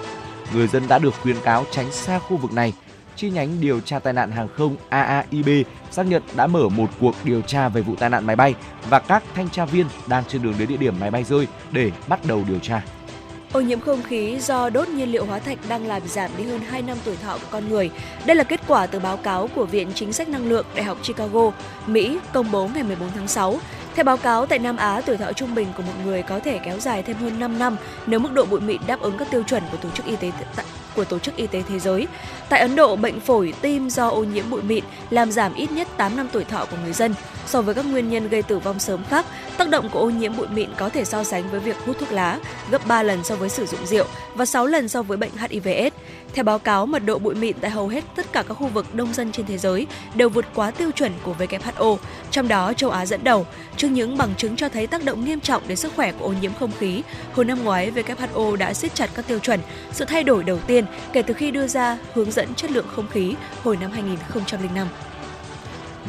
Người 0.53 0.67
dân 0.67 0.83
đã 0.87 0.99
được 0.99 1.13
khuyến 1.21 1.39
cáo 1.43 1.65
tránh 1.71 1.91
xa 1.91 2.19
khu 2.19 2.37
vực 2.37 2.53
này. 2.53 2.73
Chi 3.19 3.29
nhánh 3.29 3.61
điều 3.61 3.79
tra 3.79 3.99
tai 3.99 4.13
nạn 4.13 4.31
hàng 4.31 4.47
không 4.57 4.75
AAIB 4.89 5.49
xác 5.91 6.03
nhận 6.07 6.23
đã 6.35 6.47
mở 6.47 6.69
một 6.69 6.89
cuộc 6.99 7.15
điều 7.23 7.41
tra 7.41 7.69
về 7.69 7.81
vụ 7.81 7.95
tai 7.95 8.09
nạn 8.09 8.25
máy 8.25 8.35
bay 8.35 8.55
và 8.89 8.99
các 8.99 9.23
thanh 9.35 9.49
tra 9.49 9.65
viên 9.65 9.85
đang 10.07 10.23
trên 10.27 10.41
đường 10.41 10.53
đến 10.59 10.69
địa 10.69 10.77
điểm 10.77 10.99
máy 10.99 11.11
bay 11.11 11.23
rơi 11.23 11.47
để 11.71 11.91
bắt 12.07 12.19
đầu 12.25 12.43
điều 12.47 12.59
tra. 12.59 12.81
Ô 13.53 13.61
nhiễm 13.61 13.79
không 13.79 14.03
khí 14.03 14.37
do 14.39 14.69
đốt 14.69 14.89
nhiên 14.89 15.11
liệu 15.11 15.25
hóa 15.25 15.39
thạch 15.39 15.57
đang 15.69 15.87
làm 15.87 16.01
giảm 16.07 16.31
đi 16.37 16.43
hơn 16.43 16.61
2 16.61 16.81
năm 16.81 16.97
tuổi 17.05 17.15
thọ 17.15 17.33
của 17.33 17.47
con 17.51 17.69
người. 17.69 17.89
Đây 18.25 18.35
là 18.35 18.43
kết 18.43 18.61
quả 18.67 18.87
từ 18.87 18.99
báo 18.99 19.17
cáo 19.17 19.49
của 19.55 19.65
Viện 19.65 19.87
Chính 19.95 20.13
sách 20.13 20.29
Năng 20.29 20.49
lượng 20.49 20.65
Đại 20.75 20.83
học 20.83 20.97
Chicago, 21.03 21.51
Mỹ 21.87 22.19
công 22.33 22.51
bố 22.51 22.67
ngày 22.73 22.83
14 22.83 23.09
tháng 23.15 23.27
6. 23.27 23.59
Theo 23.95 24.03
báo 24.03 24.17
cáo, 24.17 24.45
tại 24.45 24.59
Nam 24.59 24.77
Á, 24.77 25.01
tuổi 25.05 25.17
thọ 25.17 25.33
trung 25.33 25.55
bình 25.55 25.67
của 25.77 25.83
một 25.83 25.93
người 26.05 26.23
có 26.23 26.39
thể 26.39 26.59
kéo 26.65 26.79
dài 26.79 27.03
thêm 27.03 27.17
hơn 27.17 27.39
5 27.39 27.59
năm 27.59 27.77
nếu 28.07 28.19
mức 28.19 28.33
độ 28.33 28.45
bụi 28.45 28.59
mịn 28.59 28.81
đáp 28.87 28.99
ứng 28.99 29.17
các 29.17 29.31
tiêu 29.31 29.43
chuẩn 29.43 29.63
của 29.71 29.77
Tổ 29.77 29.89
chức 29.89 30.05
Y 30.05 30.15
tế 30.15 30.31
của 30.95 31.05
Tổ 31.05 31.19
chức 31.19 31.35
Y 31.35 31.47
tế 31.47 31.63
Thế 31.69 31.79
giới. 31.79 32.07
Tại 32.49 32.59
Ấn 32.59 32.75
Độ, 32.75 32.95
bệnh 32.95 33.19
phổi, 33.19 33.53
tim 33.61 33.89
do 33.89 34.07
ô 34.07 34.23
nhiễm 34.23 34.49
bụi 34.49 34.61
mịn 34.61 34.83
làm 35.09 35.31
giảm 35.31 35.53
ít 35.53 35.71
nhất 35.71 35.87
8 35.97 36.17
năm 36.17 36.27
tuổi 36.31 36.43
thọ 36.43 36.65
của 36.65 36.77
người 36.83 36.93
dân. 36.93 37.13
So 37.45 37.61
với 37.61 37.75
các 37.75 37.85
nguyên 37.85 38.09
nhân 38.09 38.29
gây 38.29 38.41
tử 38.41 38.59
vong 38.59 38.79
sớm 38.79 39.03
khác, 39.09 39.25
tác 39.57 39.69
động 39.69 39.89
của 39.89 39.99
ô 39.99 40.09
nhiễm 40.09 40.37
bụi 40.37 40.47
mịn 40.47 40.69
có 40.77 40.89
thể 40.89 41.05
so 41.05 41.23
sánh 41.23 41.49
với 41.51 41.59
việc 41.59 41.77
hút 41.85 41.99
thuốc 41.99 42.11
lá, 42.11 42.39
gấp 42.71 42.87
3 42.87 43.03
lần 43.03 43.23
so 43.23 43.35
với 43.35 43.49
sử 43.49 43.65
dụng 43.65 43.85
rượu 43.85 44.05
và 44.35 44.45
6 44.45 44.65
lần 44.65 44.87
so 44.87 45.01
với 45.01 45.17
bệnh 45.17 45.31
HIV/AIDS. 45.37 45.95
Theo 46.33 46.43
báo 46.43 46.59
cáo, 46.59 46.85
mật 46.85 46.99
độ 46.99 47.19
bụi 47.19 47.35
mịn 47.35 47.55
tại 47.61 47.71
hầu 47.71 47.87
hết 47.87 48.03
tất 48.15 48.33
cả 48.33 48.43
các 48.47 48.53
khu 48.53 48.67
vực 48.67 48.95
đông 48.95 49.13
dân 49.13 49.31
trên 49.31 49.45
thế 49.45 49.57
giới 49.57 49.87
đều 50.15 50.29
vượt 50.29 50.45
quá 50.55 50.71
tiêu 50.71 50.91
chuẩn 50.91 51.11
của 51.23 51.35
WHO, 51.39 51.97
trong 52.31 52.47
đó 52.47 52.73
châu 52.73 52.89
Á 52.89 53.05
dẫn 53.05 53.23
đầu. 53.23 53.45
Trước 53.77 53.87
những 53.87 54.17
bằng 54.17 54.35
chứng 54.37 54.55
cho 54.55 54.69
thấy 54.69 54.87
tác 54.87 55.03
động 55.03 55.25
nghiêm 55.25 55.39
trọng 55.39 55.67
đến 55.67 55.77
sức 55.77 55.93
khỏe 55.95 56.11
của 56.11 56.25
ô 56.25 56.33
nhiễm 56.41 56.51
không 56.59 56.71
khí, 56.79 57.03
hồi 57.33 57.45
năm 57.45 57.63
ngoái 57.63 57.91
WHO 57.91 58.55
đã 58.55 58.73
siết 58.73 58.95
chặt 58.95 59.09
các 59.15 59.27
tiêu 59.27 59.39
chuẩn. 59.39 59.59
Sự 59.91 60.05
thay 60.05 60.23
đổi 60.23 60.43
đầu 60.43 60.57
tiên 60.67 60.85
kể 61.13 61.21
từ 61.21 61.33
khi 61.33 61.51
đưa 61.51 61.67
ra 61.67 61.97
hướng 62.13 62.31
dẫn 62.31 62.38
chất 62.55 62.71
lượng 62.71 62.85
không 62.95 63.07
khí 63.07 63.35
hồi 63.63 63.77
năm 63.77 63.91
2005. 63.91 64.87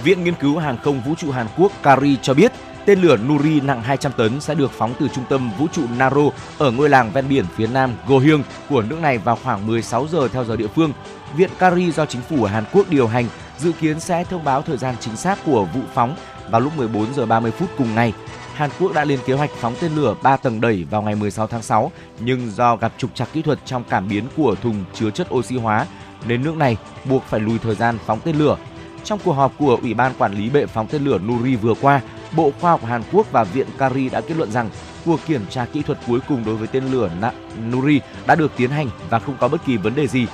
Viện 0.04 0.24
Nghiên 0.24 0.34
cứu 0.34 0.58
Hàng 0.58 0.78
không 0.82 1.00
Vũ 1.06 1.14
trụ 1.14 1.30
Hàn 1.30 1.46
Quốc 1.56 1.72
Kari 1.82 2.16
cho 2.22 2.34
biết 2.34 2.52
tên 2.86 3.00
lửa 3.00 3.16
Nuri 3.16 3.60
nặng 3.60 3.82
200 3.82 4.12
tấn 4.12 4.40
sẽ 4.40 4.54
được 4.54 4.70
phóng 4.72 4.94
từ 5.00 5.08
trung 5.08 5.24
tâm 5.28 5.50
vũ 5.58 5.66
trụ 5.72 5.82
Naro 5.98 6.30
ở 6.58 6.70
ngôi 6.70 6.88
làng 6.88 7.10
ven 7.12 7.28
biển 7.28 7.44
phía 7.56 7.66
nam 7.66 7.94
Gohyang 8.06 8.42
của 8.68 8.82
nước 8.82 9.00
này 9.00 9.18
vào 9.18 9.38
khoảng 9.44 9.66
16 9.66 10.06
giờ 10.06 10.28
theo 10.28 10.44
giờ 10.44 10.56
địa 10.56 10.66
phương. 10.66 10.92
Viện 11.36 11.50
Kari 11.58 11.92
do 11.92 12.06
chính 12.06 12.20
phủ 12.22 12.44
Hàn 12.44 12.64
Quốc 12.72 12.90
điều 12.90 13.06
hành 13.06 13.26
dự 13.58 13.72
kiến 13.80 14.00
sẽ 14.00 14.24
thông 14.24 14.44
báo 14.44 14.62
thời 14.62 14.76
gian 14.76 14.94
chính 15.00 15.16
xác 15.16 15.38
của 15.44 15.64
vụ 15.64 15.80
phóng 15.94 16.16
vào 16.50 16.60
lúc 16.60 16.76
14 16.76 17.14
giờ 17.14 17.26
30 17.26 17.50
phút 17.50 17.68
cùng 17.78 17.94
ngày. 17.94 18.12
Hàn 18.54 18.70
Quốc 18.80 18.92
đã 18.94 19.04
lên 19.04 19.18
kế 19.26 19.34
hoạch 19.34 19.50
phóng 19.50 19.74
tên 19.80 19.92
lửa 19.96 20.14
3 20.22 20.36
tầng 20.36 20.60
đẩy 20.60 20.86
vào 20.90 21.02
ngày 21.02 21.14
16 21.14 21.46
tháng 21.46 21.62
6, 21.62 21.92
nhưng 22.20 22.50
do 22.50 22.76
gặp 22.76 22.92
trục 22.98 23.14
trặc 23.14 23.28
kỹ 23.32 23.42
thuật 23.42 23.58
trong 23.64 23.84
cảm 23.90 24.08
biến 24.08 24.24
của 24.36 24.54
thùng 24.62 24.84
chứa 24.94 25.10
chất 25.10 25.34
oxy 25.34 25.56
hóa, 25.56 25.86
nên 26.26 26.42
nước 26.42 26.56
này 26.56 26.76
buộc 27.04 27.24
phải 27.24 27.40
lùi 27.40 27.58
thời 27.58 27.74
gian 27.74 27.98
phóng 28.06 28.20
tên 28.24 28.36
lửa. 28.36 28.56
Trong 29.04 29.18
cuộc 29.24 29.32
họp 29.32 29.52
của 29.58 29.78
Ủy 29.82 29.94
ban 29.94 30.12
Quản 30.18 30.34
lý 30.34 30.50
bệ 30.50 30.66
phóng 30.66 30.86
tên 30.86 31.04
lửa 31.04 31.18
Nuri 31.18 31.56
vừa 31.56 31.74
qua, 31.80 32.00
Bộ 32.36 32.52
Khoa 32.60 32.70
học 32.70 32.84
Hàn 32.84 33.02
Quốc 33.12 33.32
và 33.32 33.44
Viện 33.44 33.66
Kari 33.78 34.08
đã 34.08 34.20
kết 34.20 34.36
luận 34.36 34.52
rằng 34.52 34.70
cuộc 35.04 35.20
kiểm 35.26 35.46
tra 35.50 35.64
kỹ 35.64 35.82
thuật 35.82 35.98
cuối 36.06 36.20
cùng 36.28 36.44
đối 36.44 36.56
với 36.56 36.68
tên 36.68 36.84
lửa 36.84 37.10
Nuri 37.70 38.00
đã 38.26 38.34
được 38.34 38.52
tiến 38.56 38.70
hành 38.70 38.88
và 39.10 39.18
không 39.18 39.36
có 39.40 39.48
bất 39.48 39.64
kỳ 39.66 39.76
vấn 39.76 39.94
đề 39.94 40.06
gì. 40.06 40.26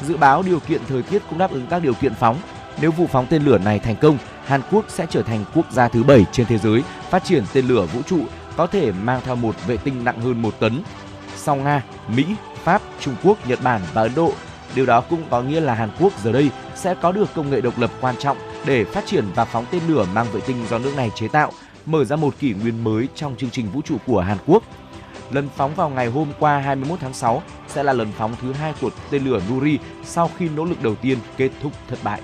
Dự 0.00 0.16
báo 0.16 0.42
điều 0.42 0.60
kiện 0.60 0.80
thời 0.88 1.02
tiết 1.02 1.22
cũng 1.30 1.38
đáp 1.38 1.50
ứng 1.50 1.66
các 1.66 1.82
điều 1.82 1.94
kiện 1.94 2.14
phóng. 2.14 2.36
Nếu 2.80 2.90
vụ 2.90 3.06
phóng 3.06 3.26
tên 3.30 3.42
lửa 3.42 3.58
này 3.58 3.78
thành 3.78 3.96
công, 3.96 4.18
Hàn 4.46 4.60
Quốc 4.70 4.84
sẽ 4.88 5.06
trở 5.10 5.22
thành 5.22 5.44
quốc 5.54 5.72
gia 5.72 5.88
thứ 5.88 6.02
bảy 6.02 6.24
trên 6.32 6.46
thế 6.46 6.58
giới 6.58 6.82
phát 7.10 7.24
triển 7.24 7.44
tên 7.52 7.68
lửa 7.68 7.86
vũ 7.86 8.02
trụ 8.02 8.20
có 8.56 8.66
thể 8.66 8.92
mang 8.92 9.20
theo 9.24 9.36
một 9.36 9.66
vệ 9.66 9.76
tinh 9.76 10.04
nặng 10.04 10.20
hơn 10.20 10.42
một 10.42 10.54
tấn. 10.60 10.82
Sau 11.36 11.56
Nga, 11.56 11.82
Mỹ, 12.08 12.24
Pháp, 12.64 12.82
Trung 13.00 13.14
Quốc, 13.22 13.48
Nhật 13.48 13.58
Bản 13.62 13.80
và 13.92 14.02
Ấn 14.02 14.14
Độ, 14.14 14.32
điều 14.74 14.86
đó 14.86 15.00
cũng 15.00 15.22
có 15.30 15.42
nghĩa 15.42 15.60
là 15.60 15.74
Hàn 15.74 15.90
Quốc 16.00 16.12
giờ 16.24 16.32
đây 16.32 16.50
sẽ 16.74 16.94
có 16.94 17.12
được 17.12 17.34
công 17.34 17.50
nghệ 17.50 17.60
độc 17.60 17.78
lập 17.78 17.90
quan 18.00 18.16
trọng 18.18 18.36
để 18.66 18.84
phát 18.84 19.06
triển 19.06 19.24
và 19.34 19.44
phóng 19.44 19.66
tên 19.70 19.82
lửa 19.88 20.06
mang 20.14 20.26
vệ 20.32 20.40
tinh 20.40 20.56
do 20.70 20.78
nước 20.78 20.92
này 20.96 21.10
chế 21.14 21.28
tạo, 21.28 21.52
mở 21.86 22.04
ra 22.04 22.16
một 22.16 22.34
kỷ 22.38 22.54
nguyên 22.54 22.84
mới 22.84 23.08
trong 23.14 23.36
chương 23.36 23.50
trình 23.50 23.70
vũ 23.70 23.80
trụ 23.82 23.96
của 24.06 24.20
Hàn 24.20 24.38
Quốc. 24.46 24.62
Lần 25.30 25.48
phóng 25.56 25.74
vào 25.74 25.88
ngày 25.88 26.06
hôm 26.06 26.32
qua 26.38 26.58
21 26.58 27.00
tháng 27.00 27.14
6 27.14 27.42
sẽ 27.68 27.82
là 27.82 27.92
lần 27.92 28.12
phóng 28.18 28.34
thứ 28.42 28.52
hai 28.52 28.74
của 28.80 28.90
tên 29.10 29.24
lửa 29.24 29.40
Nuri 29.50 29.78
sau 30.04 30.30
khi 30.38 30.48
nỗ 30.48 30.64
lực 30.64 30.82
đầu 30.82 30.94
tiên 30.94 31.18
kết 31.36 31.50
thúc 31.62 31.72
thất 31.88 31.98
bại. 32.02 32.20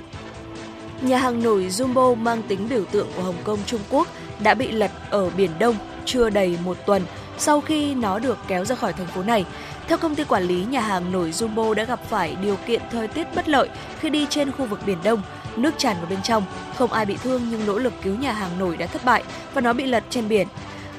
Nhà 1.00 1.18
hàng 1.18 1.42
nổi 1.42 1.66
Jumbo 1.68 2.14
mang 2.14 2.42
tính 2.42 2.68
biểu 2.68 2.84
tượng 2.84 3.08
của 3.16 3.22
Hồng 3.22 3.36
Kông 3.44 3.58
Trung 3.66 3.80
Quốc 3.90 4.08
đã 4.40 4.54
bị 4.54 4.70
lật 4.70 4.90
ở 5.10 5.30
Biển 5.30 5.50
Đông 5.58 5.76
chưa 6.04 6.30
đầy 6.30 6.58
một 6.64 6.76
tuần 6.86 7.02
sau 7.38 7.60
khi 7.60 7.94
nó 7.94 8.18
được 8.18 8.38
kéo 8.48 8.64
ra 8.64 8.74
khỏi 8.74 8.92
thành 8.92 9.06
phố 9.06 9.22
này. 9.22 9.44
Theo 9.88 9.98
công 9.98 10.14
ty 10.14 10.24
quản 10.24 10.42
lý, 10.42 10.64
nhà 10.64 10.80
hàng 10.80 11.12
nổi 11.12 11.30
Jumbo 11.30 11.74
đã 11.74 11.84
gặp 11.84 12.00
phải 12.08 12.36
điều 12.42 12.56
kiện 12.66 12.82
thời 12.90 13.08
tiết 13.08 13.26
bất 13.34 13.48
lợi 13.48 13.68
khi 14.00 14.10
đi 14.10 14.26
trên 14.30 14.52
khu 14.52 14.66
vực 14.66 14.80
Biển 14.86 14.98
Đông. 15.04 15.22
Nước 15.56 15.70
tràn 15.78 15.96
vào 15.96 16.06
bên 16.10 16.22
trong, 16.22 16.44
không 16.76 16.92
ai 16.92 17.06
bị 17.06 17.16
thương 17.22 17.42
nhưng 17.50 17.66
nỗ 17.66 17.78
lực 17.78 17.92
cứu 18.02 18.16
nhà 18.16 18.32
hàng 18.32 18.58
nổi 18.58 18.76
đã 18.76 18.86
thất 18.86 19.04
bại 19.04 19.22
và 19.54 19.60
nó 19.60 19.72
bị 19.72 19.84
lật 19.84 20.04
trên 20.10 20.28
biển. 20.28 20.48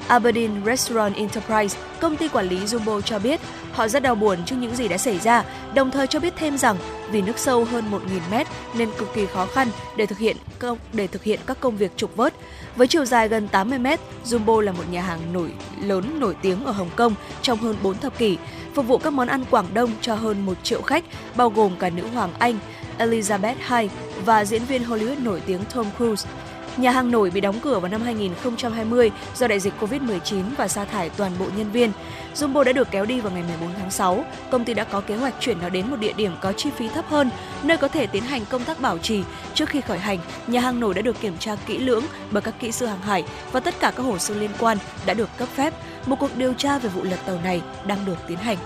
Aberdeen 0.08 0.64
Restaurant 0.66 1.14
Enterprise, 1.14 1.78
công 2.00 2.16
ty 2.16 2.28
quản 2.28 2.48
lý 2.48 2.58
Jumbo 2.58 3.00
cho 3.00 3.18
biết 3.18 3.40
họ 3.72 3.88
rất 3.88 4.02
đau 4.02 4.14
buồn 4.14 4.38
trước 4.46 4.56
những 4.60 4.76
gì 4.76 4.88
đã 4.88 4.98
xảy 4.98 5.18
ra, 5.18 5.44
đồng 5.74 5.90
thời 5.90 6.06
cho 6.06 6.20
biết 6.20 6.34
thêm 6.36 6.58
rằng 6.58 6.76
vì 7.10 7.22
nước 7.22 7.38
sâu 7.38 7.64
hơn 7.64 7.90
1.000 7.90 7.98
mét 8.30 8.46
nên 8.74 8.90
cực 8.98 9.14
kỳ 9.14 9.26
khó 9.26 9.46
khăn 9.46 9.68
để 9.96 10.06
thực 10.06 10.18
hiện 10.18 10.36
công 10.58 10.78
để 10.92 11.06
thực 11.06 11.22
hiện 11.22 11.40
các 11.46 11.60
công 11.60 11.76
việc 11.76 11.96
trục 11.96 12.16
vớt. 12.16 12.34
Với 12.76 12.86
chiều 12.86 13.04
dài 13.04 13.28
gần 13.28 13.48
80 13.48 13.78
mét, 13.78 14.00
Jumbo 14.24 14.60
là 14.60 14.72
một 14.72 14.84
nhà 14.90 15.02
hàng 15.02 15.32
nổi 15.32 15.52
lớn 15.82 16.20
nổi 16.20 16.36
tiếng 16.42 16.64
ở 16.64 16.72
Hồng 16.72 16.90
Kông 16.96 17.14
trong 17.42 17.58
hơn 17.58 17.76
4 17.82 17.98
thập 17.98 18.18
kỷ, 18.18 18.36
phục 18.78 18.86
vụ 18.86 18.98
các 18.98 19.12
món 19.12 19.28
ăn 19.28 19.44
Quảng 19.50 19.66
Đông 19.74 19.90
cho 20.00 20.14
hơn 20.14 20.46
1 20.46 20.52
triệu 20.62 20.82
khách, 20.82 21.04
bao 21.36 21.50
gồm 21.50 21.76
cả 21.78 21.90
nữ 21.90 22.02
hoàng 22.14 22.30
Anh 22.38 22.58
Elizabeth 22.98 23.80
II 23.80 23.88
và 24.24 24.44
diễn 24.44 24.64
viên 24.64 24.82
Hollywood 24.82 25.22
nổi 25.22 25.42
tiếng 25.46 25.60
Tom 25.74 25.86
Cruise. 25.96 26.28
Nhà 26.76 26.90
hàng 26.90 27.10
nổi 27.10 27.30
bị 27.30 27.40
đóng 27.40 27.60
cửa 27.62 27.78
vào 27.78 27.90
năm 27.90 28.02
2020 28.02 29.10
do 29.36 29.46
đại 29.46 29.60
dịch 29.60 29.72
Covid-19 29.80 30.42
và 30.56 30.68
sa 30.68 30.84
thải 30.84 31.10
toàn 31.10 31.32
bộ 31.38 31.46
nhân 31.56 31.70
viên. 31.70 31.92
Jumbo 32.34 32.62
đã 32.62 32.72
được 32.72 32.88
kéo 32.90 33.04
đi 33.04 33.20
vào 33.20 33.32
ngày 33.32 33.42
14 33.48 33.70
tháng 33.78 33.90
6. 33.90 34.24
Công 34.50 34.64
ty 34.64 34.74
đã 34.74 34.84
có 34.84 35.00
kế 35.00 35.16
hoạch 35.16 35.34
chuyển 35.40 35.58
nó 35.62 35.68
đến 35.68 35.90
một 35.90 35.96
địa 35.96 36.12
điểm 36.12 36.32
có 36.40 36.52
chi 36.52 36.70
phí 36.76 36.88
thấp 36.88 37.04
hơn, 37.08 37.30
nơi 37.62 37.76
có 37.76 37.88
thể 37.88 38.06
tiến 38.06 38.22
hành 38.22 38.44
công 38.50 38.64
tác 38.64 38.80
bảo 38.80 38.98
trì. 38.98 39.22
Trước 39.54 39.68
khi 39.68 39.80
khởi 39.80 39.98
hành, 39.98 40.18
nhà 40.46 40.60
hàng 40.60 40.80
nổi 40.80 40.94
đã 40.94 41.02
được 41.02 41.20
kiểm 41.20 41.36
tra 41.38 41.56
kỹ 41.66 41.78
lưỡng 41.78 42.04
bởi 42.30 42.42
các 42.42 42.54
kỹ 42.60 42.72
sư 42.72 42.86
hàng 42.86 43.02
hải 43.02 43.24
và 43.52 43.60
tất 43.60 43.74
cả 43.80 43.92
các 43.96 44.02
hồ 44.02 44.18
sơ 44.18 44.34
liên 44.34 44.50
quan 44.58 44.78
đã 45.06 45.14
được 45.14 45.28
cấp 45.36 45.48
phép. 45.48 45.74
Một 46.08 46.16
cuộc 46.20 46.36
điều 46.36 46.54
tra 46.54 46.78
về 46.78 46.88
vụ 46.88 47.02
lật 47.02 47.18
tàu 47.26 47.40
này 47.40 47.62
đang 47.86 48.06
được 48.06 48.16
tiến 48.28 48.38
hành. 48.38 48.56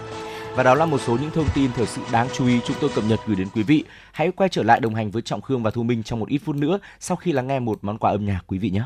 Và 0.55 0.63
đó 0.63 0.75
là 0.75 0.87
một 0.87 1.01
số 1.01 1.17
những 1.21 1.31
thông 1.31 1.49
tin 1.55 1.71
thời 1.73 1.87
sự 1.87 2.03
đáng 2.13 2.29
chú 2.33 2.47
ý 2.47 2.61
chúng 2.65 2.77
tôi 2.81 2.91
cập 2.95 3.05
nhật 3.05 3.21
gửi 3.27 3.37
đến 3.37 3.49
quý 3.55 3.63
vị. 3.63 3.85
Hãy 4.13 4.33
quay 4.33 4.49
trở 4.49 4.63
lại 4.63 4.81
đồng 4.81 4.95
hành 4.95 5.11
với 5.11 5.23
Trọng 5.23 5.41
Khương 5.41 5.63
và 5.63 5.71
Thu 5.71 5.83
Minh 5.83 6.03
trong 6.03 6.21
một 6.21 6.29
ít 6.29 6.39
phút 6.39 6.57
nữa 6.57 6.79
sau 7.01 7.17
khi 7.17 7.33
lắng 7.33 7.47
nghe 7.47 7.59
một 7.59 7.79
món 7.83 7.99
quà 7.99 8.11
âm 8.11 8.27
nhạc 8.27 8.41
quý 8.47 8.59
vị 8.59 8.71
nhé. 8.71 8.83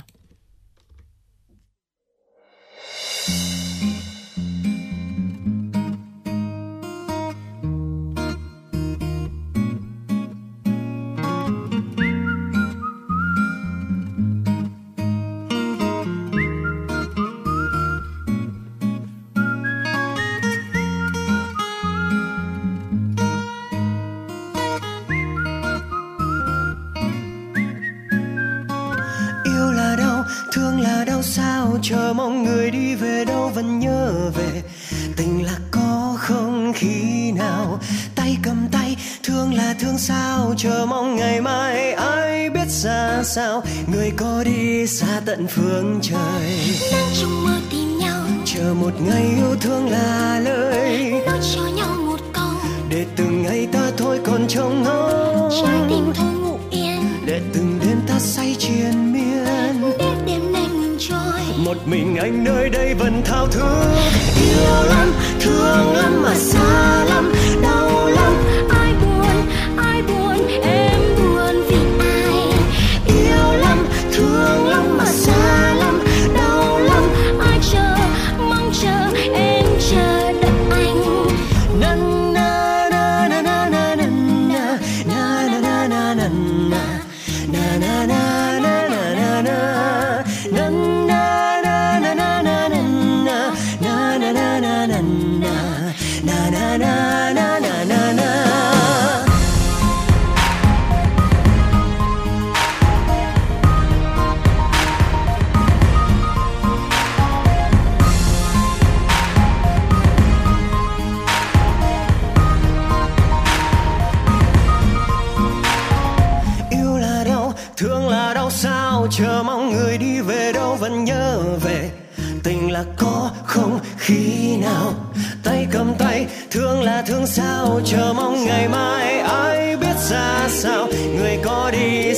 Chờ 31.89 32.13
mong 32.17 32.43
người 32.45 32.71
đi 32.71 32.95
về 32.95 33.25
đâu 33.25 33.51
vẫn 33.55 33.79
nhớ 33.79 34.31
về. 34.35 34.63
Tình 35.17 35.45
là 35.45 35.59
có 35.71 36.17
không 36.19 36.73
khi 36.77 37.33
nào 37.33 37.79
tay 38.15 38.37
cầm 38.43 38.69
tay 38.73 38.97
thương 39.25 39.55
là 39.55 39.75
thương 39.81 39.99
sao 39.99 40.55
chờ 40.57 40.87
mong 40.89 41.17
ngày 41.17 41.41
mai 41.41 41.93
ai 41.93 42.51
biết 42.51 42.69
ra 42.69 43.23
sao. 43.25 43.63
Người 43.93 44.13
có 44.17 44.45
đi 44.45 44.87
xa 44.87 45.21
tận 45.27 45.47
phương 45.47 45.99
trời. 46.03 46.59
Đang 46.93 47.11
trong 47.21 47.45
mơ 47.45 47.55
tìm 47.71 47.99
nhau. 47.99 48.23
Chờ 48.45 48.75
một 48.81 48.93
ngày 49.01 49.25
yêu 49.37 49.57
thương 49.61 49.91
là 49.91 50.41
lời. 50.45 51.13
Nói 51.27 51.39
cho 51.55 51.67
nhau 51.77 51.95
một 52.07 52.21
câu. 52.33 52.51
Để 52.91 53.07
từng 53.17 53.43
ngày 53.43 53.69
ta 53.73 53.91
thôi 53.97 54.21
còn 54.25 54.47
trông 54.49 54.83
ngóng 54.83 55.86
mình 61.87 62.17
anh 62.17 62.45
nơi 62.45 62.69
đây 62.69 62.95
vẫn 62.95 63.23
thao 63.25 63.47
thức. 63.47 63.87
Yêu 64.41 64.85
lắm, 64.89 65.13
thương 65.41 65.97
lắm 65.97 66.23
mà 66.23 66.35
xa 66.35 67.05
lắm. 67.05 67.33
Đau 67.63 68.09
lắm, 68.09 68.33
ai 68.71 68.93
buồn 69.03 69.47
ai 69.77 70.03
buồn, 70.03 70.49
em 70.63 71.01
buồn 71.17 71.65
vì 71.69 71.77
ai? 71.99 72.53
Yêu 73.07 73.59
lắm, 73.61 73.79
thương 74.13 74.69
lắm 74.69 74.86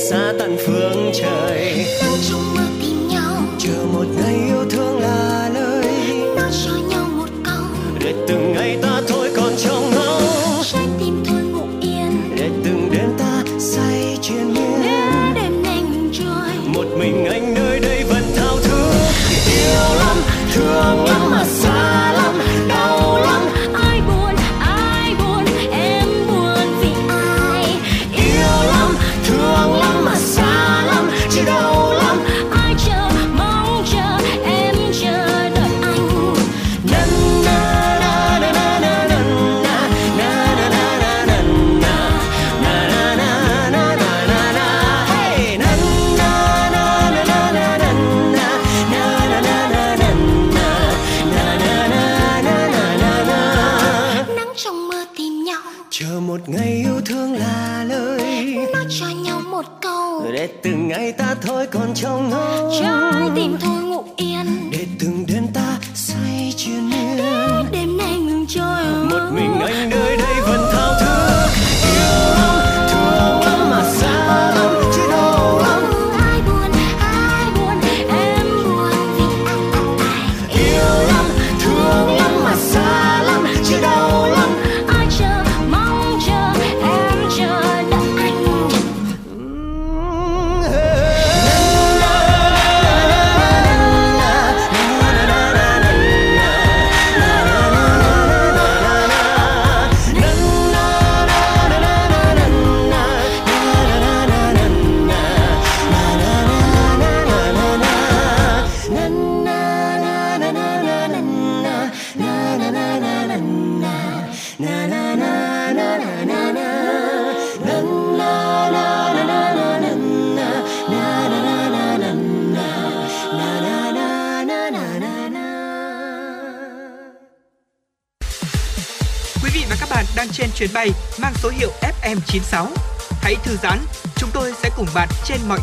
xa 0.09 0.33
tận 0.39 0.57
phương 0.65 1.11
trời. 1.13 1.85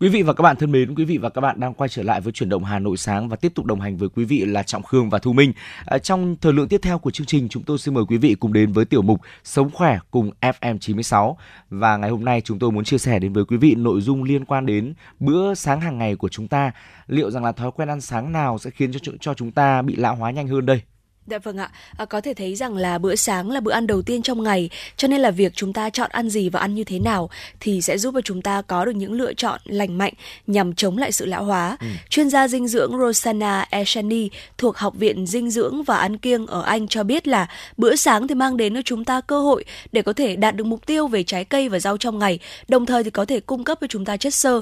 Quý 0.00 0.08
vị 0.08 0.22
và 0.22 0.32
các 0.32 0.42
bạn 0.42 0.56
thân 0.56 0.72
mến, 0.72 0.94
quý 0.94 1.04
vị 1.04 1.18
và 1.18 1.28
các 1.28 1.40
bạn 1.40 1.60
đang 1.60 1.74
quay 1.74 1.88
trở 1.88 2.02
lại 2.02 2.20
với 2.20 2.32
chuyển 2.32 2.48
động 2.48 2.64
Hà 2.64 2.78
Nội 2.78 2.96
sáng 2.96 3.28
và 3.28 3.36
tiếp 3.36 3.52
tục 3.54 3.66
đồng 3.66 3.80
hành 3.80 3.96
với 3.96 4.08
quý 4.08 4.24
vị 4.24 4.44
là 4.44 4.62
Trọng 4.62 4.82
Khương 4.82 5.10
và 5.10 5.18
Thu 5.18 5.32
Minh. 5.32 5.52
À, 5.86 5.98
trong 5.98 6.36
thời 6.40 6.52
lượng 6.52 6.68
tiếp 6.68 6.80
theo 6.82 6.98
của 6.98 7.10
chương 7.10 7.26
trình, 7.26 7.48
chúng 7.48 7.62
tôi 7.62 7.78
xin 7.78 7.94
mời 7.94 8.04
quý 8.08 8.16
vị 8.16 8.34
cùng 8.34 8.52
đến 8.52 8.72
với 8.72 8.84
tiểu 8.84 9.02
mục 9.02 9.20
Sống 9.44 9.70
khỏe 9.70 9.98
cùng 10.10 10.30
FM 10.40 10.78
96 10.78 11.38
và 11.70 11.96
ngày 11.96 12.10
hôm 12.10 12.24
nay 12.24 12.40
chúng 12.40 12.58
tôi 12.58 12.70
muốn 12.70 12.84
chia 12.84 12.98
sẻ 12.98 13.18
đến 13.18 13.32
với 13.32 13.44
quý 13.44 13.56
vị 13.56 13.74
nội 13.74 14.00
dung 14.00 14.22
liên 14.22 14.44
quan 14.44 14.66
đến 14.66 14.94
bữa 15.20 15.54
sáng 15.54 15.80
hàng 15.80 15.98
ngày 15.98 16.16
của 16.16 16.28
chúng 16.28 16.48
ta. 16.48 16.72
Liệu 17.06 17.30
rằng 17.30 17.44
là 17.44 17.52
thói 17.52 17.70
quen 17.70 17.88
ăn 17.88 18.00
sáng 18.00 18.32
nào 18.32 18.58
sẽ 18.58 18.70
khiến 18.70 18.92
cho 18.92 19.12
cho 19.20 19.34
chúng 19.34 19.52
ta 19.52 19.82
bị 19.82 19.96
lão 19.96 20.16
hóa 20.16 20.30
nhanh 20.30 20.48
hơn 20.48 20.66
đây? 20.66 20.80
Dạ 21.26 21.38
vâng 21.38 21.56
ạ, 21.56 21.70
à, 21.96 22.04
có 22.04 22.20
thể 22.20 22.34
thấy 22.34 22.54
rằng 22.54 22.76
là 22.76 22.98
bữa 22.98 23.14
sáng 23.14 23.50
là 23.50 23.60
bữa 23.60 23.72
ăn 23.72 23.86
đầu 23.86 24.02
tiên 24.02 24.22
trong 24.22 24.42
ngày, 24.42 24.70
cho 24.96 25.08
nên 25.08 25.20
là 25.20 25.30
việc 25.30 25.52
chúng 25.54 25.72
ta 25.72 25.90
chọn 25.90 26.10
ăn 26.12 26.30
gì 26.30 26.48
và 26.48 26.60
ăn 26.60 26.74
như 26.74 26.84
thế 26.84 26.98
nào 26.98 27.30
thì 27.60 27.82
sẽ 27.82 27.98
giúp 27.98 28.14
cho 28.14 28.20
chúng 28.20 28.42
ta 28.42 28.62
có 28.62 28.84
được 28.84 28.92
những 28.92 29.12
lựa 29.12 29.34
chọn 29.34 29.60
lành 29.64 29.98
mạnh 29.98 30.12
nhằm 30.46 30.74
chống 30.74 30.98
lại 30.98 31.12
sự 31.12 31.26
lão 31.26 31.44
hóa. 31.44 31.76
Ừ. 31.80 31.86
Chuyên 32.08 32.30
gia 32.30 32.48
dinh 32.48 32.68
dưỡng 32.68 32.98
Rosanna 32.98 33.66
Eshani 33.70 34.28
thuộc 34.58 34.76
Học 34.76 34.94
viện 34.96 35.26
Dinh 35.26 35.50
dưỡng 35.50 35.82
và 35.82 35.96
Ăn 35.96 36.18
kiêng 36.18 36.46
ở 36.46 36.62
Anh 36.62 36.88
cho 36.88 37.02
biết 37.02 37.28
là 37.28 37.46
bữa 37.76 37.96
sáng 37.96 38.28
thì 38.28 38.34
mang 38.34 38.56
đến 38.56 38.74
cho 38.74 38.80
chúng 38.84 39.04
ta 39.04 39.20
cơ 39.20 39.40
hội 39.40 39.64
để 39.92 40.02
có 40.02 40.12
thể 40.12 40.36
đạt 40.36 40.56
được 40.56 40.64
mục 40.64 40.86
tiêu 40.86 41.06
về 41.06 41.22
trái 41.22 41.44
cây 41.44 41.68
và 41.68 41.78
rau 41.78 41.96
trong 41.96 42.18
ngày, 42.18 42.38
đồng 42.68 42.86
thời 42.86 43.04
thì 43.04 43.10
có 43.10 43.24
thể 43.24 43.40
cung 43.40 43.64
cấp 43.64 43.78
cho 43.80 43.86
chúng 43.86 44.04
ta 44.04 44.16
chất 44.16 44.34
xơ 44.34 44.60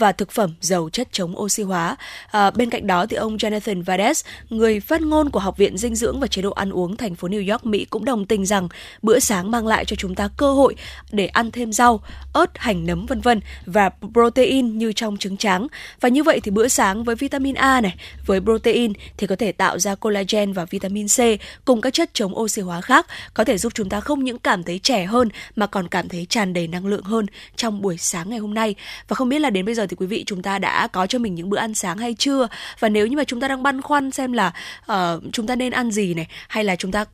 và 0.00 0.12
thực 0.12 0.30
phẩm 0.30 0.54
giàu 0.60 0.88
chất 0.92 1.08
chống 1.12 1.38
oxy 1.38 1.62
hóa. 1.62 1.96
À, 2.30 2.50
bên 2.50 2.70
cạnh 2.70 2.86
đó 2.86 3.06
thì 3.06 3.16
ông 3.16 3.36
Jonathan 3.36 3.84
Vades, 3.84 4.24
người 4.50 4.80
phát 4.80 5.00
ngôn 5.00 5.30
của 5.30 5.40
Học 5.40 5.56
viện 5.56 5.78
Dinh 5.78 5.94
dưỡng 5.94 6.20
và 6.20 6.26
Chế 6.26 6.42
độ 6.42 6.50
ăn 6.50 6.70
uống 6.70 6.96
thành 6.96 7.14
phố 7.14 7.28
New 7.28 7.52
York, 7.52 7.66
Mỹ 7.66 7.84
cũng 7.84 8.04
đồng 8.04 8.26
tình 8.26 8.46
rằng 8.46 8.68
bữa 9.02 9.18
sáng 9.18 9.50
mang 9.50 9.66
lại 9.66 9.84
cho 9.84 9.96
chúng 9.96 10.14
ta 10.14 10.28
cơ 10.36 10.52
hội 10.52 10.74
để 11.12 11.26
ăn 11.26 11.50
thêm 11.50 11.72
rau, 11.72 12.00
ớt, 12.32 12.58
hành 12.58 12.86
nấm 12.86 13.06
vân 13.06 13.20
vân 13.20 13.40
và 13.66 13.90
protein 14.12 14.78
như 14.78 14.92
trong 14.92 15.16
trứng 15.16 15.36
trắng. 15.36 15.66
Và 16.00 16.08
như 16.08 16.22
vậy 16.22 16.40
thì 16.40 16.50
bữa 16.50 16.68
sáng 16.68 17.04
với 17.04 17.16
vitamin 17.16 17.54
A 17.54 17.80
này, 17.80 17.94
với 18.26 18.40
protein 18.40 18.92
thì 19.16 19.26
có 19.26 19.36
thể 19.36 19.52
tạo 19.52 19.78
ra 19.78 19.94
collagen 19.94 20.52
và 20.52 20.64
vitamin 20.64 21.06
C 21.08 21.18
cùng 21.64 21.80
các 21.80 21.92
chất 21.92 22.10
chống 22.12 22.38
oxy 22.38 22.62
hóa 22.62 22.80
khác 22.80 23.06
có 23.34 23.44
thể 23.44 23.58
giúp 23.58 23.74
chúng 23.74 23.88
ta 23.88 24.00
không 24.00 24.24
những 24.24 24.38
cảm 24.38 24.62
thấy 24.62 24.78
trẻ 24.78 25.04
hơn 25.04 25.28
mà 25.56 25.66
còn 25.66 25.88
cảm 25.88 26.08
thấy 26.08 26.26
tràn 26.28 26.52
đầy 26.52 26.66
năng 26.66 26.86
lượng 26.86 27.02
hơn 27.02 27.26
trong 27.56 27.82
buổi 27.82 27.96
sáng 27.98 28.30
ngày 28.30 28.38
hôm 28.38 28.54
nay. 28.54 28.74
Và 29.08 29.14
không 29.14 29.28
biết 29.28 29.38
là 29.38 29.50
đến 29.50 29.64
bây 29.64 29.74
giờ 29.74 29.86
thì 29.90 29.96
quý 29.96 30.06
vị 30.06 30.24
chúng 30.26 30.42
ta 30.42 30.58
đã 30.58 30.86
có 30.86 31.06
cho 31.06 31.18
mình 31.18 31.34
những 31.34 31.50
bữa 31.50 31.58
ăn 31.58 31.74
sáng 31.74 31.98
hay 31.98 32.14
chưa? 32.18 32.48
Và 32.78 32.88
nếu 32.88 33.06
như 33.06 33.16
mà 33.16 33.24
chúng 33.24 33.40
ta 33.40 33.48
đang 33.48 33.62
băn 33.62 33.82
khoăn 33.82 34.10
xem 34.10 34.32
là 34.32 34.52
uh, 34.92 35.22
chúng 35.32 35.46
ta 35.46 35.56
nên 35.56 35.72
ăn 35.72 35.90
gì 35.90 36.14
này 36.14 36.26
hay 36.48 36.64
là 36.64 36.76
chúng 36.76 36.92
ta 36.92 37.04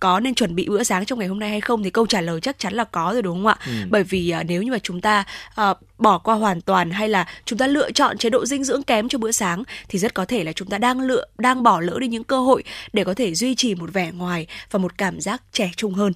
có 0.00 0.20
nên 0.20 0.34
chuẩn 0.34 0.54
bị 0.54 0.68
bữa 0.68 0.82
sáng 0.82 1.04
trong 1.04 1.18
ngày 1.18 1.28
hôm 1.28 1.38
nay 1.38 1.50
hay 1.50 1.60
không 1.60 1.82
thì 1.82 1.90
câu 1.90 2.06
trả 2.06 2.20
lời 2.20 2.40
chắc 2.40 2.58
chắn 2.58 2.74
là 2.74 2.84
có 2.84 3.10
rồi 3.12 3.22
đúng 3.22 3.36
không 3.36 3.46
ạ? 3.46 3.56
Ừ. 3.66 3.72
Bởi 3.90 4.02
vì 4.02 4.34
uh, 4.40 4.46
nếu 4.46 4.62
như 4.62 4.72
mà 4.72 4.78
chúng 4.78 5.00
ta 5.00 5.24
uh, 5.60 5.76
bỏ 5.98 6.18
qua 6.18 6.34
hoàn 6.34 6.60
toàn 6.60 6.90
hay 6.90 7.08
là 7.08 7.26
chúng 7.44 7.58
ta 7.58 7.66
lựa 7.66 7.90
chọn 7.90 8.18
chế 8.18 8.30
độ 8.30 8.46
dinh 8.46 8.64
dưỡng 8.64 8.82
kém 8.82 9.08
cho 9.08 9.18
bữa 9.18 9.32
sáng 9.32 9.62
thì 9.88 9.98
rất 9.98 10.14
có 10.14 10.24
thể 10.24 10.44
là 10.44 10.52
chúng 10.52 10.68
ta 10.68 10.78
đang 10.78 11.00
lựa 11.00 11.24
đang 11.38 11.62
bỏ 11.62 11.80
lỡ 11.80 11.98
đi 12.00 12.08
những 12.08 12.24
cơ 12.24 12.40
hội 12.40 12.64
để 12.92 13.04
có 13.04 13.14
thể 13.14 13.34
duy 13.34 13.54
trì 13.54 13.74
một 13.74 13.92
vẻ 13.92 14.10
ngoài 14.12 14.46
và 14.70 14.78
một 14.78 14.98
cảm 14.98 15.20
giác 15.20 15.42
trẻ 15.52 15.70
trung 15.76 15.94
hơn. 15.94 16.12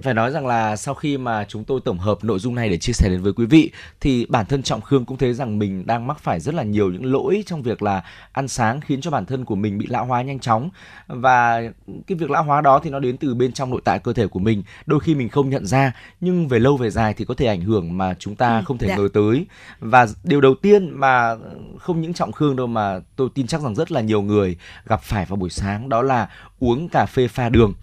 Phải 0.00 0.14
nói 0.14 0.30
rằng 0.30 0.46
là 0.46 0.76
sau 0.76 0.94
khi 0.94 1.18
mà 1.18 1.44
chúng 1.48 1.64
tôi 1.64 1.80
tổng 1.84 1.98
hợp 1.98 2.24
nội 2.24 2.38
dung 2.38 2.54
này 2.54 2.68
để 2.68 2.78
chia 2.78 2.92
sẻ 2.92 3.08
đến 3.08 3.22
với 3.22 3.32
quý 3.32 3.46
vị 3.46 3.70
thì 4.00 4.26
bản 4.28 4.46
thân 4.46 4.62
Trọng 4.62 4.80
Khương 4.80 5.04
cũng 5.04 5.18
thấy 5.18 5.34
rằng 5.34 5.58
mình 5.58 5.86
đang 5.86 6.06
mắc 6.06 6.18
phải 6.18 6.40
rất 6.40 6.54
là 6.54 6.62
nhiều 6.62 6.90
những 6.90 7.12
lỗi 7.12 7.42
trong 7.46 7.62
việc 7.62 7.82
là 7.82 8.02
ăn 8.32 8.48
sáng 8.48 8.80
khiến 8.80 9.00
cho 9.00 9.10
bản 9.10 9.26
thân 9.26 9.44
của 9.44 9.54
mình 9.54 9.78
bị 9.78 9.86
lão 9.86 10.04
hóa 10.04 10.22
nhanh 10.22 10.38
chóng. 10.38 10.70
Và 11.06 11.60
cái 12.06 12.18
việc 12.18 12.30
lão 12.30 12.42
hóa 12.42 12.60
đó 12.60 12.80
thì 12.84 12.90
nó 12.90 12.98
đến 12.98 13.16
từ 13.16 13.34
bên 13.34 13.52
trong 13.52 13.70
nội 13.70 13.80
tại 13.84 13.98
cơ 13.98 14.12
thể 14.12 14.26
của 14.26 14.38
mình. 14.38 14.62
Đôi 14.86 15.00
khi 15.00 15.14
mình 15.14 15.28
không 15.28 15.50
nhận 15.50 15.66
ra 15.66 15.92
nhưng 16.20 16.48
về 16.48 16.58
lâu 16.58 16.76
về 16.76 16.90
dài 16.90 17.14
thì 17.14 17.24
có 17.24 17.34
thể 17.34 17.46
ảnh 17.46 17.60
hưởng 17.60 17.98
mà 17.98 18.14
chúng 18.18 18.36
ta 18.36 18.58
Ừ, 18.58 18.62
không 18.66 18.78
thể 18.78 18.88
dạ. 18.88 18.96
ngờ 18.96 19.08
tới. 19.12 19.46
Và 19.80 20.06
điều 20.24 20.40
đầu 20.40 20.54
tiên 20.62 20.90
mà 20.90 21.36
không 21.78 22.00
những 22.00 22.14
Trọng 22.14 22.32
Khương 22.32 22.56
đâu 22.56 22.66
mà 22.66 23.00
tôi 23.16 23.28
tin 23.34 23.46
chắc 23.46 23.60
rằng 23.60 23.74
rất 23.74 23.92
là 23.92 24.00
nhiều 24.00 24.22
người 24.22 24.56
gặp 24.86 25.02
phải 25.02 25.26
vào 25.26 25.36
buổi 25.36 25.50
sáng 25.50 25.88
đó 25.88 26.02
là 26.02 26.28
uống 26.58 26.88
cà 26.88 27.06
phê 27.06 27.28
pha 27.28 27.48
đường 27.48 27.74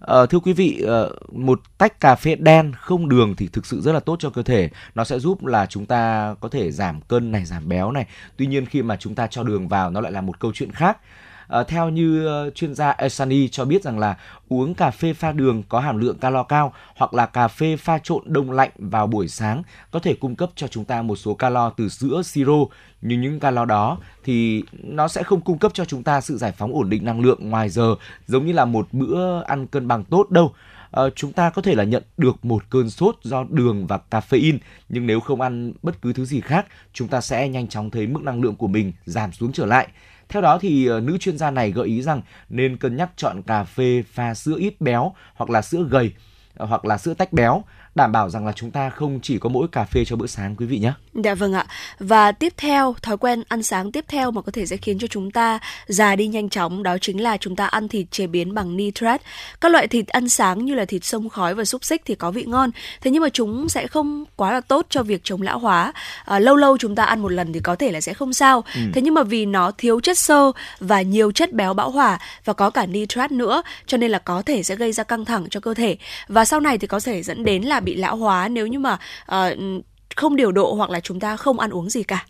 À, 0.00 0.26
thưa 0.26 0.38
quý 0.38 0.52
vị, 0.52 0.82
ờ, 0.86 1.12
một 1.32 1.60
tách 1.78 2.00
cà 2.00 2.14
phê 2.14 2.34
đen 2.34 2.72
không 2.80 3.08
đường 3.08 3.34
thì 3.36 3.48
thực 3.48 3.66
sự 3.66 3.80
rất 3.80 3.92
là 3.92 4.00
tốt 4.00 4.16
cho 4.20 4.30
cơ 4.30 4.42
thể. 4.42 4.70
Nó 4.94 5.04
sẽ 5.04 5.18
giúp 5.18 5.44
là 5.44 5.66
chúng 5.66 5.86
ta 5.86 6.34
có 6.40 6.48
thể 6.48 6.70
giảm 6.70 7.00
cân 7.00 7.32
này, 7.32 7.44
giảm 7.44 7.68
béo 7.68 7.92
này. 7.92 8.06
Tuy 8.36 8.46
nhiên 8.46 8.66
khi 8.66 8.82
mà 8.82 8.96
chúng 8.96 9.14
ta 9.14 9.26
cho 9.26 9.42
đường 9.42 9.68
vào 9.68 9.90
nó 9.90 10.00
lại 10.00 10.12
là 10.12 10.20
một 10.20 10.40
câu 10.40 10.52
chuyện 10.54 10.72
khác. 10.72 10.98
À, 11.50 11.62
theo 11.62 11.88
như 11.88 12.26
ờ, 12.26 12.50
chuyên 12.50 12.74
gia 12.74 12.90
Esani 12.90 13.48
cho 13.48 13.64
biết 13.64 13.82
rằng 13.82 13.98
là 13.98 14.16
uống 14.48 14.74
cà 14.74 14.90
phê 14.90 15.12
pha 15.12 15.32
đường 15.32 15.62
có 15.68 15.80
hàm 15.80 15.98
lượng 15.98 16.18
calo 16.18 16.42
cao 16.42 16.72
hoặc 16.96 17.14
là 17.14 17.26
cà 17.26 17.48
phê 17.48 17.76
pha 17.76 17.98
trộn 17.98 18.22
đông 18.26 18.50
lạnh 18.50 18.70
vào 18.78 19.06
buổi 19.06 19.28
sáng 19.28 19.62
có 19.90 19.98
thể 20.00 20.14
cung 20.14 20.36
cấp 20.36 20.50
cho 20.56 20.66
chúng 20.66 20.84
ta 20.84 21.02
một 21.02 21.16
số 21.16 21.34
calo 21.34 21.70
từ 21.70 21.88
sữa 21.88 22.22
siro. 22.24 22.52
Nhưng 23.02 23.20
những 23.20 23.40
calo 23.40 23.64
đó 23.64 23.98
thì 24.24 24.62
nó 24.72 25.08
sẽ 25.08 25.22
không 25.22 25.40
cung 25.40 25.58
cấp 25.58 25.74
cho 25.74 25.84
chúng 25.84 26.02
ta 26.02 26.20
sự 26.20 26.36
giải 26.36 26.52
phóng 26.52 26.72
ổn 26.72 26.90
định 26.90 27.04
năng 27.04 27.20
lượng 27.20 27.50
ngoài 27.50 27.68
giờ 27.68 27.94
giống 28.26 28.46
như 28.46 28.52
là 28.52 28.64
một 28.64 28.88
bữa 28.92 29.42
ăn 29.42 29.66
cân 29.66 29.88
bằng 29.88 30.04
tốt 30.04 30.30
đâu. 30.30 30.52
À, 30.90 31.02
chúng 31.16 31.32
ta 31.32 31.50
có 31.50 31.62
thể 31.62 31.74
là 31.74 31.84
nhận 31.84 32.02
được 32.16 32.44
một 32.44 32.62
cơn 32.70 32.90
sốt 32.90 33.16
do 33.22 33.44
đường 33.50 33.86
và 33.86 33.98
caffeine 34.10 34.58
nhưng 34.88 35.06
nếu 35.06 35.20
không 35.20 35.40
ăn 35.40 35.72
bất 35.82 36.02
cứ 36.02 36.12
thứ 36.12 36.24
gì 36.24 36.40
khác 36.40 36.66
chúng 36.92 37.08
ta 37.08 37.20
sẽ 37.20 37.48
nhanh 37.48 37.68
chóng 37.68 37.90
thấy 37.90 38.06
mức 38.06 38.22
năng 38.22 38.42
lượng 38.42 38.56
của 38.56 38.68
mình 38.68 38.92
giảm 39.04 39.32
xuống 39.32 39.52
trở 39.52 39.66
lại 39.66 39.88
theo 40.30 40.42
đó 40.42 40.58
thì 40.58 40.86
ờ, 40.86 41.00
nữ 41.00 41.18
chuyên 41.18 41.38
gia 41.38 41.50
này 41.50 41.72
gợi 41.72 41.88
ý 41.88 42.02
rằng 42.02 42.22
nên 42.48 42.76
cân 42.76 42.96
nhắc 42.96 43.10
chọn 43.16 43.42
cà 43.42 43.64
phê 43.64 44.02
pha 44.12 44.34
sữa 44.34 44.56
ít 44.58 44.80
béo 44.80 45.14
hoặc 45.34 45.50
là 45.50 45.62
sữa 45.62 45.86
gầy 45.90 46.12
ờ, 46.56 46.66
hoặc 46.66 46.84
là 46.84 46.98
sữa 46.98 47.14
tách 47.14 47.32
béo 47.32 47.64
đảm 47.94 48.12
bảo 48.12 48.30
rằng 48.30 48.46
là 48.46 48.52
chúng 48.52 48.70
ta 48.70 48.90
không 48.90 49.20
chỉ 49.22 49.38
có 49.38 49.48
mỗi 49.48 49.68
cà 49.68 49.84
phê 49.84 50.04
cho 50.04 50.16
bữa 50.16 50.26
sáng 50.26 50.56
quý 50.56 50.66
vị 50.66 50.78
nhé. 50.78 50.92
Dạ 51.14 51.34
vâng 51.34 51.52
ạ. 51.52 51.66
Và 51.98 52.32
tiếp 52.32 52.52
theo, 52.56 52.94
thói 53.02 53.16
quen 53.16 53.42
ăn 53.48 53.62
sáng 53.62 53.92
tiếp 53.92 54.04
theo 54.08 54.30
mà 54.30 54.42
có 54.42 54.52
thể 54.52 54.66
sẽ 54.66 54.76
khiến 54.76 54.98
cho 54.98 55.06
chúng 55.06 55.30
ta 55.30 55.58
già 55.86 56.16
đi 56.16 56.26
nhanh 56.26 56.48
chóng 56.48 56.82
đó 56.82 56.98
chính 57.00 57.22
là 57.22 57.36
chúng 57.36 57.56
ta 57.56 57.66
ăn 57.66 57.88
thịt 57.88 58.06
chế 58.10 58.26
biến 58.26 58.54
bằng 58.54 58.76
nitrat. 58.76 59.22
Các 59.60 59.72
loại 59.72 59.88
thịt 59.88 60.08
ăn 60.08 60.28
sáng 60.28 60.64
như 60.64 60.74
là 60.74 60.84
thịt 60.84 61.04
sông 61.04 61.28
khói 61.28 61.54
và 61.54 61.64
xúc 61.64 61.84
xích 61.84 62.02
thì 62.04 62.14
có 62.14 62.30
vị 62.30 62.44
ngon, 62.46 62.70
thế 63.00 63.10
nhưng 63.10 63.22
mà 63.22 63.28
chúng 63.28 63.68
sẽ 63.68 63.86
không 63.86 64.24
quá 64.36 64.52
là 64.52 64.60
tốt 64.60 64.86
cho 64.90 65.02
việc 65.02 65.20
chống 65.24 65.42
lão 65.42 65.58
hóa. 65.58 65.92
À, 66.24 66.38
lâu 66.38 66.56
lâu 66.56 66.78
chúng 66.78 66.94
ta 66.94 67.04
ăn 67.04 67.20
một 67.20 67.32
lần 67.32 67.52
thì 67.52 67.60
có 67.60 67.76
thể 67.76 67.92
là 67.92 68.00
sẽ 68.00 68.14
không 68.14 68.32
sao. 68.32 68.64
Ừ. 68.74 68.80
Thế 68.94 69.02
nhưng 69.02 69.14
mà 69.14 69.22
vì 69.22 69.46
nó 69.46 69.70
thiếu 69.78 70.00
chất 70.00 70.18
xơ 70.18 70.52
và 70.80 71.02
nhiều 71.02 71.32
chất 71.32 71.52
béo 71.52 71.74
bão 71.74 71.90
hòa 71.90 72.18
và 72.44 72.52
có 72.52 72.70
cả 72.70 72.86
nitrat 72.86 73.32
nữa 73.32 73.62
cho 73.86 73.96
nên 73.96 74.10
là 74.10 74.18
có 74.18 74.42
thể 74.42 74.62
sẽ 74.62 74.76
gây 74.76 74.92
ra 74.92 75.04
căng 75.04 75.24
thẳng 75.24 75.46
cho 75.50 75.60
cơ 75.60 75.74
thể 75.74 75.96
và 76.28 76.44
sau 76.44 76.60
này 76.60 76.78
thì 76.78 76.86
có 76.86 77.00
thể 77.00 77.22
dẫn 77.22 77.44
đến 77.44 77.62
là 77.62 77.80
bị 77.90 77.96
lão 77.96 78.16
hóa 78.16 78.48
nếu 78.48 78.66
như 78.66 78.78
mà 78.78 78.98
uh, 79.32 79.58
không 80.16 80.36
điều 80.36 80.52
độ 80.52 80.74
hoặc 80.74 80.90
là 80.90 81.00
chúng 81.00 81.20
ta 81.20 81.36
không 81.36 81.60
ăn 81.60 81.70
uống 81.70 81.90
gì 81.90 82.02
cả. 82.02 82.26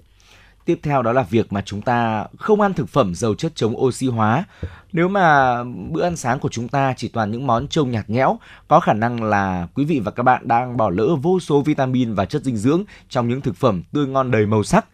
Tiếp 0.65 0.81
theo 0.83 1.03
đó 1.03 1.13
là 1.13 1.23
việc 1.23 1.53
mà 1.53 1.63
chúng 1.63 1.83
ta 1.83 2.27
không 2.39 2.61
ăn 2.61 2.75
thực 2.75 2.89
phẩm 2.89 3.15
giàu 3.15 3.35
chất 3.35 3.53
chống 3.55 3.81
oxy 3.81 4.07
hóa. 4.07 4.45
Nếu 4.93 5.09
mà 5.09 5.65
bữa 5.65 6.03
ăn 6.03 6.17
sáng 6.17 6.39
của 6.39 6.49
chúng 6.49 6.69
ta 6.69 6.95
chỉ 6.97 7.09
toàn 7.09 7.31
những 7.31 7.47
món 7.47 7.69
trông 7.69 7.91
nhạt 7.91 8.11
nhẽo, 8.11 8.39
có 8.69 8.81
khả 8.81 8.93
năng 8.93 9.23
là 9.23 9.69
quý 9.75 9.85
vị 9.85 10.01
và 10.01 10.11
các 10.11 10.23
bạn 10.23 10.49
đang 10.49 10.77
bỏ 10.77 10.91
lỡ 10.91 11.17
vô 11.23 11.41
số 11.41 11.61
vitamin 11.61 12.15
và 12.15 12.25
chất 12.25 12.43
dinh 12.43 12.57
dưỡng 12.57 12.85
trong 13.09 13.29
những 13.29 13.41
thực 13.41 13.57
phẩm 13.57 13.83
tươi 13.93 14.07
ngon 14.07 14.31
đầy 14.31 14.47
màu 14.47 14.63
sắc. 14.63 14.85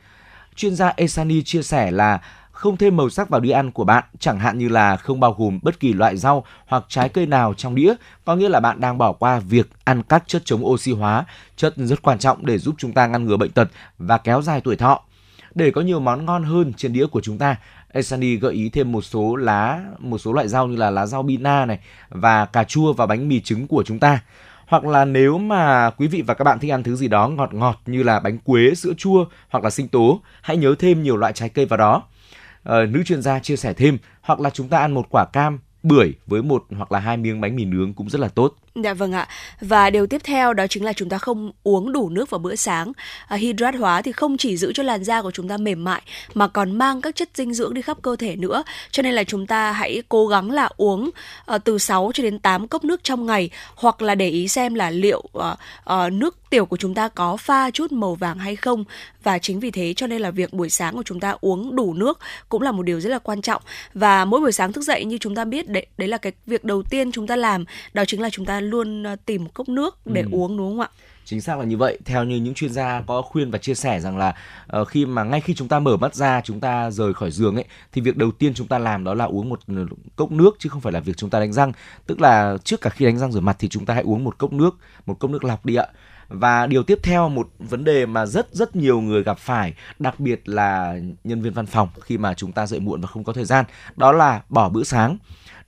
Chuyên 0.56 0.74
gia 0.74 0.92
Esani 0.96 1.42
chia 1.42 1.62
sẻ 1.62 1.90
là 1.90 2.20
không 2.56 2.76
thêm 2.76 2.96
màu 2.96 3.10
sắc 3.10 3.28
vào 3.28 3.40
đĩa 3.40 3.50
ăn 3.50 3.70
của 3.70 3.84
bạn, 3.84 4.04
chẳng 4.18 4.38
hạn 4.38 4.58
như 4.58 4.68
là 4.68 4.96
không 4.96 5.20
bao 5.20 5.34
gồm 5.38 5.58
bất 5.62 5.80
kỳ 5.80 5.92
loại 5.92 6.16
rau 6.16 6.44
hoặc 6.66 6.84
trái 6.88 7.08
cây 7.08 7.26
nào 7.26 7.54
trong 7.54 7.74
đĩa, 7.74 7.94
có 8.24 8.36
nghĩa 8.36 8.48
là 8.48 8.60
bạn 8.60 8.80
đang 8.80 8.98
bỏ 8.98 9.12
qua 9.12 9.38
việc 9.38 9.70
ăn 9.84 10.02
các 10.02 10.24
chất 10.26 10.42
chống 10.44 10.66
oxy 10.66 10.92
hóa, 10.92 11.24
chất 11.56 11.74
rất 11.76 12.02
quan 12.02 12.18
trọng 12.18 12.46
để 12.46 12.58
giúp 12.58 12.74
chúng 12.78 12.92
ta 12.92 13.06
ngăn 13.06 13.24
ngừa 13.24 13.36
bệnh 13.36 13.50
tật 13.50 13.68
và 13.98 14.18
kéo 14.18 14.42
dài 14.42 14.60
tuổi 14.60 14.76
thọ. 14.76 15.00
Để 15.54 15.70
có 15.70 15.80
nhiều 15.80 16.00
món 16.00 16.24
ngon 16.24 16.44
hơn 16.44 16.72
trên 16.76 16.92
đĩa 16.92 17.06
của 17.06 17.20
chúng 17.20 17.38
ta, 17.38 17.56
Esani 17.92 18.36
gợi 18.36 18.54
ý 18.54 18.68
thêm 18.68 18.92
một 18.92 19.02
số 19.02 19.36
lá, 19.36 19.84
một 19.98 20.18
số 20.18 20.32
loại 20.32 20.48
rau 20.48 20.66
như 20.66 20.76
là 20.76 20.90
lá 20.90 21.06
rau 21.06 21.22
bina 21.22 21.64
này 21.64 21.78
và 22.08 22.44
cà 22.44 22.64
chua 22.64 22.92
và 22.92 23.06
bánh 23.06 23.28
mì 23.28 23.40
trứng 23.40 23.66
của 23.66 23.82
chúng 23.86 23.98
ta 23.98 24.20
hoặc 24.66 24.84
là 24.84 25.04
nếu 25.04 25.38
mà 25.38 25.90
quý 25.90 26.06
vị 26.06 26.22
và 26.22 26.34
các 26.34 26.44
bạn 26.44 26.58
thích 26.58 26.70
ăn 26.70 26.82
thứ 26.82 26.96
gì 26.96 27.08
đó 27.08 27.28
ngọt 27.28 27.54
ngọt 27.54 27.80
như 27.86 28.02
là 28.02 28.20
bánh 28.20 28.38
quế, 28.38 28.74
sữa 28.74 28.92
chua 28.96 29.24
hoặc 29.48 29.64
là 29.64 29.70
sinh 29.70 29.88
tố, 29.88 30.20
hãy 30.42 30.56
nhớ 30.56 30.74
thêm 30.78 31.02
nhiều 31.02 31.16
loại 31.16 31.32
trái 31.32 31.48
cây 31.48 31.66
vào 31.66 31.76
đó. 31.76 32.02
Uh, 32.66 32.90
nữ 32.90 33.02
chuyên 33.02 33.22
gia 33.22 33.38
chia 33.38 33.56
sẻ 33.56 33.72
thêm 33.72 33.98
hoặc 34.20 34.40
là 34.40 34.50
chúng 34.50 34.68
ta 34.68 34.78
ăn 34.78 34.94
một 34.94 35.06
quả 35.10 35.24
cam 35.32 35.58
bưởi 35.82 36.12
với 36.26 36.42
một 36.42 36.64
hoặc 36.76 36.92
là 36.92 36.98
hai 36.98 37.16
miếng 37.16 37.40
bánh 37.40 37.56
mì 37.56 37.64
nướng 37.64 37.94
cũng 37.94 38.10
rất 38.10 38.20
là 38.20 38.28
tốt. 38.28 38.54
Dạ 38.84 38.94
vâng 38.94 39.12
ạ. 39.12 39.28
Và 39.60 39.90
điều 39.90 40.06
tiếp 40.06 40.20
theo 40.24 40.52
đó 40.52 40.66
chính 40.66 40.84
là 40.84 40.92
chúng 40.92 41.08
ta 41.08 41.18
không 41.18 41.52
uống 41.62 41.92
đủ 41.92 42.08
nước 42.08 42.30
vào 42.30 42.38
bữa 42.38 42.54
sáng. 42.54 42.92
À, 43.28 43.36
hydrat 43.36 43.74
hóa 43.74 44.02
thì 44.02 44.12
không 44.12 44.36
chỉ 44.36 44.56
giữ 44.56 44.72
cho 44.72 44.82
làn 44.82 45.04
da 45.04 45.22
của 45.22 45.30
chúng 45.30 45.48
ta 45.48 45.56
mềm 45.56 45.84
mại 45.84 46.02
mà 46.34 46.48
còn 46.48 46.78
mang 46.78 47.00
các 47.00 47.16
chất 47.16 47.28
dinh 47.34 47.54
dưỡng 47.54 47.74
đi 47.74 47.82
khắp 47.82 48.02
cơ 48.02 48.16
thể 48.16 48.36
nữa. 48.36 48.62
Cho 48.90 49.02
nên 49.02 49.14
là 49.14 49.24
chúng 49.24 49.46
ta 49.46 49.72
hãy 49.72 50.02
cố 50.08 50.26
gắng 50.26 50.50
là 50.50 50.68
uống 50.76 51.10
à, 51.46 51.58
từ 51.58 51.78
6 51.78 52.10
cho 52.14 52.22
đến 52.22 52.38
8 52.38 52.68
cốc 52.68 52.84
nước 52.84 53.04
trong 53.04 53.26
ngày 53.26 53.50
hoặc 53.74 54.02
là 54.02 54.14
để 54.14 54.28
ý 54.28 54.48
xem 54.48 54.74
là 54.74 54.90
liệu 54.90 55.24
à, 55.34 55.56
à, 55.84 56.10
nước 56.10 56.36
tiểu 56.50 56.66
của 56.66 56.76
chúng 56.76 56.94
ta 56.94 57.08
có 57.08 57.36
pha 57.36 57.70
chút 57.70 57.92
màu 57.92 58.14
vàng 58.14 58.38
hay 58.38 58.56
không 58.56 58.84
và 59.22 59.38
chính 59.38 59.60
vì 59.60 59.70
thế 59.70 59.94
cho 59.96 60.06
nên 60.06 60.22
là 60.22 60.30
việc 60.30 60.52
buổi 60.52 60.70
sáng 60.70 60.96
của 60.96 61.02
chúng 61.02 61.20
ta 61.20 61.36
uống 61.40 61.76
đủ 61.76 61.94
nước 61.94 62.18
cũng 62.48 62.62
là 62.62 62.72
một 62.72 62.82
điều 62.82 63.00
rất 63.00 63.10
là 63.10 63.18
quan 63.18 63.42
trọng 63.42 63.62
và 63.94 64.24
mỗi 64.24 64.40
buổi 64.40 64.52
sáng 64.52 64.72
thức 64.72 64.80
dậy 64.80 65.04
như 65.04 65.18
chúng 65.18 65.34
ta 65.34 65.44
biết 65.44 65.68
đấy 65.68 65.86
đấy 65.98 66.08
là 66.08 66.18
cái 66.18 66.32
việc 66.46 66.64
đầu 66.64 66.82
tiên 66.82 67.12
chúng 67.12 67.26
ta 67.26 67.36
làm 67.36 67.64
đó 67.94 68.04
chính 68.04 68.20
là 68.20 68.30
chúng 68.30 68.46
ta 68.46 68.60
luôn 68.70 69.02
ờ, 69.02 69.16
tìm 69.26 69.44
một 69.44 69.50
cốc 69.54 69.68
nước 69.68 69.98
để 70.04 70.20
ừ. 70.20 70.28
uống 70.32 70.56
đúng 70.56 70.70
không 70.70 70.80
ạ? 70.80 70.88
chính 71.26 71.40
xác 71.40 71.58
là 71.58 71.64
như 71.64 71.76
vậy 71.76 71.98
theo 72.04 72.24
như 72.24 72.36
những 72.36 72.54
chuyên 72.54 72.72
gia 72.72 73.02
có 73.06 73.22
khuyên 73.22 73.50
và 73.50 73.58
chia 73.58 73.74
sẻ 73.74 74.00
rằng 74.00 74.18
là 74.18 74.34
uh, 74.80 74.88
khi 74.88 75.06
mà 75.06 75.24
ngay 75.24 75.40
khi 75.40 75.54
chúng 75.54 75.68
ta 75.68 75.78
mở 75.78 75.96
mắt 75.96 76.14
ra 76.14 76.40
chúng 76.44 76.60
ta 76.60 76.90
rời 76.90 77.14
khỏi 77.14 77.30
giường 77.30 77.54
ấy 77.54 77.64
thì 77.92 78.00
việc 78.00 78.16
đầu 78.16 78.30
tiên 78.30 78.54
chúng 78.54 78.66
ta 78.66 78.78
làm 78.78 79.04
đó 79.04 79.14
là 79.14 79.24
uống 79.24 79.48
một 79.48 79.60
cốc 80.16 80.30
nước 80.30 80.56
chứ 80.58 80.68
không 80.68 80.80
phải 80.80 80.92
là 80.92 81.00
việc 81.00 81.16
chúng 81.16 81.30
ta 81.30 81.40
đánh 81.40 81.52
răng 81.52 81.72
tức 82.06 82.20
là 82.20 82.56
trước 82.64 82.80
cả 82.80 82.90
khi 82.90 83.04
đánh 83.04 83.18
răng 83.18 83.32
rửa 83.32 83.40
mặt 83.40 83.56
thì 83.58 83.68
chúng 83.68 83.86
ta 83.86 83.94
hãy 83.94 84.02
uống 84.02 84.24
một 84.24 84.38
cốc 84.38 84.52
nước 84.52 84.76
một 85.06 85.14
cốc 85.18 85.30
nước 85.30 85.44
lọc 85.44 85.66
đi 85.66 85.74
ạ 85.74 85.86
và 86.28 86.66
điều 86.66 86.82
tiếp 86.82 86.98
theo 87.02 87.28
một 87.28 87.48
vấn 87.58 87.84
đề 87.84 88.06
mà 88.06 88.26
rất 88.26 88.54
rất 88.54 88.76
nhiều 88.76 89.00
người 89.00 89.22
gặp 89.22 89.38
phải 89.38 89.74
đặc 89.98 90.20
biệt 90.20 90.48
là 90.48 90.98
nhân 91.24 91.42
viên 91.42 91.52
văn 91.52 91.66
phòng 91.66 91.88
khi 92.00 92.18
mà 92.18 92.34
chúng 92.34 92.52
ta 92.52 92.66
dậy 92.66 92.80
muộn 92.80 93.00
và 93.00 93.06
không 93.06 93.24
có 93.24 93.32
thời 93.32 93.44
gian 93.44 93.64
đó 93.96 94.12
là 94.12 94.42
bỏ 94.48 94.68
bữa 94.68 94.82
sáng 94.84 95.18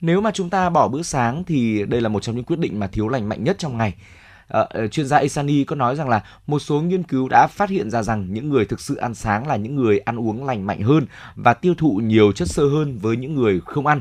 nếu 0.01 0.21
mà 0.21 0.31
chúng 0.31 0.51
ta 0.51 0.71
bỏ 0.71 0.89
bữa 0.89 1.03
sáng 1.03 1.45
thì 1.45 1.85
đây 1.87 2.01
là 2.01 2.09
một 2.09 2.23
trong 2.23 2.37
những 2.37 2.45
quyết 2.45 2.59
định 2.59 2.81
mà 2.81 2.87
thiếu 2.87 3.09
lành 3.09 3.29
mạnh 3.29 3.45
nhất 3.45 3.57
trong 3.59 3.79
ngày. 3.79 3.95
À, 4.49 4.67
chuyên 4.91 5.07
gia 5.07 5.19
Isani 5.19 5.65
có 5.65 5.77
nói 5.77 5.97
rằng 5.97 6.09
là 6.09 6.23
một 6.47 6.59
số 6.59 6.81
nghiên 6.81 7.03
cứu 7.03 7.29
đã 7.29 7.47
phát 7.47 7.71
hiện 7.71 7.91
ra 7.91 8.03
rằng 8.03 8.27
những 8.33 8.49
người 8.49 8.65
thực 8.65 8.81
sự 8.81 8.97
ăn 8.97 9.15
sáng 9.15 9.47
là 9.47 9.57
những 9.57 9.77
người 9.77 9.99
ăn 9.99 10.19
uống 10.19 10.45
lành 10.45 10.67
mạnh 10.67 10.83
hơn 10.83 11.07
và 11.37 11.55
tiêu 11.55 11.75
thụ 11.79 12.01
nhiều 12.05 12.33
chất 12.33 12.49
xơ 12.49 12.63
hơn 12.69 12.99
với 12.99 13.17
những 13.17 13.35
người 13.35 13.61
không 13.67 13.87
ăn. 13.87 14.01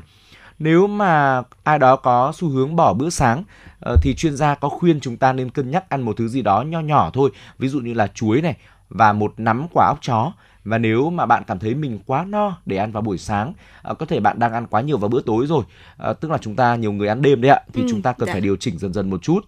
Nếu 0.60 0.88
mà 0.88 1.43
ai 1.64 1.80
đó 1.80 1.95
có 1.95 2.32
xu 2.36 2.50
hướng 2.50 2.76
bỏ 2.76 2.93
bữa 2.93 3.10
sáng 3.10 3.43
ờ, 3.80 3.95
thì 4.02 4.16
chuyên 4.16 4.36
gia 4.36 4.56
có 4.56 4.70
khuyên 4.70 5.00
chúng 5.00 5.18
ta 5.18 5.34
nên 5.34 5.50
cân 5.50 5.72
nhắc 5.72 5.89
ăn 5.89 6.02
một 6.02 6.18
thứ 6.18 6.28
gì 6.28 6.41
đó 6.41 6.62
nho 6.62 6.80
nhỏ 6.80 7.10
thôi, 7.14 7.32
ví 7.60 7.68
dụ 7.68 7.80
như 7.80 7.93
là 7.93 8.08
chuối 8.08 8.41
này 8.41 8.56
và 8.89 9.14
một 9.14 9.34
nắm 9.38 9.68
quả 9.74 9.88
óc 9.88 10.00
chó 10.02 10.32
và 10.68 10.78
nếu 10.78 11.09
mà 11.09 11.26
bạn 11.26 11.43
cảm 11.47 11.59
thấy 11.59 11.76
mình 11.76 11.99
quá 12.05 12.26
no 12.26 12.57
để 12.65 12.78
ăn 12.78 12.91
vào 12.91 13.01
buổi 13.01 13.18
sáng 13.18 13.53
à, 13.84 13.93
có 13.93 14.05
thể 14.05 14.20
bạn 14.20 14.39
đang 14.39 14.53
ăn 14.53 14.68
quá 14.68 14.82
nhiều 14.82 14.97
vào 14.97 15.09
bữa 15.09 15.22
tối 15.22 15.47
rồi. 15.47 15.63
À, 15.97 16.13
tức 16.13 16.32
là 16.32 16.38
chúng 16.38 16.55
ta 16.55 16.76
nhiều 16.76 16.91
người 16.91 17.07
ăn 17.07 17.22
đêm 17.22 17.41
đấy 17.41 17.51
ạ 17.51 17.61
thì 17.74 17.82
ừ, 17.82 17.88
chúng 17.89 18.01
ta 18.01 18.13
cần 18.13 18.28
dạ. 18.28 18.34
phải 18.34 18.41
điều 18.41 18.55
chỉnh 18.55 18.80
dần 18.80 18.93
dần 18.93 19.09
một 19.09 19.24
chút. 19.24 19.39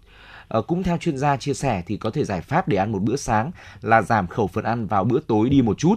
À, 0.48 0.60
cũng 0.68 0.84
theo 0.84 0.98
chuyên 0.98 1.18
gia 1.18 1.38
chia 1.38 1.54
sẻ 1.54 1.84
thì 1.86 1.98
có 1.98 2.10
thể 2.10 2.24
giải 2.24 2.42
pháp 2.42 2.68
để 2.68 2.78
ăn 2.78 2.92
một 2.92 3.00
bữa 3.02 3.16
sáng 3.16 3.52
là 3.82 4.02
giảm 4.02 4.28
khẩu 4.28 4.48
phần 4.48 4.64
ăn 4.64 4.88
vào 4.88 5.04
bữa 5.04 5.20
tối 5.28 5.50
đi 5.50 5.62
một 5.62 5.78
chút 5.78 5.96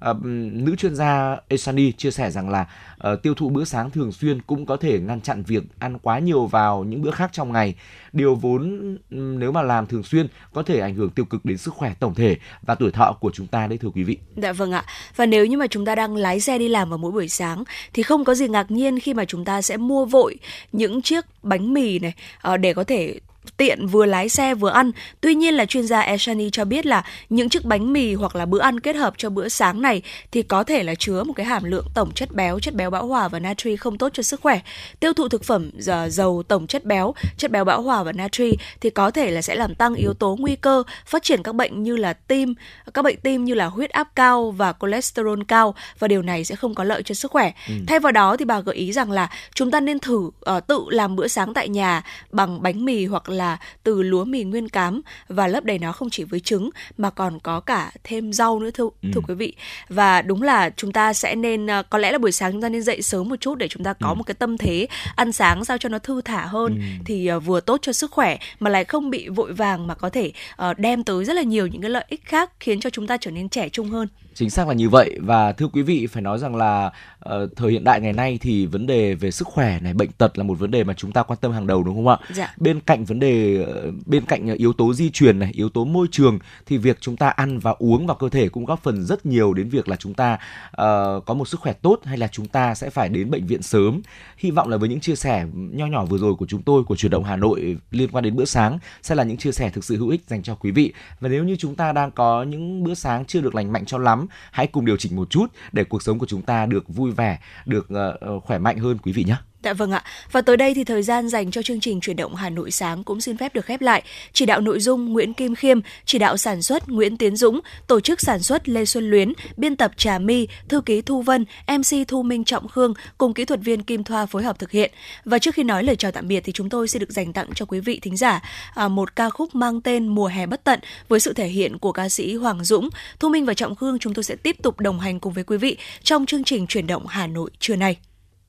Ờ, 0.00 0.14
nữ 0.52 0.76
chuyên 0.76 0.94
gia 0.94 1.36
Esani 1.48 1.92
chia 1.92 2.10
sẻ 2.10 2.30
rằng 2.30 2.50
là 2.50 2.66
uh, 3.12 3.22
tiêu 3.22 3.34
thụ 3.34 3.48
bữa 3.48 3.64
sáng 3.64 3.90
thường 3.90 4.12
xuyên 4.12 4.42
cũng 4.42 4.66
có 4.66 4.76
thể 4.76 5.00
ngăn 5.00 5.20
chặn 5.20 5.42
việc 5.42 5.62
ăn 5.78 5.98
quá 5.98 6.18
nhiều 6.18 6.46
vào 6.46 6.84
những 6.84 7.02
bữa 7.02 7.10
khác 7.10 7.30
trong 7.32 7.52
ngày. 7.52 7.74
Điều 8.12 8.34
vốn 8.34 8.96
nếu 9.10 9.52
mà 9.52 9.62
làm 9.62 9.86
thường 9.86 10.02
xuyên 10.02 10.26
có 10.52 10.62
thể 10.62 10.80
ảnh 10.80 10.94
hưởng 10.94 11.10
tiêu 11.10 11.24
cực 11.24 11.44
đến 11.44 11.58
sức 11.58 11.74
khỏe 11.74 11.94
tổng 12.00 12.14
thể 12.14 12.36
và 12.62 12.74
tuổi 12.74 12.90
thọ 12.90 13.12
của 13.12 13.30
chúng 13.34 13.46
ta 13.46 13.66
đấy 13.66 13.78
thưa 13.78 13.90
quý 13.94 14.02
vị. 14.02 14.18
Dạ 14.36 14.52
vâng 14.52 14.72
ạ. 14.72 14.84
Và 15.16 15.26
nếu 15.26 15.46
như 15.46 15.56
mà 15.56 15.66
chúng 15.66 15.84
ta 15.84 15.94
đang 15.94 16.16
lái 16.16 16.40
xe 16.40 16.58
đi 16.58 16.68
làm 16.68 16.88
vào 16.88 16.98
mỗi 16.98 17.12
buổi 17.12 17.28
sáng 17.28 17.64
thì 17.92 18.02
không 18.02 18.24
có 18.24 18.34
gì 18.34 18.48
ngạc 18.48 18.70
nhiên 18.70 19.00
khi 19.00 19.14
mà 19.14 19.24
chúng 19.24 19.44
ta 19.44 19.62
sẽ 19.62 19.76
mua 19.76 20.04
vội 20.04 20.36
những 20.72 21.02
chiếc 21.02 21.24
bánh 21.42 21.74
mì 21.74 21.98
này 21.98 22.12
ờ, 22.40 22.56
để 22.56 22.74
có 22.74 22.84
thể 22.84 23.20
tiện 23.56 23.86
vừa 23.86 24.06
lái 24.06 24.28
xe 24.28 24.54
vừa 24.54 24.70
ăn. 24.70 24.90
Tuy 25.20 25.34
nhiên 25.34 25.54
là 25.54 25.64
chuyên 25.64 25.86
gia 25.86 26.00
Eshani 26.00 26.50
cho 26.50 26.64
biết 26.64 26.86
là 26.86 27.04
những 27.28 27.48
chiếc 27.48 27.64
bánh 27.64 27.92
mì 27.92 28.14
hoặc 28.14 28.36
là 28.36 28.46
bữa 28.46 28.60
ăn 28.60 28.80
kết 28.80 28.96
hợp 28.96 29.14
cho 29.16 29.30
bữa 29.30 29.48
sáng 29.48 29.82
này 29.82 30.02
thì 30.32 30.42
có 30.42 30.64
thể 30.64 30.82
là 30.82 30.94
chứa 30.94 31.24
một 31.24 31.32
cái 31.32 31.46
hàm 31.46 31.64
lượng 31.64 31.86
tổng 31.94 32.12
chất 32.14 32.32
béo, 32.32 32.60
chất 32.60 32.74
béo 32.74 32.90
bão 32.90 33.06
hòa 33.06 33.28
và 33.28 33.38
natri 33.38 33.76
không 33.76 33.98
tốt 33.98 34.10
cho 34.14 34.22
sức 34.22 34.40
khỏe. 34.40 34.60
Tiêu 35.00 35.12
thụ 35.12 35.28
thực 35.28 35.44
phẩm 35.44 35.70
giàu 36.08 36.42
tổng 36.48 36.66
chất 36.66 36.84
béo, 36.84 37.14
chất 37.36 37.50
béo 37.50 37.64
bão 37.64 37.82
hòa 37.82 38.02
và 38.02 38.12
natri 38.12 38.52
thì 38.80 38.90
có 38.90 39.10
thể 39.10 39.30
là 39.30 39.42
sẽ 39.42 39.54
làm 39.54 39.74
tăng 39.74 39.94
yếu 39.94 40.14
tố 40.14 40.36
nguy 40.40 40.56
cơ 40.56 40.82
phát 41.06 41.22
triển 41.22 41.42
các 41.42 41.54
bệnh 41.54 41.82
như 41.82 41.96
là 41.96 42.12
tim, 42.12 42.54
các 42.94 43.02
bệnh 43.02 43.16
tim 43.16 43.44
như 43.44 43.54
là 43.54 43.66
huyết 43.66 43.90
áp 43.90 44.08
cao 44.14 44.50
và 44.50 44.72
cholesterol 44.80 45.40
cao 45.48 45.74
và 45.98 46.08
điều 46.08 46.22
này 46.22 46.44
sẽ 46.44 46.56
không 46.56 46.74
có 46.74 46.84
lợi 46.84 47.02
cho 47.02 47.14
sức 47.14 47.30
khỏe. 47.30 47.52
Ừ. 47.68 47.74
Thay 47.86 48.00
vào 48.00 48.12
đó 48.12 48.36
thì 48.36 48.44
bà 48.44 48.60
gợi 48.60 48.76
ý 48.76 48.92
rằng 48.92 49.10
là 49.10 49.30
chúng 49.54 49.70
ta 49.70 49.80
nên 49.80 49.98
thử 49.98 50.16
uh, 50.16 50.66
tự 50.66 50.84
làm 50.88 51.16
bữa 51.16 51.28
sáng 51.28 51.54
tại 51.54 51.68
nhà 51.68 52.02
bằng 52.30 52.62
bánh 52.62 52.84
mì 52.84 53.06
hoặc 53.06 53.28
là 53.28 53.39
từ 53.82 54.02
lúa 54.02 54.24
mì 54.24 54.44
nguyên 54.44 54.68
cám 54.68 55.00
và 55.28 55.46
lấp 55.46 55.64
đầy 55.64 55.78
nó 55.78 55.92
không 55.92 56.10
chỉ 56.10 56.24
với 56.24 56.40
trứng 56.40 56.70
mà 56.96 57.10
còn 57.10 57.40
có 57.40 57.60
cả 57.60 57.92
thêm 58.04 58.32
rau 58.32 58.60
nữa 58.60 58.70
thưa 58.70 58.88
ừ. 59.02 59.08
thưa 59.14 59.20
quý 59.28 59.34
vị 59.34 59.54
và 59.88 60.22
đúng 60.22 60.42
là 60.42 60.70
chúng 60.76 60.92
ta 60.92 61.12
sẽ 61.12 61.34
nên 61.34 61.66
ờ, 61.66 61.82
có 61.82 61.98
lẽ 61.98 62.12
là 62.12 62.18
buổi 62.18 62.32
sáng 62.32 62.52
chúng 62.52 62.62
ta 62.62 62.68
nên 62.68 62.82
dậy 62.82 63.02
sớm 63.02 63.28
một 63.28 63.36
chút 63.40 63.54
để 63.54 63.68
chúng 63.68 63.84
ta 63.84 63.92
có 63.92 64.08
ừ. 64.08 64.14
một 64.14 64.24
cái 64.24 64.34
tâm 64.34 64.58
thế 64.58 64.86
ăn 65.16 65.32
sáng 65.32 65.64
sao 65.64 65.78
cho 65.78 65.88
nó 65.88 65.98
thư 65.98 66.20
thả 66.20 66.46
hơn 66.46 66.74
ừ. 66.74 67.02
thì 67.04 67.26
ờ, 67.26 67.40
vừa 67.40 67.60
tốt 67.60 67.78
cho 67.82 67.92
sức 67.92 68.10
khỏe 68.10 68.38
mà 68.60 68.70
lại 68.70 68.84
không 68.84 69.10
bị 69.10 69.28
vội 69.28 69.52
vàng 69.52 69.86
mà 69.86 69.94
có 69.94 70.10
thể 70.10 70.32
uh, 70.70 70.78
đem 70.78 71.04
tới 71.04 71.24
rất 71.24 71.34
là 71.36 71.42
nhiều 71.42 71.66
những 71.66 71.82
cái 71.82 71.90
lợi 71.90 72.04
ích 72.08 72.24
khác 72.24 72.50
khiến 72.60 72.80
cho 72.80 72.90
chúng 72.90 73.06
ta 73.06 73.16
trở 73.16 73.30
nên 73.30 73.48
trẻ 73.48 73.68
trung 73.68 73.90
hơn 73.90 74.08
Chính 74.34 74.50
xác 74.50 74.68
là 74.68 74.74
như 74.74 74.88
vậy 74.88 75.18
và 75.20 75.52
thưa 75.52 75.66
quý 75.72 75.82
vị 75.82 76.06
phải 76.06 76.22
nói 76.22 76.38
rằng 76.38 76.56
là 76.56 76.92
uh, 77.28 77.32
thời 77.56 77.70
hiện 77.70 77.84
đại 77.84 78.00
ngày 78.00 78.12
nay 78.12 78.38
thì 78.40 78.66
vấn 78.66 78.86
đề 78.86 79.14
về 79.14 79.30
sức 79.30 79.48
khỏe 79.48 79.80
này 79.80 79.94
bệnh 79.94 80.12
tật 80.12 80.38
là 80.38 80.44
một 80.44 80.58
vấn 80.58 80.70
đề 80.70 80.84
mà 80.84 80.94
chúng 80.94 81.12
ta 81.12 81.22
quan 81.22 81.38
tâm 81.42 81.52
hàng 81.52 81.66
đầu 81.66 81.82
đúng 81.82 81.94
không 81.94 82.08
ạ? 82.08 82.18
Dạ. 82.34 82.54
Bên 82.56 82.80
cạnh 82.80 83.04
vấn 83.04 83.20
đề 83.20 83.66
uh, 83.88 83.94
bên 84.06 84.24
cạnh 84.24 84.54
yếu 84.54 84.72
tố 84.72 84.94
di 84.94 85.10
truyền 85.10 85.38
này, 85.38 85.50
yếu 85.52 85.68
tố 85.68 85.84
môi 85.84 86.06
trường 86.10 86.38
thì 86.66 86.76
việc 86.78 86.98
chúng 87.00 87.16
ta 87.16 87.28
ăn 87.28 87.58
và 87.58 87.74
uống 87.78 88.06
vào 88.06 88.16
cơ 88.16 88.28
thể 88.28 88.48
cũng 88.48 88.64
góp 88.64 88.82
phần 88.82 89.04
rất 89.04 89.26
nhiều 89.26 89.54
đến 89.54 89.68
việc 89.68 89.88
là 89.88 89.96
chúng 89.96 90.14
ta 90.14 90.32
uh, 90.34 91.24
có 91.26 91.34
một 91.34 91.48
sức 91.48 91.60
khỏe 91.60 91.72
tốt 91.72 92.00
hay 92.04 92.18
là 92.18 92.28
chúng 92.28 92.46
ta 92.46 92.74
sẽ 92.74 92.90
phải 92.90 93.08
đến 93.08 93.30
bệnh 93.30 93.46
viện 93.46 93.62
sớm. 93.62 94.00
Hy 94.36 94.50
vọng 94.50 94.68
là 94.68 94.76
với 94.76 94.88
những 94.88 95.00
chia 95.00 95.16
sẻ 95.16 95.46
nho 95.54 95.86
nhỏ 95.86 96.04
vừa 96.04 96.18
rồi 96.18 96.34
của 96.34 96.46
chúng 96.46 96.62
tôi 96.62 96.84
của 96.84 96.96
truyền 96.96 97.12
động 97.12 97.24
Hà 97.24 97.36
Nội 97.36 97.76
liên 97.90 98.08
quan 98.12 98.24
đến 98.24 98.36
bữa 98.36 98.44
sáng 98.44 98.78
sẽ 99.02 99.14
là 99.14 99.24
những 99.24 99.36
chia 99.36 99.52
sẻ 99.52 99.70
thực 99.70 99.84
sự 99.84 99.96
hữu 99.96 100.08
ích 100.08 100.20
dành 100.26 100.42
cho 100.42 100.54
quý 100.54 100.70
vị. 100.70 100.92
Và 101.20 101.28
nếu 101.28 101.44
như 101.44 101.56
chúng 101.56 101.74
ta 101.74 101.92
đang 101.92 102.10
có 102.10 102.42
những 102.42 102.84
bữa 102.84 102.94
sáng 102.94 103.24
chưa 103.24 103.40
được 103.40 103.54
lành 103.54 103.72
mạnh 103.72 103.84
cho 103.84 103.98
lắm 103.98 104.19
hãy 104.50 104.66
cùng 104.66 104.84
điều 104.84 104.96
chỉnh 104.96 105.16
một 105.16 105.30
chút 105.30 105.46
để 105.72 105.84
cuộc 105.84 106.02
sống 106.02 106.18
của 106.18 106.26
chúng 106.26 106.42
ta 106.42 106.66
được 106.66 106.88
vui 106.88 107.10
vẻ, 107.10 107.38
được 107.66 107.88
uh, 108.36 108.44
khỏe 108.44 108.58
mạnh 108.58 108.78
hơn 108.78 108.98
quý 108.98 109.12
vị 109.12 109.24
nhé. 109.24 109.36
Dạ 109.62 109.72
vâng 109.72 109.90
ạ. 109.90 110.04
Và 110.32 110.40
tới 110.40 110.56
đây 110.56 110.74
thì 110.74 110.84
thời 110.84 111.02
gian 111.02 111.28
dành 111.28 111.50
cho 111.50 111.62
chương 111.62 111.80
trình 111.80 112.00
chuyển 112.00 112.16
động 112.16 112.34
Hà 112.34 112.50
Nội 112.50 112.70
sáng 112.70 113.04
cũng 113.04 113.20
xin 113.20 113.36
phép 113.36 113.54
được 113.54 113.64
khép 113.64 113.80
lại. 113.80 114.02
Chỉ 114.32 114.46
đạo 114.46 114.60
nội 114.60 114.80
dung 114.80 115.12
Nguyễn 115.12 115.34
Kim 115.34 115.54
Khiêm, 115.54 115.80
chỉ 116.04 116.18
đạo 116.18 116.36
sản 116.36 116.62
xuất 116.62 116.88
Nguyễn 116.88 117.16
Tiến 117.16 117.36
Dũng, 117.36 117.60
tổ 117.86 118.00
chức 118.00 118.20
sản 118.20 118.42
xuất 118.42 118.68
Lê 118.68 118.84
Xuân 118.84 119.10
Luyến, 119.10 119.32
biên 119.56 119.76
tập 119.76 119.92
Trà 119.96 120.18
My, 120.18 120.48
thư 120.68 120.80
ký 120.80 121.02
Thu 121.02 121.22
Vân, 121.22 121.44
MC 121.68 122.08
Thu 122.08 122.22
Minh 122.22 122.44
Trọng 122.44 122.68
Khương 122.68 122.94
cùng 123.18 123.34
kỹ 123.34 123.44
thuật 123.44 123.60
viên 123.60 123.82
Kim 123.82 124.04
Thoa 124.04 124.26
phối 124.26 124.42
hợp 124.42 124.58
thực 124.58 124.70
hiện. 124.70 124.90
Và 125.24 125.38
trước 125.38 125.54
khi 125.54 125.62
nói 125.62 125.84
lời 125.84 125.96
chào 125.96 126.12
tạm 126.12 126.28
biệt 126.28 126.40
thì 126.44 126.52
chúng 126.52 126.68
tôi 126.68 126.88
sẽ 126.88 126.98
được 126.98 127.10
dành 127.10 127.32
tặng 127.32 127.48
cho 127.54 127.64
quý 127.64 127.80
vị 127.80 127.98
thính 128.02 128.16
giả 128.16 128.42
à, 128.74 128.88
một 128.88 129.16
ca 129.16 129.30
khúc 129.30 129.54
mang 129.54 129.80
tên 129.80 130.08
Mùa 130.08 130.26
hè 130.26 130.46
bất 130.46 130.64
tận 130.64 130.80
với 131.08 131.20
sự 131.20 131.32
thể 131.32 131.46
hiện 131.48 131.78
của 131.78 131.92
ca 131.92 132.08
sĩ 132.08 132.34
Hoàng 132.34 132.64
Dũng. 132.64 132.88
Thu 133.18 133.28
Minh 133.28 133.44
và 133.44 133.54
Trọng 133.54 133.74
Khương 133.74 133.98
chúng 133.98 134.14
tôi 134.14 134.24
sẽ 134.24 134.36
tiếp 134.36 134.56
tục 134.62 134.80
đồng 134.80 135.00
hành 135.00 135.20
cùng 135.20 135.32
với 135.32 135.44
quý 135.44 135.56
vị 135.56 135.76
trong 136.02 136.26
chương 136.26 136.44
trình 136.44 136.66
chuyển 136.66 136.86
động 136.86 137.06
Hà 137.06 137.26
Nội 137.26 137.50
trưa 137.58 137.76
nay. 137.76 137.96
chiều 138.00 138.06
cuối 138.06 138.08
ta 138.08 138.08
đội 138.10 138.48